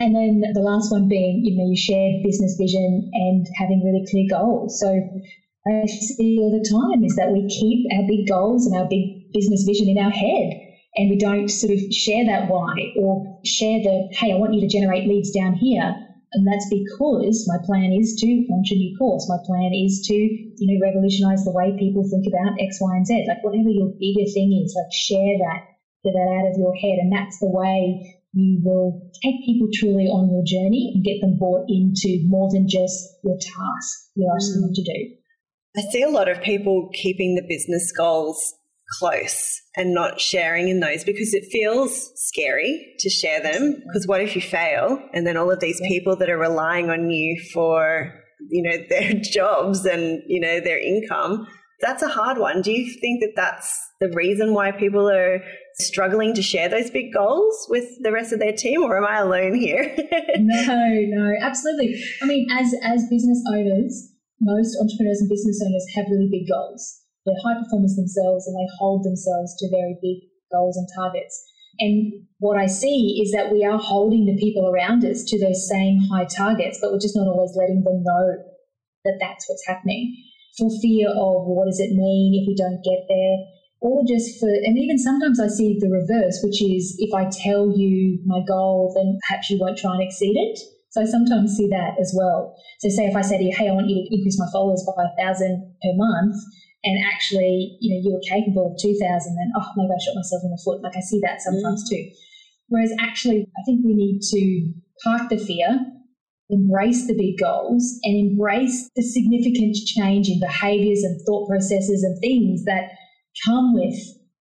And 0.00 0.16
then 0.16 0.42
the 0.54 0.64
last 0.64 0.90
one 0.90 1.06
being, 1.06 1.44
you 1.44 1.54
know, 1.54 1.70
your 1.70 1.78
shared 1.78 2.24
business 2.24 2.56
vision 2.58 3.10
and 3.14 3.46
having 3.54 3.84
really 3.86 4.02
clear 4.10 4.26
goals. 4.26 4.80
So 4.80 4.90
I 4.90 5.86
see 5.86 6.38
all 6.42 6.50
the 6.50 6.66
time 6.66 7.04
is 7.04 7.14
that 7.14 7.30
we 7.30 7.46
keep 7.46 7.86
our 7.94 8.02
big 8.08 8.26
goals 8.26 8.66
and 8.66 8.74
our 8.74 8.88
big 8.88 9.30
business 9.32 9.62
vision 9.62 9.86
in 9.86 9.98
our 9.98 10.10
head 10.10 10.58
and 10.96 11.08
we 11.08 11.16
don't 11.16 11.48
sort 11.48 11.72
of 11.72 11.80
share 11.92 12.26
that 12.26 12.48
why 12.48 12.92
or 12.96 13.38
share 13.44 13.80
the, 13.80 14.08
hey, 14.12 14.32
I 14.32 14.36
want 14.36 14.54
you 14.54 14.60
to 14.60 14.68
generate 14.68 15.08
leads 15.08 15.30
down 15.30 15.54
here. 15.54 15.94
And 16.32 16.48
that's 16.48 16.64
because 16.72 17.44
my 17.44 17.60
plan 17.64 17.92
is 17.92 18.16
to 18.24 18.28
launch 18.48 18.72
a 18.72 18.80
new 18.80 18.96
course. 18.96 19.28
My 19.28 19.36
plan 19.44 19.72
is 19.76 20.00
to, 20.08 20.16
you 20.16 20.66
know, 20.66 20.80
revolutionize 20.80 21.44
the 21.44 21.52
way 21.52 21.76
people 21.76 22.08
think 22.08 22.24
about 22.24 22.56
X, 22.56 22.80
Y, 22.80 22.96
and 22.96 23.06
Z. 23.06 23.28
Like 23.28 23.44
whatever 23.44 23.68
your 23.68 23.92
bigger 24.00 24.24
thing 24.32 24.56
is, 24.64 24.72
like 24.72 24.92
share 24.92 25.36
that, 25.44 25.76
get 26.04 26.16
that 26.16 26.32
out 26.32 26.48
of 26.48 26.56
your 26.56 26.72
head. 26.74 26.96
And 27.04 27.12
that's 27.12 27.36
the 27.38 27.52
way 27.52 28.16
you 28.32 28.60
will 28.64 29.12
take 29.22 29.44
people 29.44 29.68
truly 29.74 30.08
on 30.08 30.32
your 30.32 30.44
journey 30.44 30.92
and 30.94 31.04
get 31.04 31.20
them 31.20 31.36
bought 31.36 31.68
into 31.68 32.24
more 32.24 32.48
than 32.50 32.66
just 32.66 32.96
your 33.22 33.36
task 33.36 34.08
you're 34.14 34.34
asking 34.34 34.62
them 34.62 34.70
mm. 34.70 34.74
to 34.74 34.82
do. 34.82 35.00
I 35.76 35.80
see 35.90 36.02
a 36.02 36.08
lot 36.08 36.28
of 36.28 36.42
people 36.42 36.90
keeping 36.92 37.34
the 37.34 37.44
business 37.48 37.92
goals 37.92 38.54
close 38.98 39.60
and 39.76 39.94
not 39.94 40.20
sharing 40.20 40.68
in 40.68 40.80
those 40.80 41.04
because 41.04 41.34
it 41.34 41.44
feels 41.50 42.12
scary 42.16 42.94
to 42.98 43.08
share 43.08 43.40
them. 43.40 43.82
Because 43.86 44.06
what 44.06 44.20
if 44.20 44.34
you 44.34 44.42
fail? 44.42 44.98
And 45.14 45.26
then 45.26 45.36
all 45.36 45.50
of 45.50 45.60
these 45.60 45.80
people 45.88 46.16
that 46.16 46.30
are 46.30 46.38
relying 46.38 46.90
on 46.90 47.10
you 47.10 47.40
for, 47.52 48.12
you 48.50 48.62
know, 48.62 48.76
their 48.88 49.14
jobs 49.14 49.84
and, 49.84 50.22
you 50.26 50.40
know, 50.40 50.60
their 50.60 50.78
income, 50.78 51.46
that's 51.80 52.02
a 52.02 52.08
hard 52.08 52.38
one. 52.38 52.62
Do 52.62 52.70
you 52.70 52.92
think 53.00 53.20
that 53.20 53.32
that's 53.34 53.78
the 54.00 54.08
reason 54.14 54.54
why 54.54 54.70
people 54.70 55.10
are 55.10 55.42
struggling 55.74 56.32
to 56.34 56.42
share 56.42 56.68
those 56.68 56.90
big 56.90 57.12
goals 57.12 57.66
with 57.68 57.84
the 58.02 58.12
rest 58.12 58.32
of 58.32 58.38
their 58.38 58.52
team, 58.52 58.82
or 58.82 58.96
am 58.96 59.04
I 59.04 59.18
alone 59.18 59.54
here? 59.54 59.94
no, 60.38 61.00
no, 61.08 61.34
absolutely. 61.40 62.00
I 62.22 62.26
mean, 62.26 62.46
as 62.52 62.72
as 62.84 63.08
business 63.10 63.42
owners, 63.52 64.12
most 64.40 64.76
entrepreneurs 64.80 65.20
and 65.20 65.28
business 65.28 65.60
owners 65.64 65.86
have 65.96 66.06
really 66.10 66.28
big 66.30 66.48
goals. 66.48 67.01
They're 67.24 67.42
high 67.42 67.58
performers 67.62 67.96
themselves, 67.96 68.46
and 68.46 68.56
they 68.56 68.68
hold 68.78 69.04
themselves 69.04 69.54
to 69.58 69.70
very 69.70 69.96
big 70.02 70.28
goals 70.50 70.76
and 70.76 70.88
targets. 70.94 71.34
And 71.78 72.12
what 72.38 72.58
I 72.58 72.66
see 72.66 73.20
is 73.22 73.32
that 73.32 73.50
we 73.50 73.64
are 73.64 73.78
holding 73.78 74.26
the 74.26 74.36
people 74.36 74.68
around 74.68 75.04
us 75.04 75.24
to 75.24 75.40
those 75.40 75.68
same 75.68 76.00
high 76.10 76.26
targets, 76.26 76.78
but 76.80 76.92
we're 76.92 77.00
just 77.00 77.16
not 77.16 77.28
always 77.28 77.56
letting 77.56 77.82
them 77.82 78.02
know 78.04 78.36
that 79.04 79.18
that's 79.20 79.48
what's 79.48 79.66
happening 79.66 80.14
for 80.58 80.68
fear 80.82 81.08
of 81.08 81.48
what 81.48 81.66
does 81.66 81.80
it 81.80 81.96
mean 81.96 82.36
if 82.36 82.46
we 82.46 82.54
don't 82.54 82.84
get 82.84 83.08
there 83.08 83.38
or 83.82 84.06
just 84.06 84.38
for, 84.38 84.46
and 84.46 84.78
even 84.78 84.96
sometimes 84.96 85.40
I 85.40 85.48
see 85.48 85.76
the 85.78 85.90
reverse, 85.90 86.38
which 86.44 86.62
is 86.62 86.94
if 87.02 87.12
I 87.12 87.26
tell 87.26 87.74
you 87.74 88.22
my 88.24 88.38
goal, 88.46 88.94
then 88.94 89.18
perhaps 89.26 89.50
you 89.50 89.58
won't 89.58 89.76
try 89.76 89.94
and 89.94 90.02
exceed 90.02 90.38
it. 90.38 90.56
So 90.90 91.02
I 91.02 91.04
sometimes 91.04 91.56
see 91.56 91.66
that 91.68 91.98
as 91.98 92.14
well. 92.14 92.54
So 92.78 92.88
say 92.90 93.10
if 93.10 93.16
I 93.16 93.22
say 93.22 93.38
to 93.38 93.44
you, 93.44 93.50
hey, 93.50 93.68
I 93.68 93.74
want 93.74 93.90
you 93.90 93.98
to 93.98 94.14
increase 94.14 94.38
my 94.38 94.46
followers 94.52 94.86
by 94.86 95.02
a 95.02 95.16
thousand 95.18 95.74
per 95.82 95.90
month, 95.98 96.36
and 96.84 96.98
actually, 97.04 97.78
you 97.80 97.94
know, 97.94 98.00
you 98.02 98.12
were 98.14 98.28
capable 98.28 98.72
of 98.72 98.80
2,000, 98.80 98.98
then, 98.98 99.52
oh, 99.56 99.68
maybe 99.76 99.94
I 99.94 100.02
shot 100.02 100.16
myself 100.16 100.42
in 100.42 100.50
the 100.50 100.62
foot. 100.64 100.82
Like 100.82 100.96
I 100.96 101.00
see 101.00 101.20
that 101.22 101.40
sometimes 101.40 101.84
mm. 101.84 101.90
too. 101.90 102.10
Whereas 102.68 102.92
actually, 102.98 103.46
I 103.56 103.62
think 103.64 103.84
we 103.84 103.94
need 103.94 104.20
to 104.22 104.72
park 105.04 105.30
the 105.30 105.38
fear, 105.38 105.78
embrace 106.50 107.06
the 107.06 107.14
big 107.14 107.38
goals, 107.38 107.98
and 108.02 108.16
embrace 108.16 108.90
the 108.96 109.02
significant 109.02 109.76
change 109.86 110.28
in 110.28 110.40
behaviors 110.40 111.02
and 111.02 111.20
thought 111.26 111.48
processes 111.48 112.02
and 112.02 112.18
things 112.20 112.64
that 112.64 112.90
come 113.46 113.74
with 113.74 113.94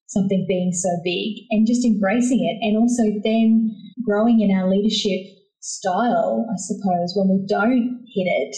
something 0.08 0.46
being 0.48 0.74
so 0.74 0.90
big 1.04 1.46
and 1.52 1.68
just 1.68 1.86
embracing 1.86 2.42
it. 2.42 2.66
And 2.66 2.78
also 2.78 3.04
then 3.24 3.70
growing 4.04 4.42
in 4.42 4.56
our 4.56 4.70
leadership 4.70 5.28
style, 5.62 6.46
I 6.50 6.58
suppose, 6.58 7.14
when 7.16 7.30
we 7.30 7.46
don't 7.48 8.04
hit 8.14 8.28
it, 8.28 8.56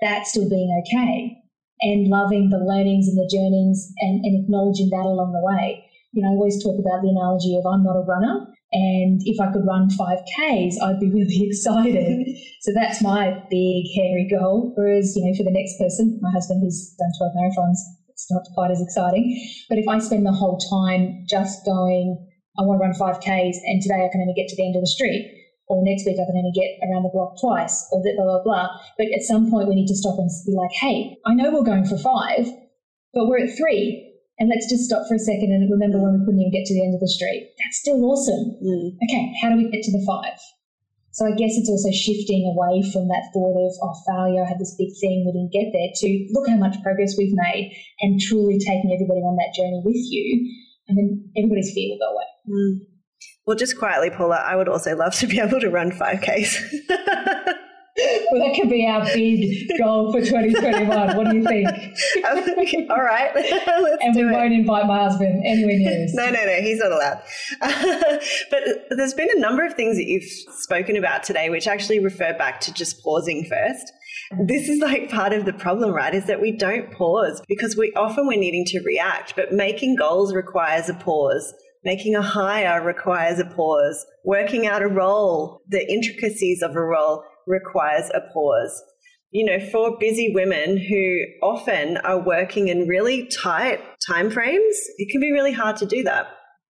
that's 0.00 0.30
still 0.30 0.48
being 0.48 0.82
okay. 0.82 1.39
And 1.82 2.08
loving 2.08 2.50
the 2.50 2.60
learnings 2.60 3.08
and 3.08 3.16
the 3.16 3.28
journeys 3.30 3.92
and, 4.00 4.24
and 4.24 4.44
acknowledging 4.44 4.90
that 4.90 5.08
along 5.08 5.32
the 5.32 5.40
way. 5.40 5.84
You 6.12 6.22
know, 6.22 6.28
I 6.28 6.36
always 6.36 6.62
talk 6.62 6.76
about 6.76 7.00
the 7.00 7.08
analogy 7.08 7.56
of 7.56 7.64
I'm 7.64 7.82
not 7.82 7.96
a 7.96 8.04
runner. 8.04 8.46
And 8.72 9.20
if 9.24 9.40
I 9.40 9.50
could 9.50 9.66
run 9.66 9.88
5Ks, 9.88 10.76
I'd 10.82 11.00
be 11.00 11.10
really 11.14 11.48
excited. 11.48 12.26
so 12.60 12.72
that's 12.74 13.02
my 13.02 13.42
big, 13.50 13.86
hairy 13.96 14.28
goal. 14.30 14.72
Whereas, 14.76 15.16
you 15.16 15.24
know, 15.24 15.34
for 15.36 15.42
the 15.42 15.54
next 15.54 15.78
person, 15.78 16.18
my 16.20 16.30
husband, 16.30 16.62
who's 16.62 16.94
done 16.98 17.10
12 17.18 17.32
marathons, 17.34 17.80
it's 18.08 18.30
not 18.30 18.44
quite 18.54 18.70
as 18.70 18.80
exciting. 18.80 19.32
But 19.68 19.78
if 19.78 19.88
I 19.88 19.98
spend 19.98 20.26
the 20.26 20.32
whole 20.32 20.58
time 20.58 21.24
just 21.28 21.64
going, 21.64 22.20
I 22.58 22.62
want 22.62 22.78
to 22.78 22.84
run 22.84 22.94
5Ks 22.94 23.56
and 23.64 23.80
today 23.80 24.04
I 24.04 24.12
can 24.12 24.20
only 24.20 24.34
get 24.36 24.48
to 24.48 24.56
the 24.56 24.66
end 24.66 24.76
of 24.76 24.82
the 24.82 24.92
street, 24.92 25.39
or 25.70 25.78
next 25.86 26.02
week 26.04 26.18
I 26.18 26.26
can 26.26 26.34
only 26.34 26.50
get 26.50 26.82
around 26.82 27.06
the 27.06 27.14
block 27.14 27.38
twice, 27.38 27.86
or 27.94 28.02
blah, 28.02 28.18
blah, 28.18 28.42
blah. 28.42 28.68
But 28.98 29.14
at 29.14 29.22
some 29.22 29.48
point 29.48 29.70
we 29.70 29.78
need 29.78 29.86
to 29.86 29.96
stop 29.96 30.18
and 30.18 30.28
be 30.44 30.52
like, 30.52 30.74
hey, 30.74 31.14
I 31.24 31.38
know 31.38 31.54
we're 31.54 31.62
going 31.62 31.86
for 31.86 31.96
five, 31.96 32.50
but 33.14 33.30
we're 33.30 33.46
at 33.46 33.54
three. 33.56 34.10
And 34.40 34.48
let's 34.48 34.66
just 34.72 34.88
stop 34.88 35.06
for 35.06 35.14
a 35.14 35.20
second 35.20 35.52
and 35.52 35.68
remember 35.70 36.00
when 36.00 36.16
we 36.16 36.24
couldn't 36.24 36.40
even 36.40 36.50
get 36.50 36.64
to 36.64 36.74
the 36.74 36.82
end 36.82 36.96
of 36.96 37.04
the 37.04 37.12
street. 37.12 37.52
That's 37.60 37.78
still 37.78 38.00
awesome. 38.08 38.56
Mm. 38.64 38.96
Okay, 39.04 39.24
how 39.44 39.52
do 39.52 39.60
we 39.60 39.68
get 39.68 39.84
to 39.84 39.92
the 39.92 40.02
five? 40.02 40.40
So 41.12 41.28
I 41.28 41.36
guess 41.36 41.52
it's 41.60 41.68
also 41.68 41.92
shifting 41.92 42.48
away 42.48 42.80
from 42.88 43.12
that 43.12 43.28
thought 43.36 43.52
of, 43.52 43.72
oh, 43.84 43.94
failure, 44.08 44.40
I 44.40 44.48
had 44.48 44.62
this 44.62 44.74
big 44.80 44.96
thing, 44.96 45.28
we 45.28 45.36
didn't 45.36 45.52
get 45.52 45.68
there, 45.76 45.92
to 45.92 46.08
look 46.32 46.48
how 46.48 46.56
much 46.56 46.80
progress 46.80 47.18
we've 47.18 47.36
made 47.36 47.76
and 48.00 48.16
truly 48.18 48.56
taking 48.58 48.94
everybody 48.94 49.20
on 49.20 49.36
that 49.36 49.52
journey 49.52 49.82
with 49.84 50.00
you. 50.08 50.48
And 50.88 50.96
then 50.96 51.30
everybody's 51.36 51.74
fear 51.74 51.92
will 51.92 52.00
go 52.00 52.10
away. 52.16 52.28
Mm. 52.48 52.89
Well, 53.46 53.56
just 53.56 53.78
quietly, 53.78 54.10
Paula, 54.10 54.36
I 54.36 54.56
would 54.56 54.68
also 54.68 54.94
love 54.96 55.14
to 55.16 55.26
be 55.26 55.40
able 55.40 55.60
to 55.60 55.70
run 55.70 55.90
5Ks. 55.90 56.72
well, 58.30 58.40
that 58.46 58.54
could 58.54 58.70
be 58.70 58.86
our 58.86 59.04
big 59.04 59.68
goal 59.78 60.12
for 60.12 60.20
2021. 60.20 61.16
What 61.16 61.30
do 61.30 61.36
you 61.36 61.44
think? 61.44 62.88
All 62.90 63.02
right. 63.02 63.30
and 64.00 64.14
we 64.14 64.24
won't 64.24 64.52
invite 64.52 64.86
my 64.86 65.02
husband 65.02 65.42
anywhere 65.44 65.78
near 65.78 66.04
us. 66.04 66.12
No, 66.14 66.30
no, 66.30 66.44
no. 66.44 66.60
He's 66.60 66.78
not 66.78 66.92
allowed. 66.92 67.22
but 68.50 68.60
there's 68.90 69.14
been 69.14 69.28
a 69.34 69.40
number 69.40 69.64
of 69.64 69.74
things 69.74 69.96
that 69.96 70.06
you've 70.06 70.28
spoken 70.58 70.96
about 70.96 71.22
today, 71.22 71.50
which 71.50 71.66
actually 71.66 71.98
refer 71.98 72.36
back 72.36 72.60
to 72.60 72.72
just 72.72 73.02
pausing 73.02 73.44
first. 73.44 73.92
This 74.46 74.68
is 74.68 74.80
like 74.80 75.10
part 75.10 75.32
of 75.32 75.44
the 75.44 75.52
problem, 75.52 75.92
right? 75.92 76.14
Is 76.14 76.26
that 76.26 76.40
we 76.40 76.52
don't 76.52 76.92
pause 76.92 77.42
because 77.48 77.76
we 77.76 77.92
often 77.96 78.26
we're 78.26 78.38
needing 78.38 78.64
to 78.66 78.80
react, 78.80 79.34
but 79.34 79.52
making 79.52 79.96
goals 79.96 80.34
requires 80.34 80.88
a 80.88 80.94
pause. 80.94 81.52
Making 81.84 82.14
a 82.14 82.22
hire 82.22 82.84
requires 82.84 83.38
a 83.38 83.44
pause. 83.46 84.04
Working 84.24 84.66
out 84.66 84.82
a 84.82 84.88
role, 84.88 85.62
the 85.68 85.90
intricacies 85.90 86.62
of 86.62 86.76
a 86.76 86.80
role 86.80 87.24
requires 87.46 88.10
a 88.10 88.20
pause. 88.32 88.82
You 89.30 89.46
know, 89.46 89.60
for 89.70 89.96
busy 89.98 90.32
women 90.34 90.76
who 90.76 91.24
often 91.42 91.96
are 91.98 92.20
working 92.20 92.68
in 92.68 92.88
really 92.88 93.28
tight 93.42 93.80
time 94.06 94.30
frames, 94.30 94.76
it 94.98 95.10
can 95.10 95.20
be 95.20 95.32
really 95.32 95.52
hard 95.52 95.76
to 95.76 95.86
do 95.86 96.02
that. 96.02 96.26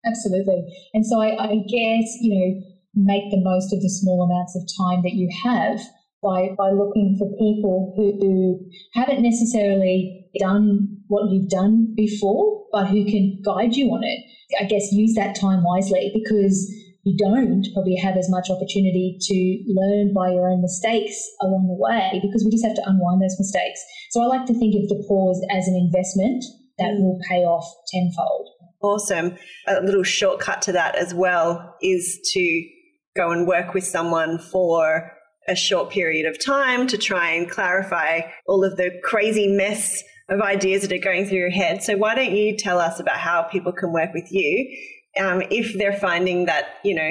Absolutely. 0.07 0.63
And 0.95 1.05
so 1.05 1.21
I, 1.21 1.43
I 1.43 1.55
guess, 1.57 2.17
you 2.21 2.31
know, 2.35 2.61
make 2.95 3.31
the 3.31 3.41
most 3.41 3.73
of 3.73 3.81
the 3.81 3.89
small 3.89 4.23
amounts 4.23 4.57
of 4.57 4.63
time 4.79 5.03
that 5.03 5.15
you 5.15 5.29
have 5.45 5.81
by, 6.23 6.55
by 6.57 6.71
looking 6.71 7.17
for 7.19 7.29
people 7.39 7.95
who, 7.97 8.19
who 8.21 8.71
haven't 8.95 9.23
necessarily 9.23 10.20
done 10.39 10.99
what 11.09 11.31
you've 11.31 11.49
done 11.49 11.95
before, 11.97 12.65
but 12.73 12.87
who 12.87 13.05
can 13.05 13.41
guide 13.45 13.75
you 13.75 13.87
on 13.89 14.05
it. 14.05 14.21
I 14.61 14.65
guess 14.65 14.93
use 14.93 15.15
that 15.15 15.39
time 15.39 15.63
wisely 15.63 16.11
because 16.15 16.73
you 17.05 17.17
don't 17.17 17.65
probably 17.73 17.97
have 17.97 18.17
as 18.17 18.29
much 18.29 18.51
opportunity 18.51 19.17
to 19.21 19.65
learn 19.69 20.13
by 20.13 20.31
your 20.31 20.51
own 20.51 20.61
mistakes 20.61 21.17
along 21.41 21.67
the 21.69 21.79
way 21.79 22.21
because 22.23 22.45
we 22.45 22.51
just 22.51 22.65
have 22.65 22.77
to 22.77 22.83
unwind 22.87 23.23
those 23.23 23.37
mistakes. 23.39 23.81
So 24.11 24.23
I 24.23 24.27
like 24.27 24.47
to 24.47 24.55
think 24.55 24.75
of 24.75 24.89
the 24.89 25.03
pause 25.09 25.45
as 25.51 25.67
an 25.67 25.77
investment 25.77 26.45
that 26.79 26.93
will 26.99 27.19
pay 27.29 27.45
off 27.45 27.67
tenfold. 27.93 28.49
Awesome. 28.83 29.37
A 29.67 29.81
little 29.83 30.03
shortcut 30.03 30.63
to 30.63 30.73
that 30.73 30.95
as 30.97 31.15
well 31.15 31.77
is 31.83 32.19
to 32.33 32.69
go 33.17 33.31
and 33.31 33.47
work 33.47 33.75
with 33.75 33.85
someone 33.85 34.39
for 34.39 35.13
a 35.49 35.55
short 35.55 35.91
period 35.91 36.27
of 36.27 36.43
time 36.43 36.87
to 36.87 36.97
try 36.97 37.31
and 37.31 37.51
clarify 37.51 38.21
all 38.47 38.65
of 38.65 38.77
the 38.77 38.91
crazy 39.03 39.49
mess 39.49 40.03
of 40.31 40.41
ideas 40.41 40.83
that 40.83 40.93
are 40.93 40.99
going 40.99 41.27
through 41.27 41.39
your 41.39 41.51
head. 41.51 41.83
So 41.83 41.97
why 41.97 42.15
don't 42.15 42.33
you 42.33 42.57
tell 42.57 42.79
us 42.79 43.01
about 43.01 43.17
how 43.17 43.43
people 43.43 43.73
can 43.73 43.93
work 43.93 44.15
with 44.15 44.31
you 44.33 44.67
um, 45.19 45.43
if 45.51 45.75
they're 45.75 45.99
finding 45.99 46.47
that, 46.47 46.79
you 46.85 46.95
know, 46.95 47.11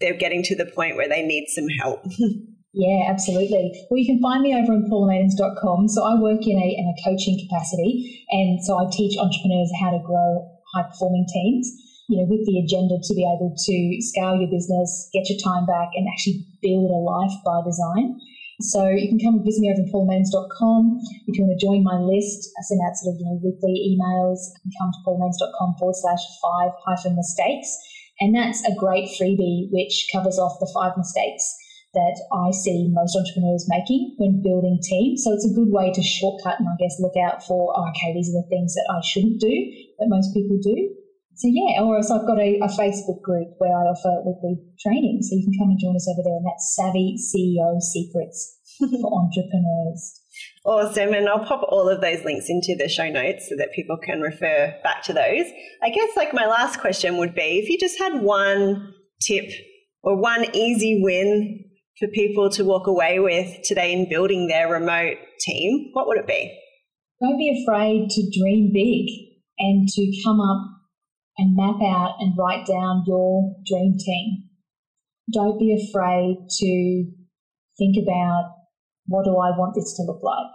they're 0.00 0.16
getting 0.16 0.42
to 0.44 0.56
the 0.56 0.66
point 0.66 0.96
where 0.96 1.08
they 1.08 1.22
need 1.22 1.48
some 1.48 1.68
help. 1.80 2.04
yeah, 2.72 3.08
absolutely. 3.08 3.72
Well, 3.90 3.98
you 3.98 4.06
can 4.06 4.20
find 4.20 4.42
me 4.42 4.54
over 4.54 4.72
on 4.72 4.88
paulamadens.com. 4.90 5.88
So 5.88 6.04
I 6.04 6.20
work 6.20 6.40
in 6.46 6.58
a, 6.58 6.68
in 6.68 6.84
a 6.88 6.96
coaching 7.04 7.40
capacity, 7.48 8.24
and 8.30 8.62
so 8.64 8.76
I 8.76 8.88
teach 8.92 9.16
entrepreneurs 9.18 9.70
how 9.80 9.90
to 9.90 10.00
grow 10.04 10.48
high 10.74 10.88
performing 10.88 11.26
teams. 11.32 11.70
You 12.08 12.18
know, 12.18 12.26
with 12.26 12.42
the 12.42 12.58
agenda 12.58 12.98
to 12.98 13.14
be 13.14 13.22
able 13.22 13.54
to 13.54 13.76
scale 14.02 14.34
your 14.34 14.50
business, 14.50 15.08
get 15.12 15.30
your 15.30 15.38
time 15.38 15.64
back, 15.64 15.94
and 15.94 16.08
actually 16.10 16.42
build 16.60 16.90
a 16.90 16.98
life 16.98 17.36
by 17.46 17.62
design. 17.62 18.18
So 18.60 18.88
you 18.88 19.08
can 19.08 19.18
come 19.18 19.40
and 19.40 19.44
visit 19.44 19.64
me 19.64 19.72
over 19.72 19.80
at 19.80 19.88
paulamadens.com. 19.88 21.00
If 21.26 21.38
you 21.38 21.44
want 21.44 21.56
to 21.56 21.64
join 21.64 21.80
my 21.80 21.96
list, 21.96 22.52
I 22.56 22.60
send 22.68 22.80
out 22.84 22.96
sort 22.96 23.16
of 23.16 23.20
you 23.20 23.26
know, 23.26 23.40
weekly 23.40 23.76
emails. 23.96 24.52
You 24.60 24.68
can 24.68 24.74
come 24.76 24.92
to 24.92 25.00
paulamadens.com 25.04 25.80
forward 25.80 25.96
slash 25.96 26.20
five 26.44 26.72
hyphen 26.84 27.16
mistakes. 27.16 27.72
And 28.20 28.36
that's 28.36 28.60
a 28.68 28.76
great 28.76 29.08
freebie 29.16 29.72
which 29.72 30.08
covers 30.12 30.38
off 30.38 30.60
the 30.60 30.70
five 30.76 30.92
mistakes 30.96 31.44
that 31.94 32.16
I 32.30 32.52
see 32.52 32.86
most 32.92 33.16
entrepreneurs 33.16 33.66
making 33.66 34.14
when 34.18 34.42
building 34.42 34.78
teams. 34.82 35.24
So 35.24 35.32
it's 35.32 35.48
a 35.48 35.56
good 35.56 35.72
way 35.72 35.90
to 35.90 36.02
shortcut 36.02 36.60
and 36.60 36.68
I 36.68 36.76
guess 36.78 37.00
look 37.00 37.16
out 37.16 37.42
for, 37.42 37.72
oh, 37.74 37.88
okay, 37.90 38.14
these 38.14 38.28
are 38.30 38.44
the 38.44 38.48
things 38.48 38.74
that 38.74 38.86
I 38.92 39.00
shouldn't 39.02 39.40
do 39.40 39.50
that 39.98 40.06
most 40.12 40.32
people 40.34 40.58
do. 40.62 40.99
So 41.40 41.48
yeah, 41.48 41.80
or 41.80 41.96
else 41.96 42.10
I've 42.10 42.26
got 42.26 42.38
a, 42.38 42.60
a, 42.60 42.68
Facebook 42.68 43.22
group 43.22 43.48
where 43.56 43.72
I 43.72 43.88
offer 43.88 44.12
weekly 44.28 44.60
training. 44.78 45.20
So 45.22 45.36
you 45.36 45.44
can 45.44 45.56
come 45.58 45.70
and 45.70 45.80
join 45.80 45.96
us 45.96 46.06
over 46.12 46.20
there 46.22 46.36
and 46.36 46.44
that's 46.44 46.76
Savvy 46.76 47.16
CEO 47.16 47.80
Secrets 47.80 48.58
for 48.78 49.08
Entrepreneurs. 49.08 50.20
Awesome. 50.66 51.14
And 51.14 51.30
I'll 51.30 51.46
pop 51.46 51.62
all 51.70 51.88
of 51.88 52.02
those 52.02 52.22
links 52.26 52.50
into 52.50 52.76
the 52.76 52.90
show 52.90 53.08
notes 53.08 53.48
so 53.48 53.56
that 53.56 53.72
people 53.72 53.96
can 53.96 54.20
refer 54.20 54.74
back 54.84 55.02
to 55.04 55.14
those. 55.14 55.46
I 55.82 55.88
guess 55.88 56.10
like 56.14 56.34
my 56.34 56.44
last 56.44 56.78
question 56.78 57.16
would 57.16 57.34
be 57.34 57.58
if 57.64 57.70
you 57.70 57.78
just 57.78 57.98
had 57.98 58.20
one 58.20 58.92
tip 59.22 59.50
or 60.02 60.20
one 60.20 60.44
easy 60.54 61.00
win 61.02 61.64
for 61.98 62.08
people 62.08 62.50
to 62.50 62.66
walk 62.66 62.86
away 62.86 63.18
with 63.18 63.62
today 63.64 63.94
in 63.94 64.10
building 64.10 64.48
their 64.48 64.70
remote 64.70 65.16
team, 65.40 65.88
what 65.94 66.06
would 66.06 66.18
it 66.18 66.26
be? 66.26 66.54
Don't 67.22 67.38
be 67.38 67.64
afraid 67.64 68.10
to 68.10 68.38
dream 68.38 68.72
big 68.74 69.06
and 69.58 69.88
to 69.88 70.22
come 70.22 70.40
up 70.40 70.79
and 71.40 71.56
map 71.56 71.80
out 71.80 72.20
and 72.20 72.36
write 72.36 72.68
down 72.68 73.02
your 73.08 73.56
dream 73.64 73.96
team. 73.96 74.44
Don't 75.32 75.58
be 75.58 75.72
afraid 75.72 76.36
to 76.60 77.08
think 77.80 77.96
about 77.96 78.52
what 79.08 79.24
do 79.24 79.32
I 79.40 79.56
want 79.56 79.72
this 79.72 79.96
to 79.96 80.04
look 80.04 80.20
like 80.20 80.52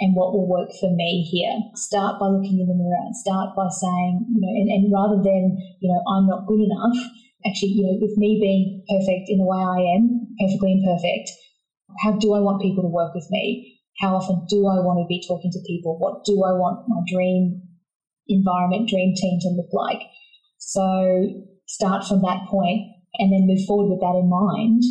and 0.00 0.16
what 0.16 0.32
will 0.32 0.48
work 0.48 0.72
for 0.80 0.88
me 0.88 1.20
here. 1.28 1.52
Start 1.76 2.16
by 2.16 2.32
looking 2.32 2.64
in 2.64 2.68
the 2.68 2.80
mirror 2.80 3.04
and 3.04 3.16
start 3.16 3.52
by 3.52 3.68
saying, 3.68 4.24
you 4.32 4.40
know, 4.40 4.52
and, 4.56 4.68
and 4.72 4.84
rather 4.88 5.20
than, 5.20 5.52
you 5.84 5.92
know, 5.92 6.00
I'm 6.08 6.24
not 6.24 6.48
good 6.48 6.64
enough, 6.64 6.96
actually, 7.44 7.76
you 7.76 7.84
know, 7.84 8.00
with 8.00 8.16
me 8.16 8.40
being 8.40 8.84
perfect 8.88 9.28
in 9.28 9.36
the 9.36 9.44
way 9.44 9.60
I 9.60 10.00
am, 10.00 10.32
perfectly 10.40 10.80
imperfect, 10.80 11.28
how 12.00 12.16
do 12.16 12.32
I 12.32 12.40
want 12.40 12.64
people 12.64 12.82
to 12.82 12.92
work 12.92 13.12
with 13.14 13.28
me? 13.28 13.76
How 14.00 14.16
often 14.16 14.44
do 14.48 14.64
I 14.64 14.80
want 14.80 15.00
to 15.00 15.08
be 15.08 15.24
talking 15.28 15.52
to 15.52 15.68
people? 15.68 16.00
What 16.00 16.24
do 16.24 16.40
I 16.44 16.52
want 16.56 16.88
my 16.88 17.00
dream 17.04 17.65
environment, 18.28 18.88
dream 18.88 19.14
team 19.16 19.38
to 19.42 19.48
look 19.50 19.72
like. 19.72 20.00
So 20.58 21.44
start 21.66 22.04
from 22.04 22.22
that 22.22 22.46
point 22.48 22.82
and 23.18 23.32
then 23.32 23.46
move 23.46 23.64
forward 23.66 23.90
with 23.90 24.00
that 24.00 24.18
in 24.18 24.28
mind 24.28 24.82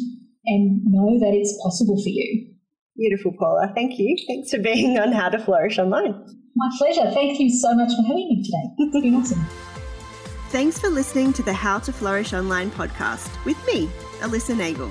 and 0.46 0.82
know 0.86 1.20
that 1.20 1.34
it's 1.34 1.58
possible 1.64 2.02
for 2.02 2.10
you. 2.10 2.54
Beautiful, 2.98 3.34
Paula. 3.38 3.72
Thank 3.76 4.00
you. 4.00 4.16
Thanks 4.28 4.52
for 4.52 4.60
being 4.60 4.98
on 4.98 5.12
How 5.12 5.30
to 5.30 5.40
Flourish 5.40 5.78
Online. 5.78 6.14
My 6.56 6.70
pleasure. 6.78 7.12
Thank 7.12 7.40
you 7.40 7.50
so 7.50 7.74
much 7.76 7.90
for 7.90 8.04
having 8.04 8.30
me 8.30 8.44
today. 8.44 8.74
It's 8.78 9.02
been 9.02 9.16
awesome. 9.16 9.46
Thanks 10.50 10.80
for 10.80 10.88
listening 10.88 11.34
to 11.34 11.44
the 11.44 11.52
How 11.52 11.80
to 11.80 11.92
Flourish 11.92 12.32
Online 12.32 12.72
podcast 12.72 13.44
with 13.44 13.58
me, 13.68 13.90
Alyssa 14.20 14.56
Nagel. 14.56 14.90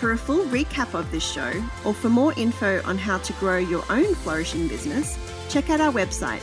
For 0.00 0.12
a 0.12 0.18
full 0.18 0.44
recap 0.46 0.98
of 0.98 1.08
this 1.12 1.22
show, 1.22 1.52
or 1.84 1.94
for 1.94 2.08
more 2.08 2.32
info 2.36 2.82
on 2.84 2.98
how 2.98 3.18
to 3.18 3.32
grow 3.34 3.58
your 3.58 3.84
own 3.88 4.16
flourishing 4.16 4.66
business, 4.66 5.16
check 5.48 5.70
out 5.70 5.80
our 5.80 5.92
website, 5.92 6.42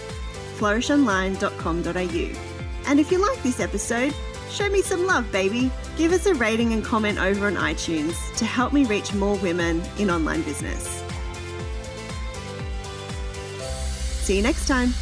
flourishonline.com.au. 0.60 2.88
And 2.88 3.00
if 3.00 3.12
you 3.12 3.20
like 3.20 3.42
this 3.44 3.60
episode, 3.60 4.14
show 4.50 4.70
me 4.70 4.82
some 4.82 5.06
love, 5.06 5.32
baby. 5.32 5.72
Give 5.98 6.12
us 6.12 6.26
a 6.26 6.34
rating 6.36 6.74
and 6.74 6.84
comment 6.84 7.20
over 7.20 7.48
on 7.48 7.56
iTunes 7.56 8.36
to 8.38 8.46
help 8.46 8.74
me 8.74 8.86
reach 8.86 9.14
more 9.14 9.38
women 9.38 9.82
in 9.98 10.10
online 10.10 10.42
business. 10.42 11.04
See 14.22 14.38
you 14.38 14.44
next 14.44 14.68
time. 14.68 14.94